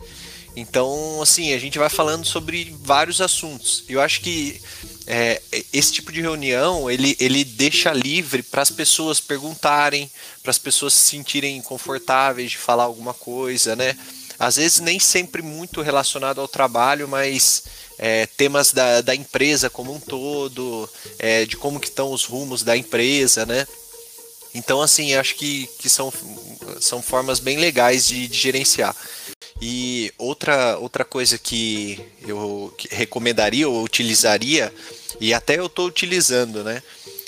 Então, 0.58 1.22
assim, 1.22 1.52
a 1.52 1.58
gente 1.58 1.78
vai 1.78 1.88
falando 1.88 2.26
sobre 2.26 2.76
vários 2.80 3.20
assuntos. 3.20 3.84
Eu 3.88 4.00
acho 4.00 4.20
que 4.20 4.60
é, 5.06 5.40
esse 5.72 5.92
tipo 5.92 6.10
de 6.10 6.20
reunião 6.20 6.90
ele, 6.90 7.16
ele 7.20 7.44
deixa 7.44 7.92
livre 7.92 8.42
para 8.42 8.62
as 8.62 8.70
pessoas 8.70 9.20
perguntarem, 9.20 10.10
para 10.42 10.50
as 10.50 10.58
pessoas 10.58 10.94
se 10.94 11.10
sentirem 11.10 11.62
confortáveis 11.62 12.50
de 12.50 12.58
falar 12.58 12.84
alguma 12.84 13.14
coisa, 13.14 13.76
né? 13.76 13.96
Às 14.36 14.56
vezes 14.56 14.80
nem 14.80 14.98
sempre 14.98 15.42
muito 15.42 15.80
relacionado 15.80 16.40
ao 16.40 16.48
trabalho, 16.48 17.06
mas 17.06 17.62
é, 17.96 18.26
temas 18.26 18.72
da, 18.72 19.00
da 19.00 19.14
empresa 19.14 19.70
como 19.70 19.94
um 19.94 20.00
todo, 20.00 20.90
é, 21.20 21.44
de 21.44 21.56
como 21.56 21.78
que 21.78 21.88
estão 21.88 22.12
os 22.12 22.24
rumos 22.24 22.64
da 22.64 22.76
empresa, 22.76 23.46
né? 23.46 23.64
Então, 24.54 24.82
assim, 24.82 25.14
acho 25.14 25.36
que, 25.36 25.68
que 25.78 25.88
são, 25.88 26.12
são 26.80 27.00
formas 27.00 27.38
bem 27.38 27.58
legais 27.58 28.06
de, 28.06 28.26
de 28.26 28.36
gerenciar. 28.36 28.94
E 29.60 30.12
outra, 30.16 30.78
outra 30.78 31.04
coisa 31.04 31.36
que 31.36 32.00
eu 32.26 32.72
recomendaria 32.90 33.68
ou 33.68 33.82
utilizaria, 33.82 34.72
e 35.20 35.34
até 35.34 35.58
eu 35.58 35.66
estou 35.66 35.86
utilizando, 35.86 36.62
né? 36.62 36.82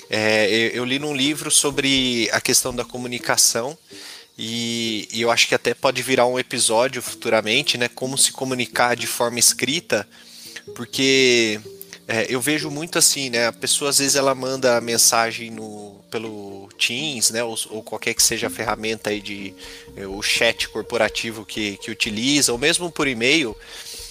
É, 0.09 0.49
eu, 0.49 0.69
eu, 0.69 0.85
li 0.85 0.99
num 0.99 1.15
livro 1.15 1.49
sobre 1.49 2.29
a 2.33 2.41
questão 2.41 2.75
da 2.75 2.83
comunicação 2.83 3.77
e, 4.37 5.07
e, 5.13 5.21
eu 5.21 5.31
acho 5.31 5.47
que 5.47 5.55
até 5.55 5.73
pode 5.73 6.01
virar 6.01 6.25
um 6.25 6.37
episódio 6.37 7.01
futuramente, 7.01 7.77
né? 7.77 7.87
Como 7.87 8.17
se 8.17 8.31
comunicar 8.31 8.95
de 8.95 9.07
forma 9.07 9.39
escrita 9.39 10.07
porque 10.75 11.59
é, 12.07 12.27
eu 12.29 12.41
vejo 12.41 12.69
muito 12.69 12.97
assim, 12.97 13.29
né? 13.29 13.47
A 13.47 13.53
pessoa 13.53 13.89
às 13.89 13.99
vezes 13.99 14.15
ela 14.15 14.35
manda 14.35 14.81
mensagem 14.81 15.49
no, 15.49 15.95
pelo 16.09 16.60
Teams, 16.87 17.29
né? 17.29 17.43
Ou, 17.43 17.57
ou 17.69 17.83
qualquer 17.83 18.13
que 18.13 18.23
seja 18.23 18.47
a 18.47 18.49
ferramenta 18.49 19.11
aí 19.11 19.21
de 19.21 19.53
é, 19.95 20.07
o 20.07 20.21
chat 20.21 20.67
corporativo 20.69 21.45
que, 21.45 21.77
que 21.77 21.91
utiliza, 21.91 22.51
ou 22.51 22.57
mesmo 22.57 22.91
por 22.91 23.07
e-mail. 23.07 23.55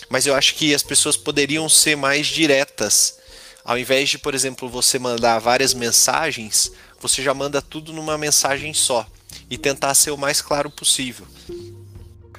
Mas 0.09 0.27
eu 0.27 0.35
acho 0.35 0.55
que 0.55 0.75
as 0.75 0.83
pessoas 0.83 1.17
poderiam 1.17 1.69
ser 1.69 1.97
mais 1.97 2.27
diretas. 2.27 3.19
Ao 3.65 3.79
invés 3.79 4.09
de, 4.09 4.19
por 4.19 4.35
exemplo, 4.35 4.69
você 4.69 4.99
mandar 4.99 5.39
várias 5.39 5.75
mensagens, 5.75 6.73
você 7.01 7.23
já 7.23 7.35
manda 7.35 7.61
tudo 7.61 7.93
numa 7.93 8.17
mensagem 8.17 8.73
só 8.73 9.07
e 9.51 9.59
tentar 9.59 9.95
ser 9.95 10.11
o 10.11 10.19
mais 10.19 10.41
claro 10.41 10.71
possível 10.71 11.27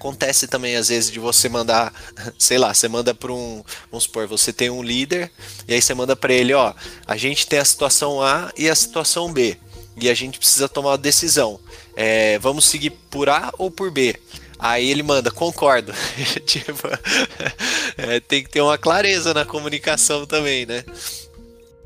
acontece 0.02 0.48
também 0.48 0.76
às 0.76 0.88
vezes 0.88 1.12
de 1.12 1.20
você 1.20 1.48
mandar, 1.48 1.94
sei 2.40 2.58
lá, 2.58 2.74
você 2.74 2.88
manda 2.88 3.14
para 3.14 3.32
um, 3.32 3.64
vamos 3.92 4.06
supor, 4.06 4.26
você 4.26 4.52
tem 4.52 4.68
um 4.68 4.82
líder 4.82 5.32
e 5.68 5.76
aí 5.76 5.82
você 5.82 5.94
manda 5.94 6.16
para 6.16 6.34
ele, 6.34 6.56
ó, 6.56 6.74
a 7.06 7.16
gente 7.16 7.46
tem 7.46 7.60
a 7.60 7.66
situação 7.66 8.20
A 8.20 8.52
e 8.58 8.68
a 8.68 8.74
situação 8.74 9.32
B 9.32 9.60
e 9.98 10.10
a 10.10 10.14
gente 10.14 10.40
precisa 10.40 10.70
tomar 10.70 10.92
uma 10.92 10.98
decisão. 10.98 11.60
É, 11.96 12.40
vamos 12.40 12.66
seguir 12.66 12.92
por 13.10 13.30
A 13.30 13.54
ou 13.58 13.70
por 13.70 13.92
B? 13.92 14.16
Aí 14.58 14.90
ele 14.90 15.04
manda, 15.04 15.32
concordo. 15.32 15.94
tipo, 16.46 16.88
é, 17.98 18.20
tem 18.20 18.44
que 18.44 18.50
ter 18.50 18.62
uma 18.62 18.78
clareza 18.78 19.34
na 19.34 19.46
comunicação 19.46 20.26
também, 20.26 20.66
né? 20.66 20.84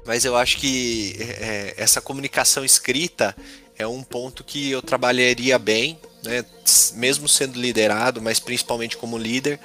Mas 0.05 0.23
eu 0.23 0.35
acho 0.35 0.57
que 0.57 1.15
é, 1.19 1.73
essa 1.77 1.99
comunicação 1.99 2.63
escrita 2.63 3.35
é 3.77 3.87
um 3.87 4.03
ponto 4.03 4.43
que 4.43 4.71
eu 4.71 4.81
trabalharia 4.81 5.57
bem 5.57 5.99
né, 6.25 6.43
mesmo 6.95 7.29
sendo 7.29 7.59
liderado, 7.59 8.21
mas 8.21 8.39
principalmente 8.39 8.97
como 8.97 9.17
líder, 9.17 9.59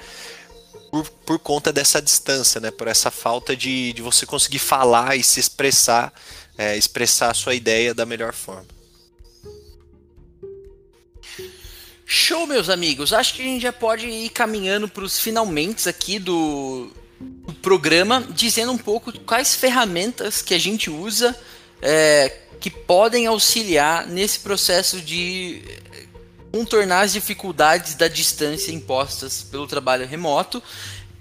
por, 0.89 1.09
por 1.25 1.39
conta 1.39 1.73
dessa 1.73 2.01
distância, 2.01 2.61
né, 2.61 2.71
por 2.71 2.87
essa 2.87 3.09
falta 3.09 3.55
de, 3.55 3.91
de 3.93 4.01
você 4.01 4.25
conseguir 4.25 4.59
falar 4.59 5.15
e 5.15 5.23
se 5.23 5.39
expressar, 5.39 6.13
é, 6.61 6.77
expressar 6.77 7.31
a 7.31 7.33
sua 7.33 7.55
ideia 7.55 7.91
da 7.91 8.05
melhor 8.05 8.33
forma. 8.33 8.67
Show, 12.05 12.45
meus 12.45 12.69
amigos. 12.69 13.13
Acho 13.13 13.33
que 13.33 13.41
a 13.41 13.45
gente 13.45 13.63
já 13.63 13.73
pode 13.73 14.05
ir 14.05 14.29
caminhando 14.29 14.87
para 14.87 15.03
os 15.03 15.19
finalmente 15.19 15.89
aqui 15.89 16.19
do, 16.19 16.91
do, 17.19 17.53
programa, 17.63 18.23
dizendo 18.29 18.71
um 18.71 18.77
pouco 18.77 19.11
quais 19.21 19.55
ferramentas 19.55 20.43
que 20.43 20.53
a 20.53 20.59
gente 20.59 20.87
usa 20.87 21.35
é, 21.81 22.29
que 22.59 22.69
podem 22.69 23.25
auxiliar 23.25 24.05
nesse 24.05 24.41
processo 24.41 25.01
de 25.01 25.63
contornar 26.51 27.01
as 27.01 27.13
dificuldades 27.13 27.95
da 27.95 28.07
distância 28.07 28.71
impostas 28.71 29.41
pelo 29.41 29.65
trabalho 29.65 30.05
remoto. 30.05 30.61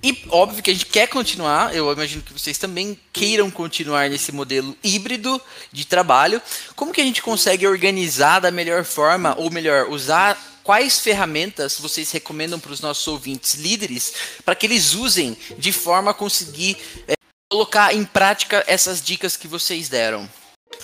E 0.02 0.24
óbvio 0.30 0.62
que 0.62 0.70
a 0.70 0.72
gente 0.72 0.86
quer 0.86 1.08
continuar, 1.08 1.74
eu 1.74 1.92
imagino 1.92 2.22
que 2.22 2.32
vocês 2.32 2.56
também 2.56 2.98
queiram 3.12 3.50
continuar 3.50 4.08
nesse 4.08 4.32
modelo 4.32 4.74
híbrido 4.82 5.40
de 5.70 5.84
trabalho. 5.84 6.40
Como 6.74 6.92
que 6.92 7.02
a 7.02 7.04
gente 7.04 7.20
consegue 7.20 7.66
organizar 7.66 8.40
da 8.40 8.50
melhor 8.50 8.84
forma, 8.84 9.34
ou 9.36 9.50
melhor, 9.50 9.90
usar 9.90 10.40
quais 10.64 11.00
ferramentas 11.00 11.78
vocês 11.78 12.10
recomendam 12.12 12.58
para 12.58 12.72
os 12.72 12.80
nossos 12.80 13.06
ouvintes 13.08 13.54
líderes 13.54 14.14
para 14.44 14.54
que 14.54 14.66
eles 14.66 14.94
usem 14.94 15.36
de 15.58 15.72
forma 15.72 16.12
a 16.12 16.14
conseguir 16.14 16.78
é, 17.06 17.14
colocar 17.50 17.94
em 17.94 18.04
prática 18.04 18.64
essas 18.66 19.02
dicas 19.02 19.36
que 19.36 19.46
vocês 19.46 19.90
deram? 19.90 20.28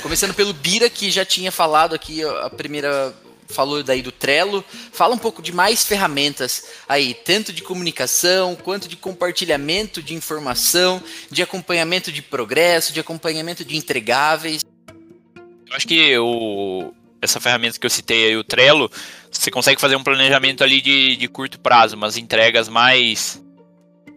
Começando 0.03 0.35
pelo 0.35 0.53
Bira, 0.53 0.91
que 0.91 1.11
já 1.11 1.25
tinha 1.25 1.51
falado 1.51 1.95
aqui 1.95 2.23
a 2.23 2.51
primeira 2.51 3.15
falou 3.49 3.83
daí 3.83 4.03
do 4.03 4.13
Trello. 4.13 4.65
Fala 4.93 5.15
um 5.15 5.19
pouco 5.19 5.43
de 5.43 5.53
mais 5.53 5.85
ferramentas 5.85 6.65
aí, 6.89 7.15
tanto 7.15 7.53
de 7.53 7.63
comunicação, 7.63 8.57
quanto 8.57 8.89
de 8.89 8.97
compartilhamento 8.97 10.03
de 10.03 10.15
informação, 10.15 11.03
de 11.31 11.43
acompanhamento 11.43 12.11
de 12.13 12.23
progresso, 12.23 12.93
de 12.93 13.01
acompanhamento 13.01 13.65
de 13.65 13.77
entregáveis. 13.77 14.63
Eu 15.69 15.77
acho 15.77 15.87
que 15.87 16.17
o, 16.19 16.93
essa 17.21 17.41
ferramenta 17.41 17.79
que 17.79 17.87
eu 17.87 17.91
citei 17.91 18.29
aí, 18.29 18.37
o 18.37 18.45
Trello, 18.45 18.91
você 19.31 19.51
consegue 19.51 19.81
fazer 19.81 19.97
um 19.97 20.03
planejamento 20.03 20.63
ali 20.63 20.81
de, 20.81 21.17
de 21.17 21.29
curto 21.29 21.59
prazo, 21.59 21.97
umas 21.97 22.17
entregas 22.17 22.69
mais 22.69 23.43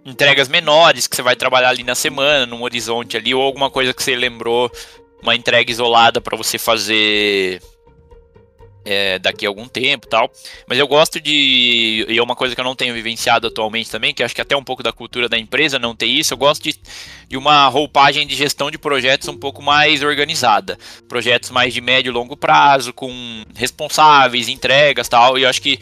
entregas 0.05 0.47
menores 0.47 1.07
que 1.07 1.15
você 1.15 1.21
vai 1.21 1.35
trabalhar 1.35 1.69
ali 1.69 1.83
na 1.83 1.95
semana, 1.95 2.45
num 2.45 2.63
horizonte 2.63 3.17
ali, 3.17 3.33
ou 3.33 3.41
alguma 3.41 3.69
coisa 3.69 3.93
que 3.93 4.01
você 4.01 4.15
lembrou, 4.15 4.71
uma 5.21 5.35
entrega 5.35 5.71
isolada 5.71 6.21
para 6.21 6.37
você 6.37 6.57
fazer 6.57 7.61
é, 8.89 9.19
daqui 9.19 9.45
a 9.45 9.49
algum 9.49 9.67
tempo 9.67 10.07
tal. 10.07 10.31
Mas 10.67 10.79
eu 10.79 10.87
gosto 10.87 11.19
de. 11.21 12.05
E 12.09 12.17
é 12.17 12.23
uma 12.23 12.35
coisa 12.35 12.55
que 12.55 12.59
eu 12.59 12.65
não 12.65 12.75
tenho 12.75 12.93
vivenciado 12.93 13.47
atualmente 13.47 13.89
também, 13.89 14.13
que 14.13 14.23
acho 14.23 14.33
que 14.33 14.41
até 14.41 14.57
um 14.57 14.63
pouco 14.63 14.81
da 14.81 14.91
cultura 14.91 15.29
da 15.29 15.37
empresa 15.37 15.77
não 15.77 15.95
ter 15.95 16.07
isso. 16.07 16.33
Eu 16.33 16.37
gosto 16.37 16.63
de, 16.63 16.75
de 17.27 17.37
uma 17.37 17.67
roupagem 17.67 18.25
de 18.25 18.35
gestão 18.35 18.71
de 18.71 18.79
projetos 18.79 19.27
um 19.27 19.37
pouco 19.37 19.61
mais 19.61 20.01
organizada. 20.01 20.77
Projetos 21.07 21.51
mais 21.51 21.71
de 21.71 21.81
médio 21.81 22.09
e 22.09 22.13
longo 22.13 22.35
prazo, 22.35 22.91
com 22.91 23.11
responsáveis, 23.55 24.49
entregas 24.49 25.07
tal. 25.07 25.37
E 25.37 25.43
eu 25.43 25.49
acho 25.49 25.61
que. 25.61 25.79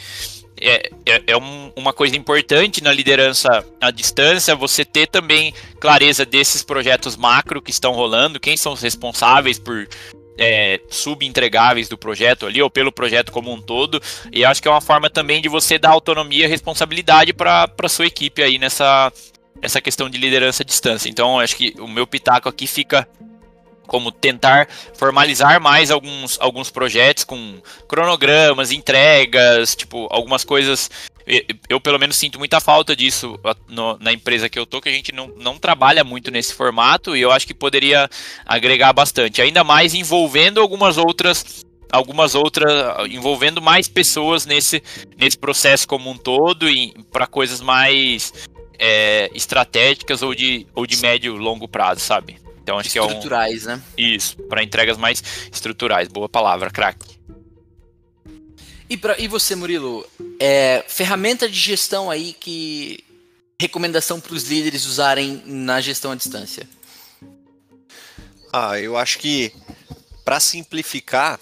É, 0.59 0.89
é, 1.05 1.23
é 1.27 1.37
um, 1.37 1.71
uma 1.75 1.93
coisa 1.93 2.15
importante 2.15 2.81
na 2.81 2.91
liderança 2.91 3.63
à 3.79 3.91
distância 3.91 4.55
você 4.55 4.83
ter 4.83 5.05
também 5.05 5.53
clareza 5.79 6.25
desses 6.25 6.63
projetos 6.63 7.15
macro 7.15 7.61
que 7.61 7.69
estão 7.69 7.93
rolando, 7.93 8.39
quem 8.39 8.57
são 8.57 8.73
os 8.73 8.81
responsáveis 8.81 9.59
por, 9.59 9.87
é, 10.37 10.79
subentregáveis 10.89 11.89
do 11.89 11.97
projeto 11.97 12.45
ali, 12.45 12.61
ou 12.61 12.69
pelo 12.69 12.91
projeto 12.91 13.31
como 13.31 13.51
um 13.51 13.61
todo. 13.61 14.01
E 14.31 14.45
acho 14.45 14.61
que 14.61 14.67
é 14.67 14.71
uma 14.71 14.81
forma 14.81 15.09
também 15.09 15.41
de 15.41 15.49
você 15.49 15.77
dar 15.77 15.89
autonomia 15.89 16.45
e 16.45 16.47
responsabilidade 16.47 17.33
para 17.33 17.89
sua 17.89 18.05
equipe 18.05 18.41
aí 18.41 18.57
nessa 18.57 19.11
essa 19.59 19.81
questão 19.81 20.07
de 20.07 20.19
liderança 20.19 20.61
à 20.61 20.65
distância. 20.65 21.09
Então, 21.09 21.39
acho 21.39 21.55
que 21.55 21.73
o 21.79 21.87
meu 21.87 22.05
pitaco 22.05 22.47
aqui 22.47 22.67
fica 22.67 23.07
como 23.87 24.11
tentar 24.11 24.67
formalizar 24.93 25.59
mais 25.61 25.89
alguns, 25.89 26.37
alguns 26.39 26.69
projetos 26.69 27.23
com 27.23 27.59
cronogramas, 27.87 28.71
entregas, 28.71 29.75
tipo, 29.75 30.07
algumas 30.11 30.43
coisas 30.43 30.91
eu 31.69 31.79
pelo 31.79 31.99
menos 31.99 32.15
sinto 32.15 32.39
muita 32.39 32.59
falta 32.59 32.95
disso 32.95 33.37
no, 33.67 33.97
na 33.99 34.13
empresa 34.13 34.47
que 34.47 34.57
eu 34.57 34.65
tô, 34.65 34.79
que 34.79 34.89
a 34.89 34.93
gente 34.93 35.11
não, 35.11 35.27
não 35.37 35.57
trabalha 35.57 36.03
muito 36.03 36.31
nesse 36.31 36.53
formato 36.53 37.15
e 37.15 37.21
eu 37.21 37.31
acho 37.31 37.45
que 37.45 37.53
poderia 37.53 38.09
agregar 38.45 38.93
bastante, 38.93 39.41
ainda 39.41 39.63
mais 39.63 39.93
envolvendo 39.93 40.61
algumas 40.61 40.97
outras 40.97 41.65
algumas 41.91 42.35
outras 42.35 42.69
envolvendo 43.09 43.61
mais 43.61 43.87
pessoas 43.87 44.45
nesse, 44.45 44.81
nesse 45.17 45.37
processo 45.37 45.87
como 45.87 46.09
um 46.09 46.17
todo 46.17 46.69
e 46.69 46.93
para 47.11 47.27
coisas 47.27 47.61
mais 47.61 48.33
é, 48.77 49.29
estratégicas 49.33 50.21
ou 50.21 50.35
de, 50.35 50.67
ou 50.75 50.85
de 50.85 50.97
médio 50.97 51.35
longo 51.35 51.67
prazo, 51.67 52.01
sabe? 52.01 52.37
Então 52.61 52.77
acho 52.77 52.89
que 52.89 52.97
é 52.97 53.01
um 53.01 53.07
estruturais, 53.07 53.63
né? 53.63 53.81
Isso, 53.97 54.35
para 54.43 54.61
entregas 54.61 54.97
mais 54.97 55.23
estruturais. 55.51 56.09
Boa 56.09 56.27
palavra, 56.27 56.69
craque. 56.69 57.16
E, 58.89 58.95
pra, 58.95 59.19
e 59.19 59.27
você, 59.27 59.55
Murilo, 59.55 60.07
é, 60.39 60.83
ferramenta 60.87 61.49
de 61.49 61.59
gestão 61.59 62.09
aí 62.09 62.33
que 62.33 63.03
recomendação 63.59 64.19
para 64.19 64.33
os 64.33 64.43
líderes 64.43 64.85
usarem 64.85 65.41
na 65.45 65.81
gestão 65.81 66.11
à 66.11 66.15
distância? 66.15 66.67
Ah, 68.53 68.79
eu 68.79 68.95
acho 68.95 69.19
que 69.19 69.51
para 70.23 70.39
simplificar 70.39 71.39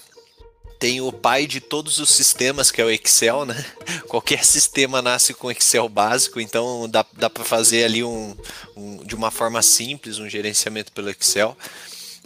tem 0.78 1.00
o 1.00 1.10
pai 1.10 1.46
de 1.46 1.60
todos 1.60 1.98
os 1.98 2.10
sistemas 2.10 2.70
que 2.70 2.80
é 2.80 2.84
o 2.84 2.90
Excel, 2.90 3.46
né? 3.46 3.64
qualquer 4.08 4.44
sistema 4.44 5.00
nasce 5.00 5.32
com 5.32 5.50
Excel 5.50 5.88
básico, 5.88 6.40
então 6.40 6.88
dá, 6.88 7.04
dá 7.14 7.30
para 7.30 7.44
fazer 7.44 7.84
ali 7.84 8.04
um, 8.04 8.36
um, 8.76 9.04
de 9.04 9.14
uma 9.14 9.30
forma 9.30 9.62
simples 9.62 10.18
um 10.18 10.28
gerenciamento 10.28 10.92
pelo 10.92 11.10
Excel. 11.10 11.56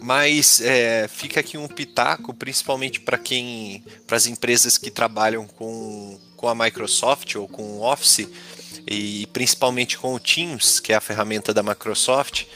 Mas 0.01 0.61
é, 0.61 1.07
fica 1.09 1.40
aqui 1.40 1.59
um 1.59 1.68
pitaco, 1.68 2.32
principalmente 2.32 3.01
para 3.01 3.18
quem, 3.18 3.84
para 4.07 4.16
as 4.16 4.26
empresas 4.26 4.78
que 4.78 4.90
trabalham 4.90 5.46
com, 5.46 6.18
com 6.36 6.48
a 6.48 6.55
Microsoft 6.55 7.34
ou 7.34 7.46
com 7.46 7.62
o 7.62 7.82
Office 7.82 8.26
e 8.86 9.26
principalmente 9.32 9.98
com 9.98 10.14
o 10.14 10.20
Teams, 10.20 10.80
que 10.80 10.92
é 10.92 10.96
a 10.96 11.01
ferramenta 11.01 11.53
da 11.53 11.62
Microsoft. 11.62 12.46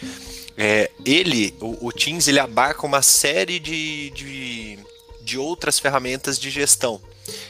É, 0.57 0.90
ele, 1.05 1.55
o, 1.61 1.88
o, 1.88 1.92
Teams, 1.92 2.28
ele 2.28 2.38
abarca 2.38 2.86
uma 2.86 3.03
série 3.03 3.59
de, 3.59 4.11
de, 4.11 4.78
de 5.22 5.38
outras 5.38 5.78
ferramentas 5.78 6.38
de 6.38 6.51
gestão. 6.51 7.01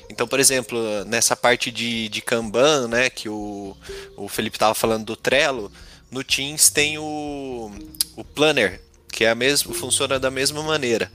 Então, 0.08 0.26
por 0.26 0.40
exemplo, 0.40 1.04
nessa 1.04 1.36
parte 1.36 1.70
de, 1.70 2.08
de 2.08 2.20
Kanban, 2.20 2.88
né, 2.88 3.10
que 3.10 3.28
o, 3.28 3.76
o 4.16 4.28
Felipe 4.28 4.56
estava 4.56 4.74
falando 4.74 5.04
do 5.04 5.16
Trello, 5.16 5.70
no 6.10 6.22
Teams 6.22 6.70
tem 6.70 6.98
o, 6.98 7.70
o 8.16 8.24
Planner, 8.24 8.80
que 9.14 9.24
é 9.24 9.30
a 9.30 9.34
mesma, 9.34 9.72
funciona 9.72 10.18
da 10.18 10.28
mesma 10.28 10.60
maneira. 10.60 11.10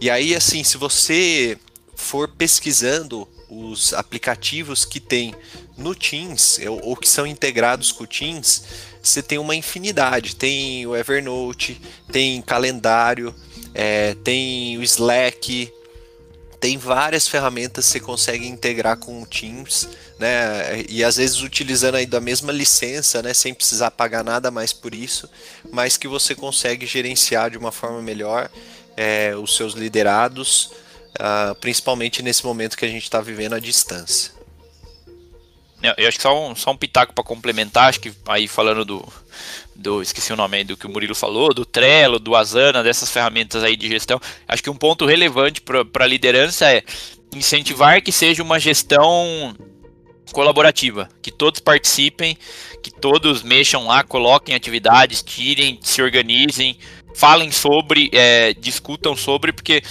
E 0.00 0.08
aí, 0.08 0.36
assim, 0.36 0.62
se 0.62 0.76
você 0.76 1.58
for 1.96 2.28
pesquisando 2.28 3.28
os 3.50 3.92
aplicativos 3.92 4.84
que 4.84 5.00
tem 5.00 5.34
no 5.76 5.92
Teams 5.92 6.60
ou, 6.64 6.80
ou 6.90 6.96
que 6.96 7.08
são 7.08 7.26
integrados 7.26 7.90
com 7.90 8.04
o 8.04 8.06
Teams, 8.06 8.62
você 9.02 9.20
tem 9.20 9.36
uma 9.36 9.56
infinidade. 9.56 10.36
Tem 10.36 10.86
o 10.86 10.96
Evernote, 10.96 11.80
tem 12.12 12.40
calendário, 12.40 13.34
é, 13.74 14.14
tem 14.22 14.78
o 14.78 14.82
Slack, 14.84 15.72
tem 16.60 16.76
várias 16.76 17.26
ferramentas 17.26 17.86
que 17.86 17.92
você 17.92 18.00
consegue 18.00 18.46
integrar 18.46 18.98
com 18.98 19.22
o 19.22 19.26
Teams, 19.26 19.88
né? 20.18 20.84
E 20.88 21.02
às 21.02 21.16
vezes 21.16 21.40
utilizando 21.40 21.94
aí 21.94 22.04
da 22.04 22.20
mesma 22.20 22.52
licença, 22.52 23.22
né? 23.22 23.32
Sem 23.32 23.54
precisar 23.54 23.90
pagar 23.90 24.22
nada 24.22 24.50
mais 24.50 24.72
por 24.72 24.94
isso, 24.94 25.28
mas 25.72 25.96
que 25.96 26.06
você 26.06 26.34
consegue 26.34 26.86
gerenciar 26.86 27.50
de 27.50 27.56
uma 27.56 27.72
forma 27.72 28.02
melhor 28.02 28.50
é, 28.94 29.34
os 29.34 29.56
seus 29.56 29.72
liderados, 29.72 30.70
uh, 31.18 31.54
principalmente 31.60 32.22
nesse 32.22 32.44
momento 32.44 32.76
que 32.76 32.84
a 32.84 32.88
gente 32.88 33.04
está 33.04 33.22
vivendo 33.22 33.54
à 33.54 33.58
distância. 33.58 34.32
Eu 35.96 36.06
acho 36.06 36.18
que 36.18 36.22
só 36.22 36.50
um, 36.50 36.54
só 36.54 36.72
um 36.72 36.76
pitaco 36.76 37.14
para 37.14 37.24
complementar, 37.24 37.88
acho 37.88 38.00
que 38.00 38.12
aí 38.26 38.46
falando 38.46 38.84
do, 38.84 39.12
do. 39.80 40.02
Esqueci 40.02 40.32
o 40.32 40.36
nome 40.36 40.58
aí 40.58 40.64
do 40.64 40.76
que 40.76 40.86
o 40.86 40.90
Murilo 40.90 41.14
falou, 41.14 41.54
do 41.54 41.64
Trello, 41.64 42.18
do 42.18 42.36
Asana, 42.36 42.82
dessas 42.82 43.10
ferramentas 43.10 43.64
aí 43.64 43.76
de 43.76 43.88
gestão. 43.88 44.20
Acho 44.46 44.62
que 44.62 44.70
um 44.70 44.76
ponto 44.76 45.06
relevante 45.06 45.60
para 45.60 46.04
a 46.04 46.06
liderança 46.06 46.70
é 46.70 46.82
incentivar 47.34 48.02
que 48.02 48.12
seja 48.12 48.42
uma 48.42 48.58
gestão 48.58 49.54
colaborativa, 50.32 51.08
que 51.20 51.30
todos 51.30 51.60
participem, 51.60 52.36
que 52.82 52.90
todos 52.90 53.42
mexam 53.42 53.86
lá, 53.86 54.02
coloquem 54.02 54.54
atividades, 54.54 55.22
tirem, 55.22 55.78
se 55.82 56.00
organizem, 56.02 56.76
falem 57.14 57.50
sobre, 57.50 58.10
é, 58.12 58.54
discutam 58.54 59.16
sobre, 59.16 59.52
porque 59.52 59.82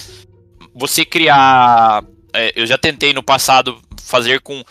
você 0.73 1.03
criar. 1.03 2.03
É, 2.33 2.53
eu 2.55 2.65
já 2.65 2.77
tentei 2.77 3.11
no 3.11 3.23
passado 3.23 3.81
fazer 4.03 4.39
com 4.41 4.63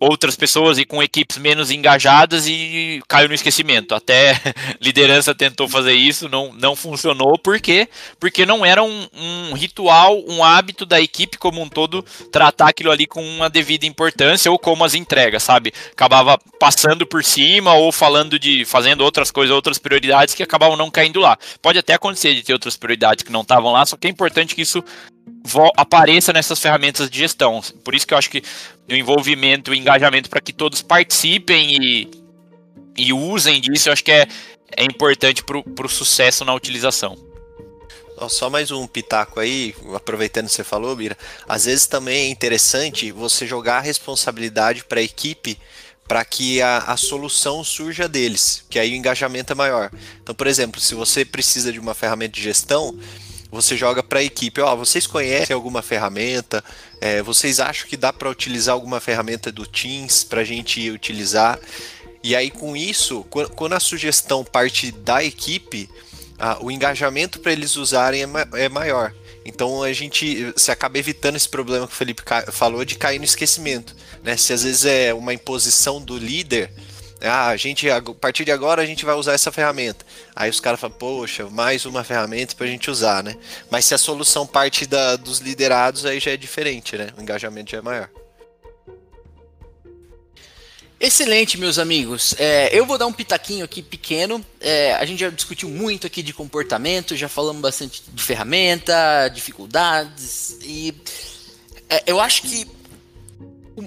outras 0.00 0.36
pessoas 0.36 0.78
e 0.78 0.84
com 0.84 1.02
equipes 1.02 1.38
menos 1.38 1.70
engajadas 1.70 2.46
e 2.46 3.02
caiu 3.08 3.28
no 3.28 3.34
esquecimento. 3.34 3.94
Até 3.94 4.40
liderança 4.80 5.34
tentou 5.34 5.68
fazer 5.68 5.92
isso, 5.92 6.28
não, 6.28 6.52
não 6.52 6.76
funcionou. 6.76 7.38
Por 7.38 7.60
quê? 7.60 7.88
Porque 8.18 8.46
não 8.46 8.64
era 8.64 8.82
um, 8.82 9.08
um, 9.12 9.54
ritual, 9.54 10.22
um 10.28 10.42
hábito 10.42 10.86
da 10.86 11.00
equipe 11.00 11.38
como 11.38 11.60
um 11.60 11.68
todo 11.68 12.04
tratar 12.30 12.68
aquilo 12.68 12.90
ali 12.90 13.06
com 13.06 13.22
uma 13.22 13.50
devida 13.50 13.86
importância 13.86 14.50
ou 14.50 14.58
como 14.58 14.84
as 14.84 14.94
entregas, 14.94 15.42
sabe? 15.42 15.72
Acabava 15.92 16.38
passando 16.60 17.06
por 17.06 17.24
cima 17.24 17.74
ou 17.74 17.90
falando 17.92 18.38
de 18.38 18.64
fazendo 18.64 19.02
outras 19.02 19.30
coisas, 19.30 19.54
outras 19.54 19.78
prioridades 19.78 20.34
que 20.34 20.42
acabavam 20.42 20.76
não 20.76 20.90
caindo 20.90 21.20
lá. 21.20 21.36
Pode 21.60 21.78
até 21.78 21.94
acontecer 21.94 22.34
de 22.34 22.42
ter 22.42 22.52
outras 22.52 22.76
prioridades 22.76 23.24
que 23.24 23.32
não 23.32 23.42
estavam 23.42 23.72
lá, 23.72 23.84
só 23.84 23.96
que 23.96 24.06
é 24.06 24.10
importante 24.10 24.54
que 24.54 24.62
isso 24.62 24.82
apareça 25.76 26.32
nessas 26.32 26.58
ferramentas 26.58 27.08
de 27.10 27.18
gestão. 27.18 27.60
Por 27.84 27.94
isso 27.94 28.06
que 28.06 28.14
eu 28.14 28.18
acho 28.18 28.30
que 28.30 28.42
o 28.88 28.94
envolvimento, 28.94 29.70
o 29.70 29.74
engajamento 29.74 30.28
para 30.28 30.40
que 30.40 30.52
todos 30.52 30.82
participem 30.82 31.76
e, 31.76 32.10
e 32.96 33.12
usem 33.12 33.60
disso, 33.60 33.88
eu 33.88 33.92
acho 33.92 34.04
que 34.04 34.12
é, 34.12 34.26
é 34.76 34.84
importante 34.84 35.42
para 35.42 35.86
o 35.86 35.88
sucesso 35.88 36.44
na 36.44 36.54
utilização. 36.54 37.16
Só 38.28 38.50
mais 38.50 38.72
um 38.72 38.84
pitaco 38.86 39.38
aí, 39.38 39.74
aproveitando 39.94 40.46
que 40.46 40.52
você 40.52 40.64
falou, 40.64 40.96
Bira. 40.96 41.16
Às 41.48 41.66
vezes 41.66 41.86
também 41.86 42.26
é 42.26 42.28
interessante 42.28 43.12
você 43.12 43.46
jogar 43.46 43.78
a 43.78 43.80
responsabilidade 43.80 44.84
para 44.84 44.98
a 44.98 45.02
equipe 45.02 45.56
para 46.08 46.24
que 46.24 46.60
a, 46.62 46.78
a 46.78 46.96
solução 46.96 47.62
surja 47.62 48.08
deles, 48.08 48.64
que 48.70 48.78
aí 48.78 48.92
o 48.92 48.96
engajamento 48.96 49.52
é 49.52 49.54
maior. 49.54 49.90
Então, 50.22 50.34
por 50.34 50.46
exemplo, 50.46 50.80
se 50.80 50.94
você 50.94 51.24
precisa 51.24 51.70
de 51.70 51.78
uma 51.78 51.94
ferramenta 51.94 52.32
de 52.32 52.42
gestão, 52.42 52.98
você 53.50 53.76
joga 53.76 54.02
para 54.02 54.18
a 54.20 54.22
equipe, 54.22 54.60
ó, 54.60 54.76
vocês 54.76 55.06
conhecem 55.06 55.54
alguma 55.54 55.80
ferramenta? 55.82 56.62
É, 57.00 57.22
vocês 57.22 57.60
acham 57.60 57.88
que 57.88 57.96
dá 57.96 58.12
para 58.12 58.28
utilizar 58.28 58.74
alguma 58.74 59.00
ferramenta 59.00 59.50
do 59.50 59.66
Teams 59.66 60.24
para 60.24 60.42
a 60.42 60.44
gente 60.44 60.90
utilizar? 60.90 61.58
E 62.22 62.36
aí 62.36 62.50
com 62.50 62.76
isso, 62.76 63.24
quando 63.56 63.72
a 63.72 63.80
sugestão 63.80 64.44
parte 64.44 64.90
da 64.90 65.24
equipe, 65.24 65.88
o 66.60 66.70
engajamento 66.70 67.40
para 67.40 67.52
eles 67.52 67.76
usarem 67.76 68.22
é, 68.22 68.64
é 68.64 68.68
maior. 68.68 69.14
Então 69.44 69.82
a 69.82 69.92
gente 69.92 70.52
se 70.56 70.70
acaba 70.70 70.98
evitando 70.98 71.36
esse 71.36 71.48
problema 71.48 71.86
que 71.86 71.94
o 71.94 71.96
Felipe 71.96 72.22
falou 72.52 72.84
de 72.84 72.96
cair 72.96 73.18
no 73.18 73.24
esquecimento. 73.24 73.96
Né? 74.22 74.36
Se 74.36 74.52
às 74.52 74.62
vezes 74.62 74.84
é 74.84 75.14
uma 75.14 75.32
imposição 75.32 76.02
do 76.02 76.18
líder, 76.18 76.70
ah, 77.22 77.48
a 77.48 77.56
gente, 77.56 77.90
a 77.90 78.00
partir 78.00 78.44
de 78.44 78.52
agora 78.52 78.82
a 78.82 78.86
gente 78.86 79.04
vai 79.04 79.14
usar 79.14 79.32
essa 79.32 79.50
ferramenta. 79.50 80.04
Aí 80.36 80.48
os 80.48 80.60
caras 80.60 80.78
falam, 80.78 80.96
poxa, 80.96 81.48
mais 81.50 81.84
uma 81.84 82.04
ferramenta 82.04 82.54
para 82.54 82.66
a 82.66 82.70
gente 82.70 82.90
usar, 82.90 83.22
né? 83.22 83.36
Mas 83.70 83.84
se 83.84 83.94
a 83.94 83.98
solução 83.98 84.46
parte 84.46 84.86
da, 84.86 85.16
dos 85.16 85.38
liderados, 85.38 86.06
aí 86.06 86.20
já 86.20 86.30
é 86.30 86.36
diferente, 86.36 86.96
né? 86.96 87.08
O 87.18 87.22
engajamento 87.22 87.72
já 87.72 87.78
é 87.78 87.82
maior. 87.82 88.08
Excelente, 91.00 91.56
meus 91.56 91.78
amigos. 91.78 92.34
É, 92.38 92.70
eu 92.76 92.84
vou 92.84 92.98
dar 92.98 93.06
um 93.06 93.12
pitaquinho 93.12 93.64
aqui 93.64 93.82
pequeno. 93.82 94.44
É, 94.60 94.94
a 94.94 95.04
gente 95.04 95.20
já 95.20 95.30
discutiu 95.30 95.68
muito 95.68 96.06
aqui 96.06 96.22
de 96.22 96.32
comportamento, 96.32 97.16
já 97.16 97.28
falamos 97.28 97.62
bastante 97.62 98.02
de 98.08 98.22
ferramenta, 98.22 99.28
dificuldades 99.28 100.58
e 100.62 100.92
é, 101.88 102.02
eu 102.06 102.20
acho 102.20 102.42
que 102.42 102.77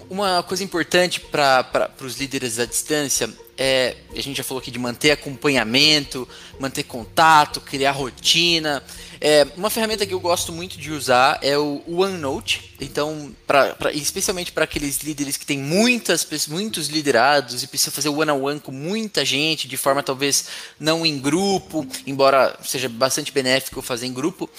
uma 0.09 0.43
coisa 0.43 0.63
importante 0.63 1.19
para 1.19 1.91
os 2.01 2.17
líderes 2.19 2.59
à 2.59 2.65
distância 2.65 3.29
é, 3.63 3.95
a 4.15 4.21
gente 4.21 4.37
já 4.37 4.43
falou 4.43 4.59
aqui 4.59 4.71
de 4.71 4.79
manter 4.79 5.11
acompanhamento, 5.11 6.27
manter 6.59 6.81
contato, 6.81 7.61
criar 7.61 7.91
rotina. 7.91 8.83
É, 9.19 9.45
uma 9.55 9.69
ferramenta 9.69 10.03
que 10.03 10.15
eu 10.15 10.19
gosto 10.19 10.51
muito 10.51 10.79
de 10.79 10.91
usar 10.91 11.37
é 11.43 11.55
o 11.55 11.83
OneNote. 11.87 12.73
Então, 12.81 13.31
pra, 13.45 13.75
pra 13.75 13.91
especialmente 13.91 14.51
para 14.51 14.63
aqueles 14.63 15.01
líderes 15.01 15.37
que 15.37 15.45
têm 15.45 15.59
muitas, 15.59 16.27
muitos 16.47 16.87
liderados 16.87 17.61
e 17.61 17.67
precisam 17.67 17.93
fazer 17.93 18.09
one-on-one 18.09 18.59
com 18.59 18.71
muita 18.71 19.23
gente, 19.23 19.67
de 19.67 19.77
forma 19.77 20.01
talvez 20.01 20.47
não 20.79 21.05
em 21.05 21.19
grupo, 21.19 21.85
embora 22.07 22.57
seja 22.63 22.89
bastante 22.89 23.31
benéfico 23.31 23.79
fazer 23.79 24.07
em 24.07 24.13
grupo, 24.13 24.49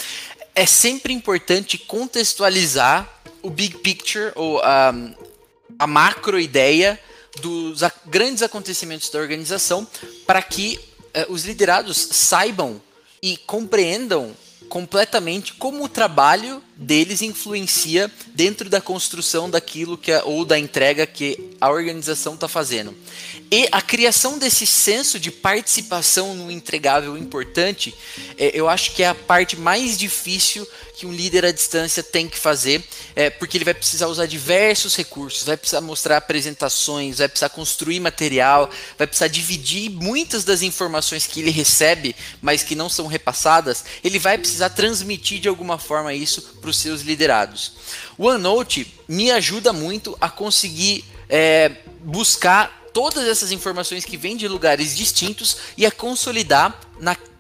é 0.55 0.65
sempre 0.65 1.13
importante 1.13 1.77
contextualizar 1.77 3.22
o 3.43 3.51
big 3.51 3.79
picture 3.79 4.33
ou 4.35 4.61
a, 4.61 4.95
a 5.79 5.87
macro 5.87 6.39
ideia 6.39 6.99
dos 7.41 7.81
grandes 8.07 8.43
acontecimentos 8.43 9.09
da 9.11 9.19
organização 9.19 9.87
para 10.27 10.43
que 10.43 10.79
eh, 11.15 11.27
os 11.29 11.45
liderados 11.45 11.97
saibam 11.97 12.81
e 13.23 13.37
compreendam 13.37 14.37
completamente 14.69 15.55
como 15.55 15.85
o 15.85 15.89
trabalho 15.89 16.63
deles 16.77 17.23
influencia 17.23 18.11
dentro 18.35 18.69
da 18.69 18.81
construção 18.81 19.49
daquilo 19.49 19.97
que 19.99 20.11
é, 20.11 20.23
ou 20.25 20.45
da 20.45 20.59
entrega 20.59 21.07
que 21.07 21.57
a 21.61 21.71
organização 21.71 22.35
está 22.35 22.49
fazendo. 22.49 22.95
E 23.51 23.69
a 23.71 23.83
criação 23.83 24.39
desse 24.39 24.67
senso 24.67 25.21
de 25.21 25.31
participação 25.31 26.35
no 26.35 26.51
entregável 26.51 27.19
importante, 27.19 27.95
é, 28.39 28.51
eu 28.55 28.69
acho 28.69 28.95
que 28.95 29.03
é 29.03 29.09
a 29.09 29.15
parte 29.15 29.59
mais 29.59 29.99
difícil 29.99 30.67
que 30.97 31.07
um 31.07 31.13
líder 31.13 31.45
à 31.45 31.53
distância 31.53 32.03
tem 32.03 32.29
que 32.29 32.39
fazer, 32.39 32.83
é, 33.15 33.29
porque 33.29 33.57
ele 33.57 33.65
vai 33.65 33.75
precisar 33.75 34.07
usar 34.07 34.25
diversos 34.27 34.97
recursos, 34.97 35.45
vai 35.45 35.57
precisar 35.57 35.81
mostrar 35.81 36.17
apresentações, 36.17 37.19
vai 37.19 37.29
precisar 37.29 37.49
construir 37.51 38.01
material, 38.01 38.71
vai 38.97 39.07
precisar 39.07 39.29
dividir 39.29 39.91
muitas 39.91 40.45
das 40.45 40.63
informações 40.63 41.27
que 41.27 41.41
ele 41.41 41.51
recebe, 41.51 42.15
mas 42.41 42.63
que 42.63 42.75
não 42.75 42.89
são 42.89 43.07
repassadas, 43.07 43.85
ele 44.03 44.19
vai 44.19 44.39
precisar 44.39 44.71
transmitir 44.71 45.41
de 45.41 45.49
alguma 45.49 45.79
forma 45.79 46.15
isso 46.15 46.41
para 46.63 46.71
os 46.71 46.79
seus 46.79 47.03
liderados. 47.03 47.73
O 48.17 48.27
OneNote 48.27 48.87
me 49.07 49.31
ajuda 49.31 49.73
muito 49.73 50.17
a 50.21 50.31
conseguir 50.31 51.05
é, 51.29 51.73
buscar 52.01 52.89
todas 52.95 53.27
essas 53.27 53.51
informações 53.51 54.05
que 54.05 54.17
vêm 54.17 54.37
de 54.37 54.47
lugares 54.47 54.97
distintos 54.97 55.57
e 55.77 55.85
a 55.85 55.91
consolidar 55.91 56.81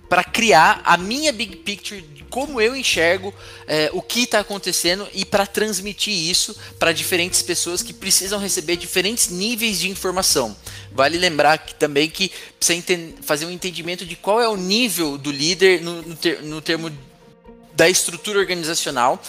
para 0.08 0.24
criar 0.24 0.82
a 0.84 0.96
minha 0.96 1.32
big 1.32 1.56
picture 1.56 2.04
como 2.28 2.58
eu 2.58 2.74
enxergo 2.74 3.32
é, 3.66 3.90
o 3.92 4.00
que 4.00 4.22
está 4.22 4.40
acontecendo 4.40 5.06
e 5.12 5.22
para 5.22 5.46
transmitir 5.46 6.14
isso 6.14 6.56
para 6.78 6.90
diferentes 6.90 7.42
pessoas 7.42 7.82
que 7.82 7.92
precisam 7.92 8.40
receber 8.40 8.76
diferentes 8.76 9.28
níveis 9.28 9.78
de 9.78 9.90
informação. 9.90 10.56
Vale 10.92 11.18
lembrar 11.18 11.58
que, 11.58 11.74
também 11.74 12.08
que 12.08 12.32
precisa 12.58 12.82
fazer 13.22 13.44
um 13.44 13.50
entendimento 13.50 14.06
de 14.06 14.16
qual 14.16 14.40
é 14.40 14.48
o 14.48 14.56
nível 14.56 15.18
do 15.18 15.30
líder 15.30 15.82
no, 15.82 16.00
no, 16.00 16.16
ter, 16.16 16.42
no 16.42 16.60
termo 16.62 16.90
da 17.74 17.88
estrutura 17.88 18.38
organizacional, 18.38 19.22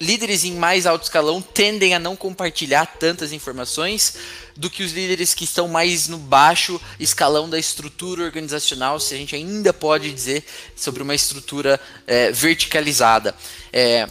líderes 0.00 0.44
em 0.44 0.54
mais 0.54 0.86
alto 0.86 1.04
escalão 1.04 1.42
tendem 1.42 1.94
a 1.94 1.98
não 1.98 2.14
compartilhar 2.14 2.86
tantas 2.86 3.32
informações 3.32 4.14
do 4.56 4.70
que 4.70 4.82
os 4.82 4.92
líderes 4.92 5.34
que 5.34 5.44
estão 5.44 5.68
mais 5.68 6.08
no 6.08 6.18
baixo 6.18 6.80
escalão 6.98 7.48
da 7.48 7.58
estrutura 7.58 8.24
organizacional, 8.24 8.98
se 9.00 9.14
a 9.14 9.16
gente 9.16 9.34
ainda 9.34 9.72
pode 9.72 10.12
dizer 10.12 10.44
sobre 10.76 11.02
uma 11.02 11.14
estrutura 11.14 11.80
é, 12.06 12.30
verticalizada. 12.32 13.34
É, 13.72 14.08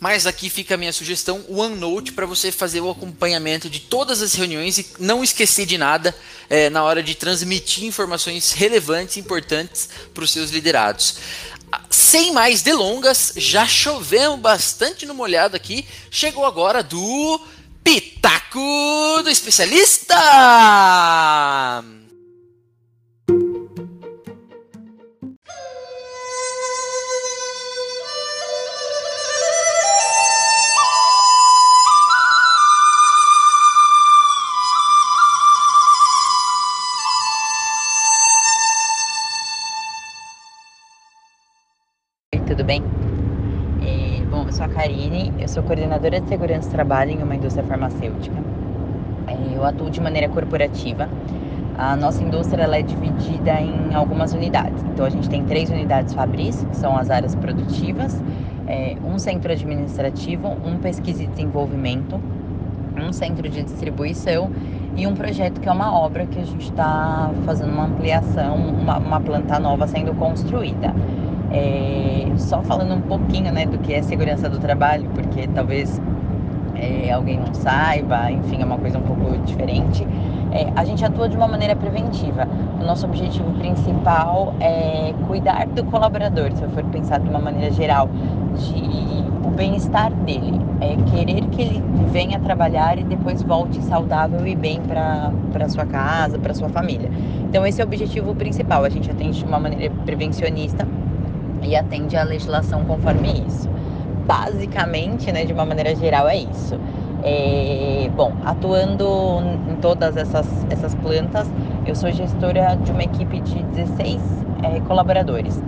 mas 0.00 0.26
aqui 0.26 0.50
fica 0.50 0.74
a 0.74 0.76
minha 0.76 0.92
sugestão, 0.92 1.44
o 1.48 1.60
OneNote, 1.60 2.12
para 2.12 2.26
você 2.26 2.52
fazer 2.52 2.80
o 2.80 2.90
acompanhamento 2.90 3.70
de 3.70 3.80
todas 3.80 4.20
as 4.20 4.34
reuniões 4.34 4.76
e 4.76 4.86
não 4.98 5.24
esquecer 5.24 5.64
de 5.64 5.78
nada 5.78 6.14
é, 6.50 6.68
na 6.68 6.82
hora 6.82 7.02
de 7.02 7.14
transmitir 7.14 7.84
informações 7.84 8.52
relevantes 8.52 9.16
e 9.16 9.20
importantes 9.20 9.88
para 10.12 10.24
os 10.24 10.30
seus 10.30 10.50
liderados 10.50 11.16
sem 11.90 12.32
mais 12.32 12.62
delongas, 12.62 13.32
já 13.36 13.66
chovemos 13.66 14.40
bastante 14.40 15.06
no 15.06 15.14
molhado 15.14 15.56
aqui. 15.56 15.86
Chegou 16.10 16.44
agora 16.44 16.82
do 16.82 17.40
Pitaco 17.82 19.22
do 19.22 19.30
Especialista! 19.30 20.14
Coordenadora 46.04 46.20
de 46.20 46.28
segurança 46.28 46.68
do 46.68 46.72
trabalho 46.72 47.10
em 47.12 47.22
uma 47.22 47.34
indústria 47.34 47.64
farmacêutica. 47.64 48.36
É, 49.26 49.56
eu 49.56 49.64
atuo 49.64 49.88
de 49.90 50.00
maneira 50.00 50.28
corporativa. 50.28 51.08
A 51.78 51.96
nossa 51.96 52.22
indústria 52.22 52.62
ela 52.62 52.76
é 52.76 52.82
dividida 52.82 53.60
em 53.60 53.94
algumas 53.94 54.32
unidades. 54.32 54.82
Então 54.92 55.06
a 55.06 55.10
gente 55.10 55.28
tem 55.28 55.44
três 55.44 55.70
unidades 55.70 56.12
fabris, 56.12 56.64
que 56.70 56.76
são 56.76 56.96
as 56.96 57.10
áreas 57.10 57.34
produtivas, 57.34 58.22
é, 58.66 58.96
um 59.04 59.18
centro 59.18 59.50
administrativo, 59.50 60.48
um 60.48 60.78
pesquisa 60.78 61.22
e 61.22 61.26
desenvolvimento, 61.26 62.20
um 62.96 63.12
centro 63.12 63.48
de 63.48 63.62
distribuição 63.62 64.50
e 64.96 65.06
um 65.06 65.14
projeto 65.14 65.60
que 65.60 65.68
é 65.68 65.72
uma 65.72 65.92
obra 65.92 66.26
que 66.26 66.38
a 66.38 66.44
gente 66.44 66.70
está 66.70 67.30
fazendo 67.44 67.72
uma 67.72 67.86
ampliação, 67.86 68.56
uma, 68.56 68.98
uma 68.98 69.20
planta 69.20 69.58
nova 69.58 69.86
sendo 69.86 70.14
construída. 70.14 70.94
É, 71.50 72.26
só 72.36 72.62
falando 72.62 72.94
um 72.94 73.00
pouquinho 73.00 73.52
né, 73.52 73.66
do 73.66 73.78
que 73.78 73.92
é 73.92 74.02
segurança 74.02 74.48
do 74.48 74.58
trabalho, 74.58 75.08
porque 75.14 75.46
talvez 75.48 76.00
é, 76.76 77.12
alguém 77.12 77.38
não 77.38 77.52
saiba, 77.54 78.30
enfim, 78.30 78.62
é 78.62 78.64
uma 78.64 78.78
coisa 78.78 78.98
um 78.98 79.02
pouco 79.02 79.36
diferente. 79.38 80.06
É, 80.52 80.72
a 80.76 80.84
gente 80.84 81.04
atua 81.04 81.28
de 81.28 81.36
uma 81.36 81.48
maneira 81.48 81.74
preventiva. 81.74 82.48
O 82.80 82.84
nosso 82.84 83.06
objetivo 83.06 83.50
principal 83.54 84.54
é 84.60 85.12
cuidar 85.26 85.66
do 85.66 85.84
colaborador, 85.84 86.52
se 86.52 86.62
eu 86.62 86.70
for 86.70 86.84
pensar 86.84 87.18
de 87.18 87.28
uma 87.28 87.40
maneira 87.40 87.72
geral, 87.72 88.08
de 88.56 89.33
bem-estar 89.54 90.12
dele, 90.12 90.60
é 90.80 90.96
querer 91.10 91.46
que 91.46 91.62
ele 91.62 91.82
venha 92.12 92.38
trabalhar 92.40 92.98
e 92.98 93.04
depois 93.04 93.42
volte 93.42 93.82
saudável 93.82 94.46
e 94.46 94.54
bem 94.54 94.80
para 94.82 95.68
sua 95.68 95.86
casa, 95.86 96.38
para 96.38 96.52
sua 96.54 96.68
família. 96.68 97.10
Então 97.48 97.66
esse 97.66 97.80
é 97.80 97.84
o 97.84 97.86
objetivo 97.86 98.34
principal. 98.34 98.84
A 98.84 98.88
gente 98.88 99.10
atende 99.10 99.38
de 99.38 99.44
uma 99.44 99.58
maneira 99.58 99.94
prevencionista 100.04 100.86
e 101.62 101.74
atende 101.76 102.16
à 102.16 102.22
legislação 102.22 102.84
conforme 102.84 103.44
isso. 103.46 103.68
Basicamente, 104.26 105.30
né, 105.32 105.44
de 105.44 105.52
uma 105.52 105.64
maneira 105.64 105.94
geral, 105.94 106.28
é 106.28 106.36
isso. 106.36 106.78
É, 107.22 108.10
bom, 108.14 108.32
atuando 108.44 109.40
em 109.70 109.76
todas 109.76 110.16
essas, 110.16 110.46
essas 110.68 110.94
plantas, 110.96 111.50
eu 111.86 111.94
sou 111.94 112.10
gestora 112.10 112.76
de 112.76 112.92
uma 112.92 113.02
equipe 113.02 113.40
de 113.40 113.62
16 113.62 114.20
é, 114.62 114.80
colaboradores. 114.80 115.62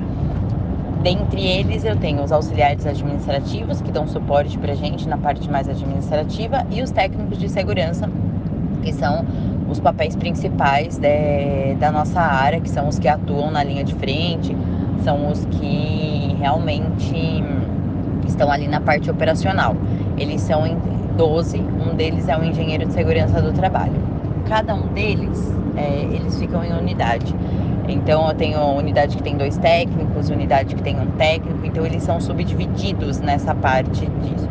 Dentre 1.03 1.41
eles, 1.41 1.85
eu 1.85 1.97
tenho 1.97 2.23
os 2.23 2.33
auxiliares 2.33 2.87
administrativos, 2.87 3.81
que 3.81 3.93
dão 3.93 4.07
suporte 4.07 4.59
para 4.59 4.73
a 4.73 4.75
gente 4.75 5.09
na 5.09 5.17
parte 5.17 5.49
mais 5.51 5.69
administrativa, 5.69 6.67
e 6.71 6.83
os 6.83 6.91
técnicos 6.91 7.39
de 7.39 7.49
segurança, 7.49 8.11
que 8.83 8.93
são 8.93 9.25
os 9.69 9.79
papéis 9.81 10.17
principais 10.17 10.99
de, 10.99 11.75
da 11.79 11.93
nossa 11.93 12.21
área, 12.21 12.61
que 12.61 12.71
são 12.71 12.89
os 12.89 12.99
que 12.99 13.09
atuam 13.09 13.51
na 13.51 13.63
linha 13.63 13.85
de 13.85 13.95
frente, 13.95 14.57
são 15.05 15.31
os 15.31 15.45
que 15.47 16.37
realmente 16.39 17.43
estão 18.27 18.51
ali 18.51 18.67
na 18.67 18.81
parte 18.81 19.11
operacional. 19.11 19.77
Eles 20.19 20.41
são 20.41 20.67
em 20.67 20.77
12, 21.17 21.59
um 21.59 21.95
deles 21.95 22.29
é 22.29 22.37
o 22.37 22.45
engenheiro 22.45 22.87
de 22.87 22.93
segurança 22.93 23.41
do 23.41 23.53
trabalho. 23.53 23.95
Cada 24.49 24.75
um 24.75 24.87
deles, 24.89 25.53
é, 25.77 26.03
eles 26.13 26.39
ficam 26.39 26.65
em 26.65 26.73
unidade. 26.73 27.35
Então 27.89 28.29
eu 28.29 28.35
tenho 28.35 28.61
unidade 28.61 29.17
que 29.17 29.23
tem 29.23 29.37
dois 29.37 29.57
técnicos, 29.59 30.29
unidade 30.29 30.75
que 30.75 30.83
tem 30.83 30.99
um 30.99 31.07
técnico, 31.13 31.65
então 31.65 31.87
eles 31.87 32.03
são 32.03 32.21
subdivididos 32.21 33.21
nessa 33.21 33.55
parte 33.55 34.07
disso. 34.07 34.49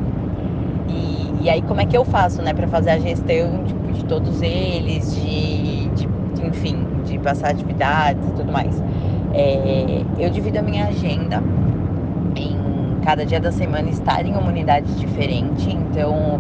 E, 0.88 1.44
e 1.46 1.50
aí 1.50 1.62
como 1.62 1.82
é 1.82 1.86
que 1.86 1.98
eu 1.98 2.06
faço, 2.06 2.42
né, 2.42 2.54
para 2.54 2.68
fazer 2.68 2.92
a 2.92 3.00
gestão 3.00 3.64
tipo, 3.66 3.92
de 3.92 4.06
todos 4.06 4.42
eles, 4.42 5.14
de, 5.16 5.90
de, 5.90 6.08
enfim, 6.46 6.86
de 7.06 7.20
passar 7.20 7.50
atividades 7.52 8.26
e 8.28 8.32
tudo 8.32 8.52
mais. 8.52 8.82
É, 9.34 10.02
eu 10.18 10.30
divido 10.30 10.60
a 10.60 10.62
minha 10.62 10.86
agenda 10.86 11.44
em 12.38 12.58
cada 13.04 13.26
dia 13.26 13.40
da 13.40 13.52
semana 13.52 13.90
estar 13.90 14.26
em 14.26 14.32
uma 14.32 14.48
unidade 14.48 14.94
diferente, 14.96 15.70
então 15.70 16.40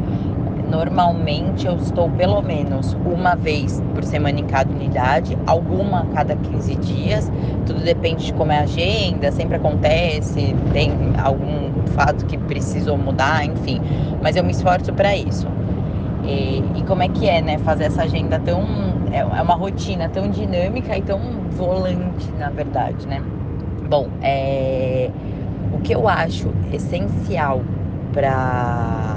normalmente 0.69 1.67
eu 1.67 1.75
estou 1.75 2.09
pelo 2.09 2.41
menos 2.41 2.97
uma 3.05 3.35
vez 3.35 3.81
por 3.93 4.03
semana 4.03 4.39
em 4.39 4.45
cada 4.45 4.71
unidade, 4.73 5.37
alguma 5.45 6.01
a 6.01 6.05
cada 6.05 6.35
15 6.35 6.75
dias, 6.75 7.31
tudo 7.65 7.81
depende 7.81 8.25
de 8.25 8.33
como 8.33 8.51
é 8.51 8.59
a 8.59 8.61
agenda, 8.61 9.31
sempre 9.31 9.57
acontece, 9.57 10.55
tem 10.73 10.91
algum 11.21 11.71
fato 11.95 12.25
que 12.25 12.37
precisou 12.37 12.97
mudar, 12.97 13.45
enfim, 13.45 13.81
mas 14.21 14.35
eu 14.35 14.43
me 14.43 14.51
esforço 14.51 14.93
para 14.93 15.15
isso. 15.15 15.47
E, 16.23 16.63
e, 16.75 16.83
como 16.87 17.03
é 17.03 17.07
que 17.07 17.27
é, 17.27 17.41
né, 17.41 17.57
fazer 17.59 17.85
essa 17.85 18.03
agenda 18.03 18.39
tão. 18.39 18.63
É, 19.11 19.19
é 19.19 19.41
uma 19.41 19.53
rotina 19.53 20.09
tão 20.09 20.29
dinâmica 20.29 20.97
e 20.97 21.01
tão 21.01 21.19
volante, 21.51 22.29
na 22.39 22.49
verdade, 22.49 23.07
né? 23.07 23.21
Bom, 23.87 24.09
é, 24.21 25.11
o 25.71 25.79
que 25.79 25.93
eu 25.93 26.07
acho 26.07 26.51
essencial 26.73 27.61
para 28.11 29.14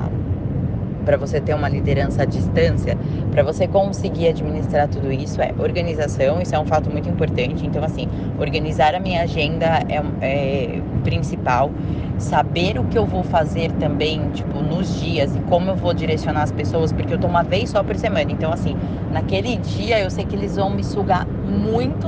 para 1.09 1.17
você 1.17 1.41
ter 1.41 1.55
uma 1.55 1.71
liderança 1.71 2.25
à 2.25 2.27
distância, 2.27 2.95
para 3.31 3.43
você 3.43 3.67
conseguir 3.67 4.29
administrar 4.29 4.87
tudo 4.89 5.11
isso 5.11 5.41
é 5.41 5.55
organização, 5.59 6.39
isso 6.39 6.55
é 6.55 6.59
um 6.59 6.67
fato 6.67 6.91
muito 6.91 7.09
importante. 7.09 7.67
Então, 7.67 7.83
assim, 7.83 8.07
organizar 8.39 8.95
a 8.95 9.01
minha 9.01 9.23
agenda 9.23 9.81
é, 9.89 10.03
é 10.21 10.83
principal. 11.05 11.71
Saber 12.19 12.79
o 12.79 12.85
que 12.85 12.99
eu 12.99 13.07
vou 13.07 13.25
fazer 13.25 13.73
também, 13.73 14.29
tipo, 14.33 14.61
nos 14.61 15.01
dias 15.01 15.35
e 15.35 15.41
como 15.41 15.71
eu 15.71 15.77
vou 15.77 15.95
direcionar 15.95 16.43
as 16.43 16.53
pessoas, 16.53 16.93
porque 16.93 17.15
eu 17.15 17.19
tô 17.19 17.27
uma 17.27 17.43
vez 17.43 17.71
só 17.71 17.83
por 17.83 17.97
semana. 17.97 18.31
Então, 18.31 18.53
assim, 18.53 18.77
naquele 19.11 19.57
dia 19.57 19.99
eu 19.99 20.11
sei 20.11 20.27
que 20.27 20.37
eles 20.37 20.57
vão 20.57 20.69
me 20.69 20.85
sugar 20.85 21.27
muito 21.27 22.07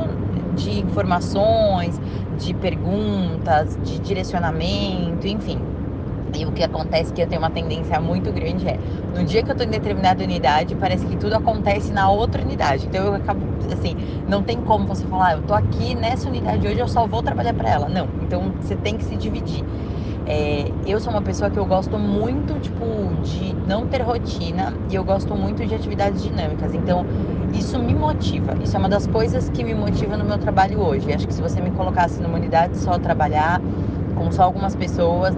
de 0.55 0.79
informações, 0.79 1.99
de 2.37 2.53
perguntas, 2.53 3.79
de 3.83 3.99
direcionamento, 3.99 5.27
enfim. 5.27 5.59
E 6.33 6.47
o 6.47 6.53
que 6.53 6.63
acontece 6.63 7.13
que 7.13 7.21
eu 7.21 7.27
tenho 7.27 7.43
uma 7.43 7.51
tendência 7.51 8.01
muito 8.01 8.33
grande 8.33 8.69
é, 8.69 8.79
no 9.13 9.25
dia 9.25 9.43
que 9.43 9.51
eu 9.51 9.57
tô 9.57 9.65
em 9.65 9.71
determinada 9.71 10.23
unidade, 10.23 10.77
parece 10.77 11.05
que 11.07 11.17
tudo 11.17 11.35
acontece 11.35 11.93
na 11.93 12.09
outra 12.09 12.43
unidade. 12.43 12.87
Então 12.87 13.07
eu 13.07 13.15
acabo, 13.15 13.41
assim, 13.73 13.97
não 14.29 14.43
tem 14.43 14.61
como 14.63 14.87
você 14.87 15.05
falar, 15.07 15.29
ah, 15.29 15.33
eu 15.35 15.43
tô 15.43 15.55
aqui 15.55 15.95
nessa 15.95 16.29
unidade 16.29 16.67
hoje, 16.67 16.79
eu 16.79 16.89
só 16.89 17.07
vou 17.07 17.23
trabalhar 17.23 17.53
para 17.55 17.69
ela. 17.69 17.89
Não, 17.89 18.09
então 18.23 18.55
você 18.61 18.77
tem 18.77 18.97
que 18.97 19.05
se 19.05 19.17
dividir. 19.17 19.65
É, 20.27 20.71
eu 20.87 21.01
sou 21.01 21.13
uma 21.13 21.23
pessoa 21.23 21.51
que 21.51 21.59
eu 21.59 21.67
gosto 21.67 21.99
muito, 21.99 22.61
tipo, 22.61 22.85
de 23.25 23.53
não 23.67 23.87
ter 23.87 24.03
rotina 24.03 24.73
e 24.89 24.95
eu 24.95 25.03
gosto 25.03 25.35
muito 25.35 25.67
de 25.67 25.75
atividades 25.75 26.23
dinâmicas. 26.23 26.73
Então, 26.75 27.05
isso 27.53 27.79
me 27.79 27.95
motiva. 27.95 28.55
Isso 28.63 28.77
é 28.77 28.79
uma 28.79 28.89
das 28.89 29.07
coisas 29.07 29.49
que 29.49 29.65
me 29.65 29.75
motiva 29.75 30.17
no 30.17 30.25
meu 30.25 30.39
trabalho 30.39 30.79
hoje. 30.79 31.13
Acho 31.13 31.27
que 31.27 31.35
se 31.35 31.43
você 31.43 31.61
me 31.61 31.73
colocasse 31.73 32.23
numa 32.23 32.37
unidade 32.37 32.79
só 32.79 32.99
trabalhar 32.99 33.61
com 34.15 34.31
só 34.31 34.43
algumas 34.43 34.77
pessoas, 34.77 35.35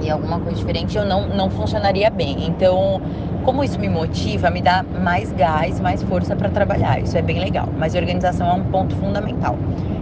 e 0.00 0.10
alguma 0.10 0.40
coisa 0.40 0.56
diferente, 0.58 0.96
eu 0.96 1.04
não, 1.04 1.28
não 1.28 1.50
funcionaria 1.50 2.10
bem. 2.10 2.46
Então, 2.46 3.00
Como 3.44 3.62
isso 3.62 3.78
me 3.78 3.88
motiva, 3.88 4.50
me 4.50 4.60
dá 4.60 4.82
mais 4.82 5.30
gás, 5.32 5.78
mais 5.80 6.02
força 6.02 6.34
para 6.34 6.50
trabalhar. 6.50 7.00
Isso 7.00 7.16
é 7.16 7.22
bem 7.22 7.38
legal. 7.38 7.68
Mas 7.76 7.94
organização 7.94 8.48
é 8.48 8.52
um 8.52 8.64
ponto 8.64 8.94
fundamental. 8.96 9.56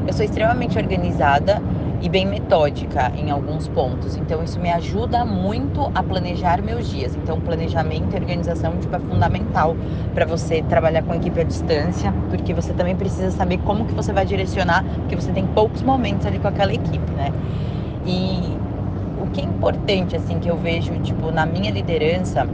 Eu 0.07 0.13
sou 0.15 0.25
extremamente 0.25 0.79
organizada 0.79 1.61
e 2.01 2.09
bem 2.09 2.27
metódica 2.27 3.13
em 3.17 3.31
alguns 3.31 3.69
pontos. 3.69 4.17
Então 4.17 4.43
isso 4.43 4.59
me 4.61 4.71
ajuda 4.71 5.25
muito 5.27 5.91
a 5.95 6.03
planejar 6.03 6.63
meus 6.63 6.89
dias. 6.89 7.15
Então 7.17 7.41
planejamento 7.41 8.15
e 8.15 8.17
organização 8.19 8.79
tipo, 8.79 8.95
é 8.97 8.99
fundamental 8.99 9.77
para 10.15 10.25
você 10.25 10.63
trabalhar 10.63 11.03
com 11.03 11.15
equipe 11.15 11.41
à 11.41 11.45
distância, 11.45 12.13
porque 12.31 12.55
você 12.55 12.73
também 12.73 12.97
precisa 12.97 13.31
saber 13.31 13.59
como 13.59 13.85
que 13.85 13.93
você 13.95 14.13
vai 14.13 14.25
direcionar, 14.25 14.85
porque 15.01 15.17
você 15.17 15.33
tem 15.33 15.47
poucos 15.47 15.83
momentos 15.83 16.27
ali 16.27 16.39
com 16.39 16.49
aquela 16.49 16.73
equipe, 16.73 17.13
né? 17.13 17.31
E 18.07 18.57
que 19.35 19.41
é 19.41 19.45
importante 19.45 20.17
assim 20.17 20.39
que 20.39 20.49
eu 20.49 20.57
vejo 20.57 20.99
tipo 21.01 21.31
na 21.31 21.45
minha 21.45 21.71
liderança 21.71 22.47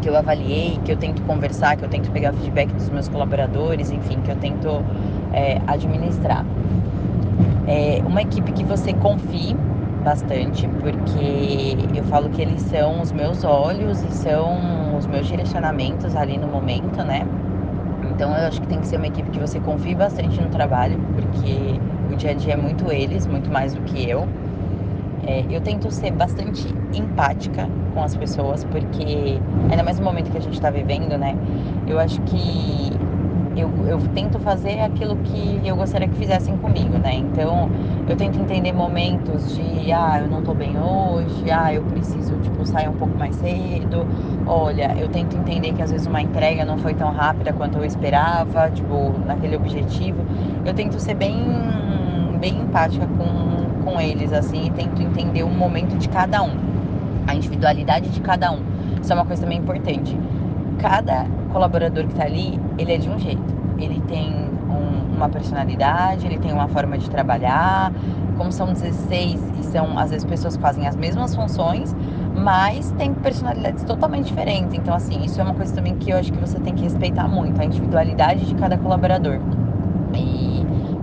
que 0.00 0.08
eu 0.08 0.16
avaliei, 0.16 0.78
que 0.84 0.92
eu 0.92 0.96
tento 0.96 1.20
conversar, 1.22 1.76
que 1.76 1.84
eu 1.84 1.88
tento 1.88 2.10
pegar 2.12 2.32
feedback 2.32 2.72
dos 2.72 2.88
meus 2.88 3.08
colaboradores, 3.08 3.90
enfim, 3.90 4.20
que 4.20 4.30
eu 4.30 4.36
tento 4.36 4.82
é, 5.32 5.60
administrar 5.66 6.46
é 7.68 8.00
uma 8.06 8.22
equipe 8.22 8.50
que 8.52 8.64
você 8.64 8.94
confie 8.94 9.54
bastante, 10.02 10.66
porque 10.80 11.76
eu 11.94 12.02
falo 12.04 12.30
que 12.30 12.40
eles 12.40 12.62
são 12.62 13.02
os 13.02 13.12
meus 13.12 13.44
olhos 13.44 14.02
e 14.02 14.10
são 14.10 14.96
os 14.96 15.06
meus 15.06 15.26
direcionamentos 15.26 16.16
ali 16.16 16.38
no 16.38 16.48
momento, 16.48 17.04
né? 17.04 17.26
Então 18.10 18.30
eu 18.34 18.48
acho 18.48 18.60
que 18.62 18.66
tem 18.66 18.80
que 18.80 18.86
ser 18.86 18.96
uma 18.96 19.06
equipe 19.06 19.28
que 19.28 19.38
você 19.38 19.60
confie 19.60 19.94
bastante 19.94 20.40
no 20.40 20.48
trabalho, 20.48 20.98
porque 21.14 21.78
o 22.10 22.16
dia 22.16 22.30
a 22.30 22.34
dia 22.34 22.54
é 22.54 22.56
muito 22.56 22.90
eles, 22.90 23.26
muito 23.26 23.52
mais 23.52 23.74
do 23.74 23.82
que 23.82 24.08
eu. 24.08 24.26
É, 25.28 25.44
eu 25.50 25.60
tento 25.60 25.90
ser 25.90 26.10
bastante 26.10 26.66
empática 26.94 27.68
com 27.92 28.02
as 28.02 28.16
pessoas, 28.16 28.64
porque 28.64 29.38
ainda 29.70 29.82
mais 29.82 29.98
no 29.98 30.04
momento 30.06 30.30
que 30.30 30.38
a 30.38 30.40
gente 30.40 30.54
está 30.54 30.70
vivendo, 30.70 31.18
né? 31.18 31.36
Eu 31.86 31.98
acho 32.00 32.18
que 32.22 32.90
eu, 33.54 33.70
eu 33.86 33.98
tento 34.14 34.38
fazer 34.38 34.80
aquilo 34.80 35.16
que 35.16 35.60
eu 35.62 35.76
gostaria 35.76 36.08
que 36.08 36.16
fizessem 36.16 36.56
comigo, 36.56 36.96
né? 36.96 37.14
Então, 37.16 37.68
eu 38.08 38.16
tento 38.16 38.40
entender 38.40 38.72
momentos 38.72 39.54
de, 39.54 39.92
ah, 39.92 40.18
eu 40.22 40.28
não 40.28 40.42
tô 40.42 40.54
bem 40.54 40.78
hoje, 40.78 41.50
ah, 41.50 41.74
eu 41.74 41.82
preciso, 41.82 42.34
tipo, 42.38 42.64
sair 42.64 42.88
um 42.88 42.94
pouco 42.94 43.14
mais 43.18 43.34
cedo. 43.36 44.06
Olha, 44.46 44.94
eu 44.98 45.10
tento 45.10 45.36
entender 45.36 45.74
que 45.74 45.82
às 45.82 45.90
vezes 45.90 46.06
uma 46.06 46.22
entrega 46.22 46.64
não 46.64 46.78
foi 46.78 46.94
tão 46.94 47.10
rápida 47.10 47.52
quanto 47.52 47.76
eu 47.76 47.84
esperava, 47.84 48.70
tipo, 48.70 49.12
naquele 49.26 49.56
objetivo. 49.56 50.24
Eu 50.64 50.72
tento 50.72 50.98
ser 50.98 51.14
bem, 51.14 51.36
bem 52.40 52.60
empática 52.60 53.06
com, 53.06 53.57
com 53.88 54.00
eles, 54.00 54.32
assim, 54.32 54.66
e 54.66 54.70
tento 54.70 55.00
entender 55.00 55.42
o 55.42 55.48
momento 55.48 55.96
de 55.96 56.08
cada 56.08 56.42
um, 56.42 56.52
a 57.26 57.34
individualidade 57.34 58.10
de 58.10 58.20
cada 58.20 58.52
um. 58.52 58.60
Isso 59.00 59.10
é 59.10 59.14
uma 59.14 59.24
coisa 59.24 59.42
também 59.42 59.58
importante. 59.58 60.16
Cada 60.78 61.24
colaborador 61.52 62.04
que 62.04 62.12
está 62.12 62.24
ali, 62.24 62.60
ele 62.76 62.92
é 62.92 62.98
de 62.98 63.08
um 63.08 63.18
jeito. 63.18 63.42
Ele 63.78 64.00
tem 64.06 64.30
um, 64.68 65.16
uma 65.16 65.28
personalidade, 65.28 66.26
ele 66.26 66.38
tem 66.38 66.52
uma 66.52 66.68
forma 66.68 66.98
de 66.98 67.08
trabalhar. 67.08 67.92
Como 68.36 68.52
são 68.52 68.72
16 68.72 69.40
e 69.58 69.64
são, 69.64 69.98
às 69.98 70.10
vezes, 70.10 70.24
pessoas 70.24 70.56
que 70.56 70.62
fazem 70.62 70.86
as 70.86 70.94
mesmas 70.94 71.34
funções, 71.34 71.96
mas 72.36 72.92
tem 72.92 73.12
personalidades 73.14 73.82
totalmente 73.84 74.26
diferentes. 74.26 74.74
Então, 74.74 74.94
assim, 74.94 75.24
isso 75.24 75.40
é 75.40 75.44
uma 75.44 75.54
coisa 75.54 75.74
também 75.74 75.96
que 75.96 76.10
eu 76.10 76.18
acho 76.18 76.32
que 76.32 76.38
você 76.38 76.60
tem 76.60 76.74
que 76.74 76.82
respeitar 76.82 77.26
muito, 77.26 77.60
a 77.60 77.64
individualidade 77.64 78.44
de 78.44 78.54
cada 78.54 78.76
colaborador. 78.76 79.40
E, 80.14 80.48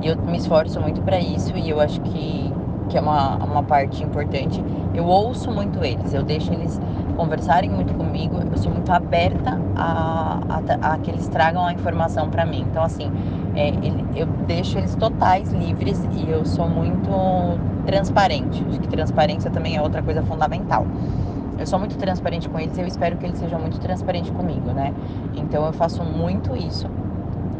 eu 0.05 0.15
me 0.17 0.37
esforço 0.37 0.79
muito 0.79 1.01
para 1.01 1.19
isso 1.19 1.51
e 1.57 1.67
eu 1.67 1.81
acho 1.81 1.99
que, 2.01 2.53
que 2.89 2.97
é 2.97 3.01
uma, 3.01 3.37
uma 3.37 3.63
parte 3.63 4.03
importante. 4.03 4.61
Eu 4.93 5.05
ouço 5.05 5.51
muito 5.51 5.83
eles, 5.83 6.13
eu 6.13 6.23
deixo 6.23 6.53
eles 6.53 6.79
conversarem 7.17 7.69
muito 7.69 7.93
comigo, 7.93 8.39
eu 8.51 8.57
sou 8.57 8.71
muito 8.71 8.91
aberta 8.91 9.59
a, 9.75 10.39
a, 10.49 10.93
a 10.93 10.97
que 10.99 11.11
eles 11.11 11.27
tragam 11.27 11.65
a 11.65 11.73
informação 11.73 12.29
para 12.29 12.45
mim. 12.45 12.65
Então, 12.69 12.83
assim, 12.83 13.09
é, 13.55 13.69
ele, 13.69 14.05
eu 14.15 14.25
deixo 14.47 14.77
eles 14.77 14.95
totais 14.95 15.51
livres 15.51 15.99
e 16.15 16.29
eu 16.29 16.45
sou 16.45 16.67
muito 16.69 17.09
transparente. 17.85 18.63
Acho 18.69 18.79
que 18.79 18.87
transparência 18.87 19.49
também 19.49 19.75
é 19.75 19.81
outra 19.81 20.01
coisa 20.01 20.21
fundamental. 20.23 20.85
Eu 21.57 21.65
sou 21.65 21.79
muito 21.79 21.97
transparente 21.97 22.49
com 22.49 22.59
eles 22.59 22.77
e 22.77 22.81
eu 22.81 22.87
espero 22.87 23.17
que 23.17 23.25
eles 23.25 23.37
sejam 23.39 23.59
muito 23.59 23.79
transparentes 23.79 24.29
comigo, 24.31 24.71
né? 24.73 24.93
Então 25.33 25.65
eu 25.65 25.71
faço 25.71 26.03
muito 26.03 26.55
isso. 26.55 26.87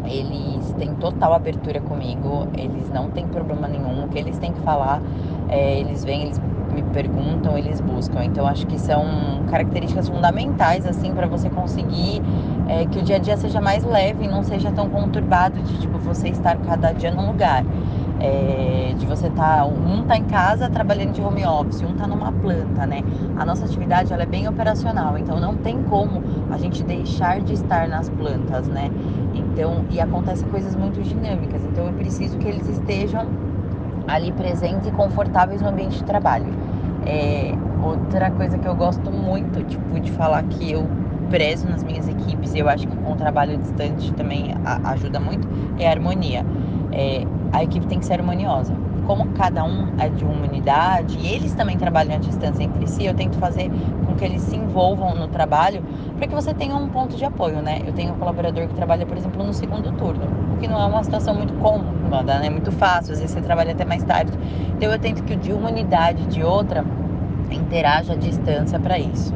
Eles 0.08 0.72
têm 0.74 0.94
total 0.96 1.34
abertura 1.34 1.80
comigo, 1.82 2.48
eles 2.58 2.90
não 2.90 3.10
têm 3.10 3.28
problema 3.28 3.68
nenhum. 3.68 4.06
O 4.06 4.08
que 4.08 4.18
eles 4.18 4.38
têm 4.38 4.54
que 4.54 4.60
falar, 4.62 5.02
é, 5.50 5.80
eles 5.80 6.04
vêm, 6.04 6.24
eles 6.24 6.42
me 6.74 6.84
perguntam, 6.84 7.58
eles 7.58 7.80
buscam. 7.82 8.24
Então 8.24 8.46
acho 8.46 8.66
que 8.68 8.78
são 8.80 9.06
características 9.50 10.10
fundamentais 10.10 10.86
assim 10.86 11.14
para 11.14 11.28
você 11.28 11.50
conseguir 11.50 12.22
é, 12.68 12.86
que 12.86 13.00
o 13.00 13.04
dia 13.04 13.16
a 13.16 13.20
dia 13.20 13.38
seja 13.38 13.62
mais 13.62 13.84
leve, 13.84 14.26
e 14.26 14.28
não 14.28 14.44
seja 14.44 14.72
tão 14.72 14.90
conturbado 14.90 15.60
de 15.62 15.80
tipo 15.80 15.98
você 15.98 16.30
estar 16.30 16.58
cada 16.60 16.92
dia 16.92 17.12
num 17.12 17.28
lugar. 17.28 17.64
É, 18.18 18.94
de 18.98 19.06
você 19.06 19.28
estar 19.28 19.58
tá, 19.58 19.66
um 19.66 20.04
tá 20.06 20.18
em 20.18 20.24
casa 20.24 20.70
trabalhando 20.70 21.12
de 21.12 21.22
home 21.22 21.46
office, 21.46 21.82
um 21.82 21.94
tá 21.96 22.08
numa 22.08 22.32
planta, 22.32 22.86
né? 22.86 23.04
A 23.36 23.46
nossa 23.46 23.66
atividade 23.66 24.14
ela 24.14 24.24
é 24.24 24.26
bem 24.26 24.48
operacional, 24.48 25.18
então 25.18 25.38
não 25.40 25.58
tem 25.58 25.84
como 25.84 26.24
a 26.50 26.58
gente 26.58 26.82
deixar 26.82 27.42
de 27.42 27.54
estar 27.54 27.90
nas 27.90 28.10
plantas, 28.10 28.70
né? 28.70 28.90
Então, 29.36 29.86
e 29.90 30.00
acontecem 30.00 30.48
coisas 30.50 30.76
muito 30.76 31.02
dinâmicas, 31.04 31.62
então 31.66 31.88
eu 31.88 31.94
preciso 31.94 32.38
que 32.38 32.48
eles 32.48 32.68
estejam 32.68 33.28
ali 34.08 34.32
presentes 34.32 34.88
e 34.88 34.92
confortáveis 34.92 35.62
no 35.62 35.68
ambiente 35.70 35.98
de 35.98 36.04
trabalho. 36.04 36.46
É, 37.06 37.54
outra 37.84 38.32
coisa 38.32 38.58
que 38.58 38.68
eu 38.68 38.76
gosto 38.76 39.12
muito, 39.12 39.64
tipo, 39.64 40.00
de 40.00 40.12
falar 40.12 40.44
que 40.44 40.72
eu 40.72 40.90
prezo 41.30 41.68
nas 41.68 41.84
minhas 41.84 42.08
equipes 42.08 42.54
e 42.54 42.60
eu 42.60 42.70
acho 42.70 42.88
que 42.88 42.96
com 42.98 43.12
o 43.14 43.16
trabalho 43.16 43.58
distante 43.58 44.14
também 44.14 44.54
ajuda 44.84 45.20
muito, 45.20 45.48
é 45.78 45.88
a 45.88 45.92
harmonia. 45.92 46.46
É, 46.92 47.28
a 47.52 47.64
equipe 47.64 47.86
tem 47.88 48.00
que 48.00 48.06
ser 48.06 48.14
harmoniosa. 48.14 48.85
Como 49.06 49.28
cada 49.28 49.64
um 49.64 49.94
é 50.00 50.10
de 50.10 50.26
uma 50.26 50.48
unidade 50.48 51.18
e 51.20 51.28
eles 51.28 51.54
também 51.54 51.78
trabalham 51.78 52.16
à 52.16 52.18
distância 52.18 52.64
entre 52.64 52.88
si, 52.88 53.06
eu 53.06 53.14
tento 53.14 53.38
fazer 53.38 53.70
com 54.06 54.16
que 54.16 54.26
eles 54.26 54.42
se 54.42 54.56
envolvam 54.56 55.14
no 55.16 55.28
trabalho 55.28 55.84
para 56.18 56.28
que 56.28 56.34
você 56.34 56.54
tenha 56.54 56.76
um 56.76 56.90
ponto 56.90 57.16
de 57.16 57.24
apoio, 57.24 57.62
né? 57.62 57.82
Eu 57.86 57.94
tenho 57.94 58.14
um 58.14 58.18
colaborador 58.18 58.68
que 58.68 58.74
trabalha, 58.74 59.06
por 59.06 59.16
exemplo, 59.16 59.44
no 59.44 59.54
segundo 59.54 59.92
turno, 59.92 60.26
o 60.54 60.58
que 60.58 60.68
não 60.68 60.82
é 60.82 60.86
uma 60.86 61.04
situação 61.04 61.36
muito 61.36 61.54
cômoda, 61.56 62.40
né? 62.40 62.48
É 62.48 62.50
muito 62.50 62.72
fácil, 62.72 63.14
às 63.14 63.20
vezes 63.20 63.34
você 63.34 63.42
trabalha 63.42 63.74
até 63.74 63.86
mais 63.86 64.04
tarde. 64.04 64.32
Então 64.76 64.92
eu 64.92 64.98
tento 65.00 65.24
que 65.24 65.36
de 65.36 65.54
uma 65.54 65.70
unidade 65.70 66.26
de 66.26 66.44
outra 66.44 66.84
interaja 67.52 68.14
à 68.14 68.16
distância 68.16 68.80
para 68.80 68.98
isso. 69.00 69.34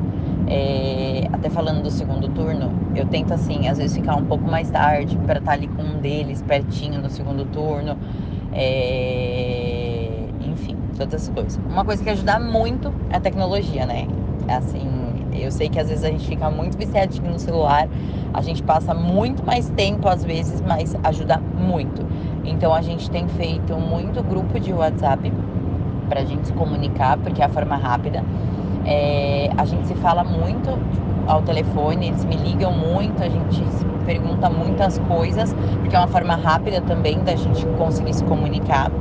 É, 0.47 1.27
até 1.31 1.49
falando 1.49 1.83
do 1.83 1.91
segundo 1.91 2.27
turno, 2.29 2.71
eu 2.95 3.05
tento 3.05 3.33
assim, 3.33 3.67
às 3.67 3.77
vezes 3.77 3.95
ficar 3.95 4.15
um 4.15 4.25
pouco 4.25 4.49
mais 4.49 4.69
tarde 4.71 5.15
para 5.17 5.37
estar 5.37 5.51
tá 5.51 5.57
ali 5.57 5.67
com 5.67 5.83
um 5.83 5.99
deles 5.99 6.41
pertinho 6.41 6.99
no 6.99 7.09
segundo 7.09 7.45
turno. 7.45 7.95
É, 8.51 9.58
coisas. 11.07 11.59
Uma 11.69 11.85
coisa 11.85 12.03
que 12.03 12.09
ajuda 12.09 12.39
muito 12.39 12.93
é 13.09 13.17
a 13.17 13.19
tecnologia, 13.19 13.85
né? 13.85 14.07
Assim, 14.47 14.87
eu 15.33 15.51
sei 15.51 15.69
que 15.69 15.79
às 15.79 15.87
vezes 15.87 16.03
a 16.03 16.09
gente 16.09 16.27
fica 16.27 16.49
muito 16.49 16.77
viciadinho 16.77 17.31
no 17.31 17.39
celular, 17.39 17.87
a 18.33 18.41
gente 18.41 18.63
passa 18.63 18.93
muito 18.93 19.45
mais 19.45 19.69
tempo 19.69 20.07
às 20.07 20.23
vezes, 20.23 20.61
mas 20.61 20.95
ajuda 21.03 21.41
muito. 21.57 22.05
Então 22.43 22.73
a 22.73 22.81
gente 22.81 23.09
tem 23.09 23.27
feito 23.27 23.77
muito 23.77 24.23
grupo 24.23 24.59
de 24.59 24.73
WhatsApp 24.73 25.31
para 26.09 26.21
a 26.21 26.25
gente 26.25 26.47
se 26.47 26.53
comunicar, 26.53 27.17
porque 27.17 27.41
é 27.41 27.45
a 27.45 27.49
forma 27.49 27.75
rápida. 27.77 28.23
É, 28.85 29.49
a 29.55 29.65
gente 29.65 29.87
se 29.87 29.95
fala 29.95 30.23
muito 30.23 30.77
ao 31.27 31.43
telefone, 31.43 32.07
eles 32.07 32.25
me 32.25 32.35
ligam 32.35 32.73
muito, 32.73 33.21
a 33.21 33.29
gente 33.29 33.63
pergunta 34.05 34.49
muitas 34.49 34.97
coisas, 34.99 35.53
porque 35.79 35.95
é 35.95 35.99
uma 35.99 36.07
forma 36.07 36.35
rápida 36.35 36.81
também 36.81 37.23
da 37.23 37.35
gente 37.35 37.63
conseguir 37.77 38.13
se 38.13 38.23
comunicar. 38.23 38.91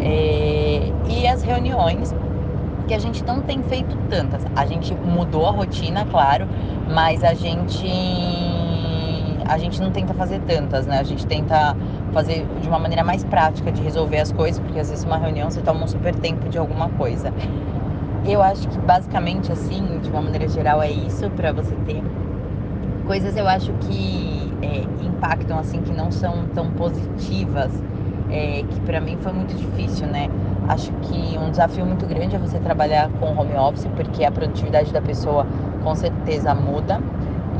É, 0.00 0.92
e 1.08 1.26
as 1.26 1.42
reuniões, 1.42 2.14
que 2.86 2.94
a 2.94 2.98
gente 2.98 3.24
não 3.24 3.40
tem 3.42 3.62
feito 3.62 3.96
tantas. 4.08 4.44
A 4.54 4.66
gente 4.66 4.94
mudou 4.94 5.46
a 5.46 5.50
rotina, 5.50 6.04
claro, 6.04 6.46
mas 6.88 7.24
a 7.24 7.34
gente 7.34 7.86
a 9.46 9.58
gente 9.58 9.80
não 9.80 9.90
tenta 9.90 10.14
fazer 10.14 10.40
tantas, 10.40 10.86
né? 10.86 10.98
A 10.98 11.02
gente 11.02 11.26
tenta 11.26 11.76
fazer 12.12 12.46
de 12.60 12.68
uma 12.68 12.78
maneira 12.78 13.04
mais 13.04 13.22
prática 13.24 13.70
de 13.70 13.82
resolver 13.82 14.18
as 14.18 14.32
coisas, 14.32 14.58
porque 14.58 14.78
às 14.78 14.88
vezes 14.88 15.04
uma 15.04 15.18
reunião 15.18 15.50
você 15.50 15.60
toma 15.60 15.84
um 15.84 15.88
super 15.88 16.14
tempo 16.14 16.48
de 16.48 16.56
alguma 16.58 16.88
coisa. 16.90 17.32
Eu 18.26 18.42
acho 18.42 18.66
que 18.68 18.78
basicamente 18.78 19.52
assim, 19.52 19.98
de 20.00 20.08
uma 20.10 20.22
maneira 20.22 20.48
geral, 20.48 20.82
é 20.82 20.90
isso 20.90 21.28
para 21.30 21.52
você 21.52 21.74
ter 21.86 22.02
coisas. 23.06 23.36
Eu 23.36 23.46
acho 23.46 23.72
que 23.74 24.52
é, 24.62 24.82
impactam 25.04 25.58
assim 25.58 25.82
que 25.82 25.92
não 25.92 26.10
são 26.10 26.46
tão 26.54 26.70
positivas, 26.70 27.70
é, 28.34 28.64
que 28.68 28.80
para 28.80 29.00
mim 29.00 29.16
foi 29.20 29.32
muito 29.32 29.54
difícil, 29.54 30.08
né? 30.08 30.28
Acho 30.68 30.92
que 31.02 31.38
um 31.38 31.50
desafio 31.50 31.86
muito 31.86 32.04
grande 32.04 32.34
é 32.34 32.38
você 32.38 32.58
trabalhar 32.58 33.08
com 33.20 33.26
home 33.38 33.54
office, 33.54 33.86
porque 33.94 34.24
a 34.24 34.32
produtividade 34.32 34.92
da 34.92 35.00
pessoa 35.00 35.46
com 35.84 35.94
certeza 35.94 36.52
muda 36.54 37.00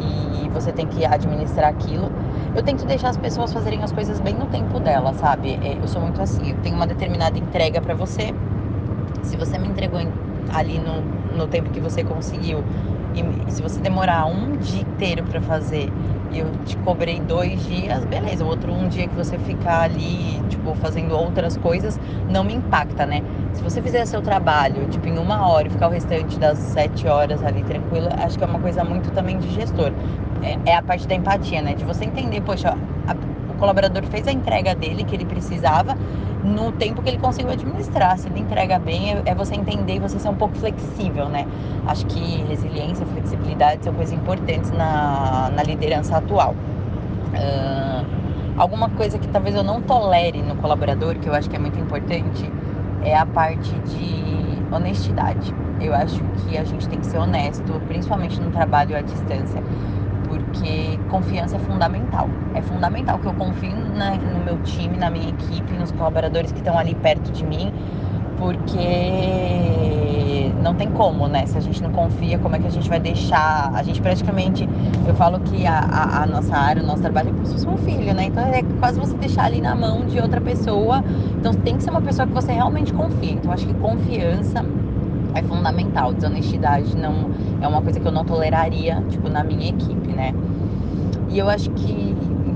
e 0.00 0.48
você 0.48 0.72
tem 0.72 0.86
que 0.88 1.06
administrar 1.06 1.70
aquilo. 1.70 2.10
Eu 2.56 2.62
tento 2.62 2.84
deixar 2.84 3.10
as 3.10 3.16
pessoas 3.16 3.52
fazerem 3.52 3.82
as 3.82 3.92
coisas 3.92 4.18
bem 4.18 4.34
no 4.34 4.46
tempo 4.46 4.80
dela, 4.80 5.12
sabe? 5.14 5.58
É, 5.62 5.78
eu 5.80 5.86
sou 5.86 6.02
muito 6.02 6.20
assim, 6.20 6.50
eu 6.50 6.56
tenho 6.62 6.74
uma 6.74 6.86
determinada 6.86 7.38
entrega 7.38 7.80
para 7.80 7.94
você. 7.94 8.34
Se 9.22 9.36
você 9.36 9.56
me 9.58 9.68
entregou 9.68 10.00
ali 10.52 10.78
no, 10.78 11.36
no 11.36 11.46
tempo 11.46 11.70
que 11.70 11.80
você 11.80 12.02
conseguiu, 12.02 12.64
E 13.14 13.52
se 13.52 13.62
você 13.62 13.80
demorar 13.80 14.26
um 14.26 14.56
dia 14.56 14.82
inteiro 14.82 15.22
para 15.24 15.40
fazer 15.40 15.88
e 16.32 16.38
eu 16.40 16.50
te 16.64 16.76
cobrei 16.78 17.20
dois 17.20 17.64
dias, 17.64 18.04
beleza. 18.04 18.44
O 18.44 18.48
outro 18.48 18.72
um 18.72 18.88
dia 18.88 19.06
que 19.06 19.14
você 19.14 19.38
ficar 19.38 19.82
ali, 19.82 20.42
tipo, 20.48 20.74
fazendo 20.74 21.16
outras 21.16 21.56
coisas, 21.56 21.98
não 22.28 22.42
me 22.42 22.54
impacta, 22.54 23.06
né? 23.06 23.22
Se 23.52 23.62
você 23.62 23.80
fizer 23.80 24.04
seu 24.06 24.20
trabalho, 24.20 24.88
tipo, 24.88 25.06
em 25.06 25.16
uma 25.16 25.46
hora 25.46 25.68
e 25.68 25.70
ficar 25.70 25.86
o 25.86 25.90
restante 25.90 26.38
das 26.38 26.58
sete 26.58 27.06
horas 27.06 27.42
ali 27.44 27.62
tranquilo, 27.62 28.08
acho 28.18 28.36
que 28.36 28.42
é 28.42 28.46
uma 28.46 28.58
coisa 28.58 28.82
muito 28.82 29.12
também 29.12 29.38
de 29.38 29.48
gestor. 29.50 29.92
É, 30.42 30.72
é 30.72 30.76
a 30.76 30.82
parte 30.82 31.06
da 31.06 31.14
empatia, 31.14 31.62
né? 31.62 31.74
De 31.74 31.84
você 31.84 32.04
entender, 32.04 32.40
poxa, 32.40 32.76
a, 33.06 33.52
o 33.52 33.56
colaborador 33.56 34.04
fez 34.06 34.26
a 34.26 34.32
entrega 34.32 34.74
dele 34.74 35.04
que 35.04 35.14
ele 35.14 35.24
precisava 35.24 35.96
no 36.44 36.70
tempo 36.72 37.02
que 37.02 37.08
ele 37.08 37.18
conseguiu 37.18 37.50
administrar. 37.50 38.18
Se 38.18 38.28
ele 38.28 38.40
entrega 38.40 38.78
bem, 38.78 39.12
é, 39.12 39.22
é 39.24 39.34
você 39.34 39.54
entender 39.54 39.96
e 39.96 39.98
você 39.98 40.18
ser 40.18 40.28
um 40.28 40.34
pouco 40.34 40.56
flexível, 40.56 41.28
né? 41.28 41.46
Acho 41.86 42.06
que 42.06 42.42
resiliência, 42.44 43.06
flexibilidade 43.06 43.82
são 43.82 43.94
coisas 43.94 44.14
importantes 44.14 44.70
na, 44.70 45.50
na 45.54 45.62
liderança 45.62 46.18
atual. 46.18 46.54
Uh, 47.32 48.04
alguma 48.56 48.90
coisa 48.90 49.18
que 49.18 49.26
talvez 49.28 49.56
eu 49.56 49.64
não 49.64 49.80
tolere 49.80 50.42
no 50.42 50.54
colaborador, 50.56 51.18
que 51.18 51.28
eu 51.28 51.34
acho 51.34 51.48
que 51.48 51.56
é 51.56 51.58
muito 51.58 51.78
importante, 51.78 52.50
é 53.02 53.16
a 53.16 53.26
parte 53.26 53.72
de 53.80 54.74
honestidade. 54.74 55.54
Eu 55.80 55.94
acho 55.94 56.22
que 56.46 56.56
a 56.56 56.64
gente 56.64 56.88
tem 56.88 57.00
que 57.00 57.06
ser 57.06 57.18
honesto, 57.18 57.80
principalmente 57.88 58.40
no 58.40 58.50
trabalho 58.50 58.96
à 58.96 59.00
distância 59.00 59.62
porque 60.54 60.98
confiança 61.10 61.56
é 61.56 61.58
fundamental. 61.58 62.28
É 62.54 62.62
fundamental 62.62 63.18
que 63.18 63.26
eu 63.26 63.34
confie 63.34 63.74
na, 63.74 64.12
no 64.12 64.44
meu 64.44 64.56
time, 64.58 64.96
na 64.96 65.10
minha 65.10 65.28
equipe, 65.28 65.72
nos 65.72 65.90
colaboradores 65.90 66.52
que 66.52 66.58
estão 66.58 66.78
ali 66.78 66.94
perto 66.94 67.32
de 67.32 67.44
mim, 67.44 67.72
porque 68.38 68.84
não 70.62 70.74
tem 70.74 70.88
como, 70.90 71.26
né? 71.26 71.44
Se 71.46 71.58
a 71.58 71.60
gente 71.60 71.82
não 71.82 71.90
confia, 71.90 72.38
como 72.38 72.54
é 72.54 72.58
que 72.60 72.66
a 72.68 72.70
gente 72.70 72.88
vai 72.88 73.00
deixar? 73.00 73.72
A 73.74 73.82
gente 73.82 74.00
praticamente, 74.00 74.68
eu 75.06 75.14
falo 75.14 75.40
que 75.40 75.66
a, 75.66 75.80
a, 75.80 76.22
a 76.22 76.26
nossa 76.26 76.56
área, 76.56 76.82
o 76.82 76.86
nosso 76.86 77.02
trabalho 77.02 77.30
é 77.30 77.32
como 77.32 77.46
se 77.46 77.52
fosse 77.54 77.68
um 77.68 77.76
filho, 77.78 78.14
né? 78.14 78.26
Então 78.26 78.44
é 78.44 78.62
quase 78.78 78.98
você 79.00 79.16
deixar 79.16 79.44
ali 79.44 79.60
na 79.60 79.74
mão 79.74 80.06
de 80.06 80.20
outra 80.20 80.40
pessoa. 80.40 81.02
Então 81.38 81.52
tem 81.52 81.76
que 81.76 81.82
ser 81.82 81.90
uma 81.90 82.00
pessoa 82.00 82.28
que 82.28 82.32
você 82.32 82.52
realmente 82.52 82.92
confia. 82.92 83.32
Então 83.32 83.50
acho 83.50 83.66
que 83.66 83.74
confiança 83.74 84.64
é 85.34 85.42
fundamental. 85.42 86.12
Desonestidade 86.12 86.96
não 86.96 87.30
é 87.60 87.68
uma 87.68 87.82
coisa 87.82 88.00
que 88.00 88.06
eu 88.06 88.12
não 88.12 88.24
toleraria, 88.24 89.02
tipo, 89.08 89.28
na 89.28 89.42
minha 89.42 89.70
equipe, 89.70 90.08
né? 90.12 90.32
E 91.30 91.38
eu 91.38 91.48
acho 91.48 91.70
que 91.70 92.14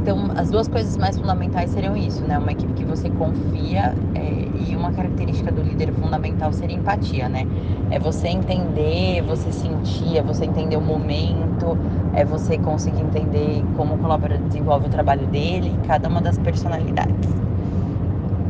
então 0.08 0.30
as 0.36 0.50
duas 0.50 0.68
coisas 0.68 0.96
mais 0.96 1.18
fundamentais 1.18 1.70
seriam 1.70 1.96
isso, 1.96 2.22
né? 2.24 2.38
Uma 2.38 2.52
equipe 2.52 2.72
que 2.72 2.84
você 2.84 3.10
confia 3.10 3.94
é, 4.14 4.48
e 4.66 4.74
uma 4.74 4.90
característica 4.92 5.52
do 5.52 5.60
líder 5.62 5.92
fundamental 5.92 6.52
seria 6.52 6.76
empatia, 6.76 7.28
né? 7.28 7.46
É 7.90 7.98
você 7.98 8.28
entender, 8.28 9.22
você 9.22 9.52
sentir, 9.52 10.16
é 10.16 10.22
você 10.22 10.44
entender 10.46 10.76
o 10.76 10.80
momento, 10.80 11.76
é 12.14 12.24
você 12.24 12.56
conseguir 12.56 13.02
entender 13.02 13.62
como 13.76 13.96
o 13.96 13.98
colaborador 13.98 14.46
desenvolve 14.46 14.86
o 14.86 14.90
trabalho 14.90 15.26
dele, 15.26 15.74
cada 15.86 16.08
uma 16.08 16.22
das 16.22 16.38
personalidades. 16.38 17.28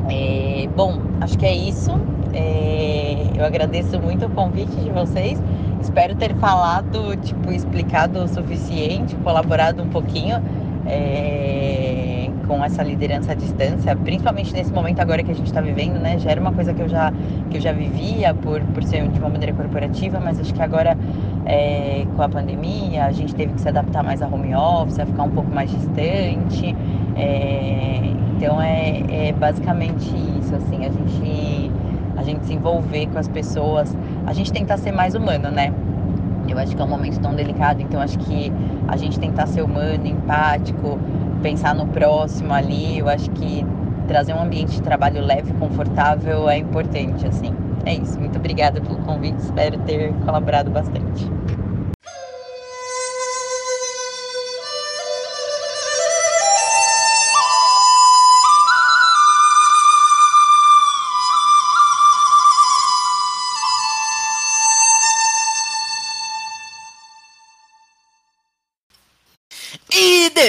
É, 0.09 0.69
bom, 0.77 0.99
acho 1.21 1.37
que 1.39 1.47
é 1.47 1.55
isso. 1.55 1.91
É, 2.33 3.27
eu 3.37 3.45
agradeço 3.45 4.01
muito 4.01 4.27
o 4.27 4.31
convite 4.31 4.75
de 4.77 4.91
vocês. 4.91 5.43
Espero 5.81 6.15
ter 6.17 6.35
falado, 6.37 7.17
tipo, 7.23 7.53
explicado 7.53 8.19
o 8.21 8.29
suficiente, 8.29 9.15
colaborado 9.17 9.83
um 9.83 9.89
pouquinho 9.89 10.43
é, 10.87 12.31
com 12.47 12.65
essa 12.65 12.83
liderança 12.83 13.33
à 13.33 13.35
distância, 13.35 13.95
principalmente 13.95 14.53
nesse 14.53 14.73
momento 14.73 15.01
agora 15.01 15.23
que 15.23 15.31
a 15.31 15.35
gente 15.35 15.47
está 15.47 15.61
vivendo, 15.61 16.01
né? 16.01 16.19
Já 16.19 16.31
era 16.31 16.41
uma 16.41 16.53
coisa 16.53 16.73
que 16.73 16.81
eu 16.81 16.89
já, 16.89 17.13
que 17.51 17.59
eu 17.59 17.61
já 17.61 17.73
vivia 17.73 18.35
por, 18.35 18.61
por 18.63 18.83
ser 18.83 19.07
de 19.09 19.19
uma 19.19 19.29
maneira 19.29 19.55
corporativa, 19.55 20.19
mas 20.19 20.41
acho 20.41 20.53
que 20.53 20.63
agora 20.63 20.97
é, 21.45 22.07
com 22.17 22.23
a 22.23 22.29
pandemia 22.29 23.05
a 23.05 23.13
gente 23.13 23.35
teve 23.35 23.53
que 23.53 23.61
se 23.61 23.69
adaptar 23.69 24.03
mais 24.03 24.23
a 24.23 24.27
home 24.27 24.55
office, 24.55 24.99
a 24.99 25.07
ficar 25.07 25.23
um 25.25 25.31
pouco 25.31 25.51
mais 25.55 25.71
distante. 25.71 26.75
É, 27.17 28.01
então 28.37 28.61
é, 28.61 29.29
é 29.29 29.33
basicamente 29.33 30.09
isso, 30.41 30.55
assim, 30.55 30.87
a 30.87 30.91
gente 30.91 31.71
a 32.19 32.23
gente 32.25 32.45
se 32.45 32.53
envolver 32.53 33.07
com 33.07 33.19
as 33.19 33.29
pessoas, 33.29 33.97
a 34.27 34.33
gente 34.33 34.53
tentar 34.53 34.77
ser 34.77 34.91
mais 34.91 35.15
humano, 35.15 35.51
né? 35.51 35.73
Eu 36.49 36.59
acho 36.59 36.75
que 36.75 36.83
é 36.83 36.85
um 36.85 36.89
momento 36.89 37.21
tão 37.21 37.35
delicado, 37.35 37.81
então 37.81 38.01
acho 38.01 38.19
que 38.19 38.53
a 38.89 38.97
gente 38.97 39.21
tentar 39.21 39.47
ser 39.47 39.63
humano, 39.63 40.05
empático, 40.05 40.99
pensar 41.43 41.75
no 41.75 41.87
próximo 41.87 42.53
ali, 42.53 42.99
eu 42.99 43.09
acho 43.09 43.31
que 43.31 43.65
trazer 44.09 44.35
um 44.35 44.43
ambiente 44.43 44.73
de 44.73 44.83
trabalho 44.83 45.21
leve, 45.21 45.53
confortável 45.53 46.49
é 46.49 46.59
importante, 46.59 47.25
assim. 47.27 47.53
É 47.85 47.95
isso. 47.95 48.19
Muito 48.19 48.37
obrigada 48.37 48.81
pelo 48.81 48.97
convite, 48.99 49.39
espero 49.39 49.79
ter 49.81 50.13
colaborado 50.25 50.71
bastante. 50.71 51.31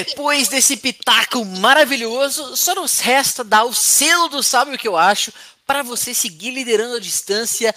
Depois 0.03 0.47
desse 0.47 0.77
pitaco 0.77 1.43
maravilhoso, 1.43 2.55
só 2.55 2.75
nos 2.75 2.99
resta 2.99 3.43
dar 3.43 3.65
o 3.65 3.73
selo 3.73 4.29
do 4.29 4.41
Sabe 4.41 4.75
o 4.75 4.77
que 4.77 4.87
eu 4.87 4.97
acho 4.97 5.33
para 5.65 5.83
você 5.83 6.13
seguir 6.13 6.51
liderando 6.51 6.95
a 6.95 6.99
distância 6.99 7.75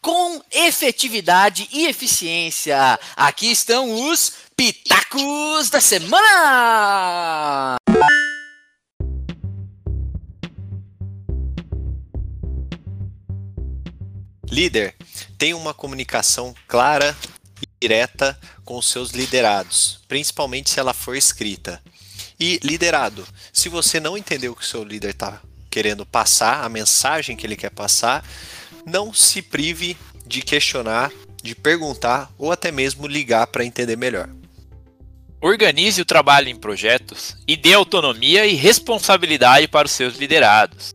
com 0.00 0.40
efetividade 0.50 1.68
e 1.72 1.86
eficiência. 1.86 2.98
Aqui 3.16 3.50
estão 3.50 4.10
os 4.10 4.32
pitacos 4.56 5.68
da 5.70 5.80
semana. 5.80 7.76
Líder, 14.50 14.94
tem 15.36 15.52
uma 15.52 15.74
comunicação 15.74 16.54
clara 16.66 17.14
direta 17.80 18.38
com 18.64 18.76
os 18.76 18.88
seus 18.88 19.10
liderados, 19.10 20.00
principalmente 20.08 20.70
se 20.70 20.80
ela 20.80 20.92
for 20.92 21.16
escrita. 21.16 21.82
E 22.38 22.60
liderado, 22.62 23.26
se 23.52 23.68
você 23.68 23.98
não 23.98 24.16
entendeu 24.16 24.52
o 24.52 24.56
que 24.56 24.62
o 24.62 24.66
seu 24.66 24.84
líder 24.84 25.10
está 25.10 25.40
querendo 25.70 26.06
passar, 26.06 26.64
a 26.64 26.68
mensagem 26.68 27.36
que 27.36 27.46
ele 27.46 27.56
quer 27.56 27.70
passar, 27.70 28.24
não 28.86 29.12
se 29.12 29.42
prive 29.42 29.96
de 30.26 30.42
questionar, 30.42 31.12
de 31.42 31.54
perguntar 31.54 32.30
ou 32.38 32.52
até 32.52 32.70
mesmo 32.70 33.06
ligar 33.06 33.46
para 33.48 33.64
entender 33.64 33.96
melhor. 33.96 34.28
Organize 35.40 36.00
o 36.00 36.04
trabalho 36.04 36.48
em 36.48 36.56
projetos 36.56 37.36
e 37.46 37.56
dê 37.56 37.72
autonomia 37.72 38.44
e 38.44 38.54
responsabilidade 38.54 39.68
para 39.68 39.86
os 39.86 39.92
seus 39.92 40.16
liderados. 40.16 40.94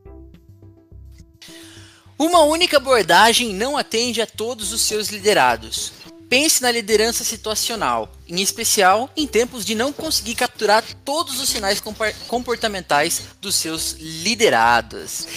Uma 2.18 2.42
única 2.44 2.78
abordagem 2.78 3.54
não 3.54 3.78
atende 3.78 4.22
a 4.22 4.28
todos 4.28 4.72
os 4.74 4.82
seus 4.82 5.10
liderados. 5.10 5.94
Pense 6.34 6.64
na 6.64 6.72
liderança 6.72 7.24
situacional, 7.24 8.12
em 8.28 8.42
especial 8.42 9.08
em 9.16 9.28
tempos 9.28 9.64
de 9.64 9.76
não 9.76 9.94
conseguir 9.94 10.34
capturar 10.34 10.84
todos 11.06 11.40
os 11.40 11.48
sinais 11.48 11.80
comportamentais 12.28 13.22
dos 13.40 13.54
seus 13.54 13.98
liderados. 14.00 15.28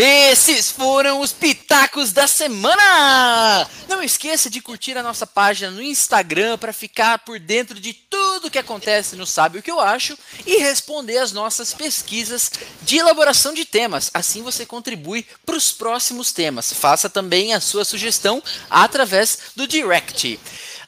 Esses 0.00 0.70
foram 0.70 1.20
os 1.20 1.32
pitacos 1.32 2.12
da 2.12 2.28
semana! 2.28 3.68
Não 3.88 4.00
esqueça 4.00 4.48
de 4.48 4.60
curtir 4.60 4.96
a 4.96 5.02
nossa 5.02 5.26
página 5.26 5.72
no 5.72 5.82
Instagram 5.82 6.56
para 6.56 6.72
ficar 6.72 7.18
por 7.18 7.40
dentro 7.40 7.80
de 7.80 7.92
tudo 7.92 8.48
que 8.48 8.60
acontece 8.60 9.16
no 9.16 9.26
Sabe 9.26 9.58
o 9.58 9.62
que 9.62 9.72
eu 9.72 9.80
acho 9.80 10.16
e 10.46 10.58
responder 10.58 11.18
as 11.18 11.32
nossas 11.32 11.74
pesquisas 11.74 12.48
de 12.82 12.98
elaboração 12.98 13.52
de 13.52 13.64
temas. 13.64 14.08
Assim 14.14 14.40
você 14.40 14.64
contribui 14.64 15.26
para 15.44 15.56
os 15.56 15.72
próximos 15.72 16.30
temas. 16.30 16.72
Faça 16.72 17.10
também 17.10 17.52
a 17.52 17.60
sua 17.60 17.84
sugestão 17.84 18.40
através 18.70 19.50
do 19.56 19.66
direct. 19.66 20.38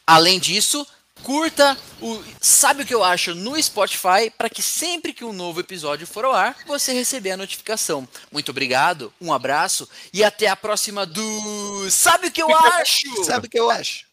Além 0.06 0.38
disso, 0.38 0.86
curta 1.22 1.76
o 2.00 2.22
Sabe 2.40 2.82
o 2.82 2.86
que 2.86 2.94
eu 2.94 3.04
acho 3.04 3.34
no 3.34 3.60
Spotify 3.62 4.30
para 4.36 4.50
que 4.50 4.62
sempre 4.62 5.12
que 5.12 5.24
um 5.24 5.32
novo 5.32 5.60
episódio 5.60 6.06
for 6.06 6.24
ao 6.24 6.32
ar, 6.32 6.56
você 6.66 6.92
receber 6.92 7.32
a 7.32 7.36
notificação. 7.36 8.08
Muito 8.32 8.50
obrigado, 8.50 9.12
um 9.20 9.32
abraço 9.32 9.88
e 10.12 10.24
até 10.24 10.48
a 10.48 10.56
próxima 10.56 11.06
do 11.06 11.90
Sabe 11.90 12.28
o 12.28 12.30
que 12.30 12.42
eu 12.42 12.48
acho? 12.80 13.24
Sabe 13.24 13.46
o 13.46 13.50
que 13.50 13.58
eu 13.58 13.70
acho? 13.70 14.09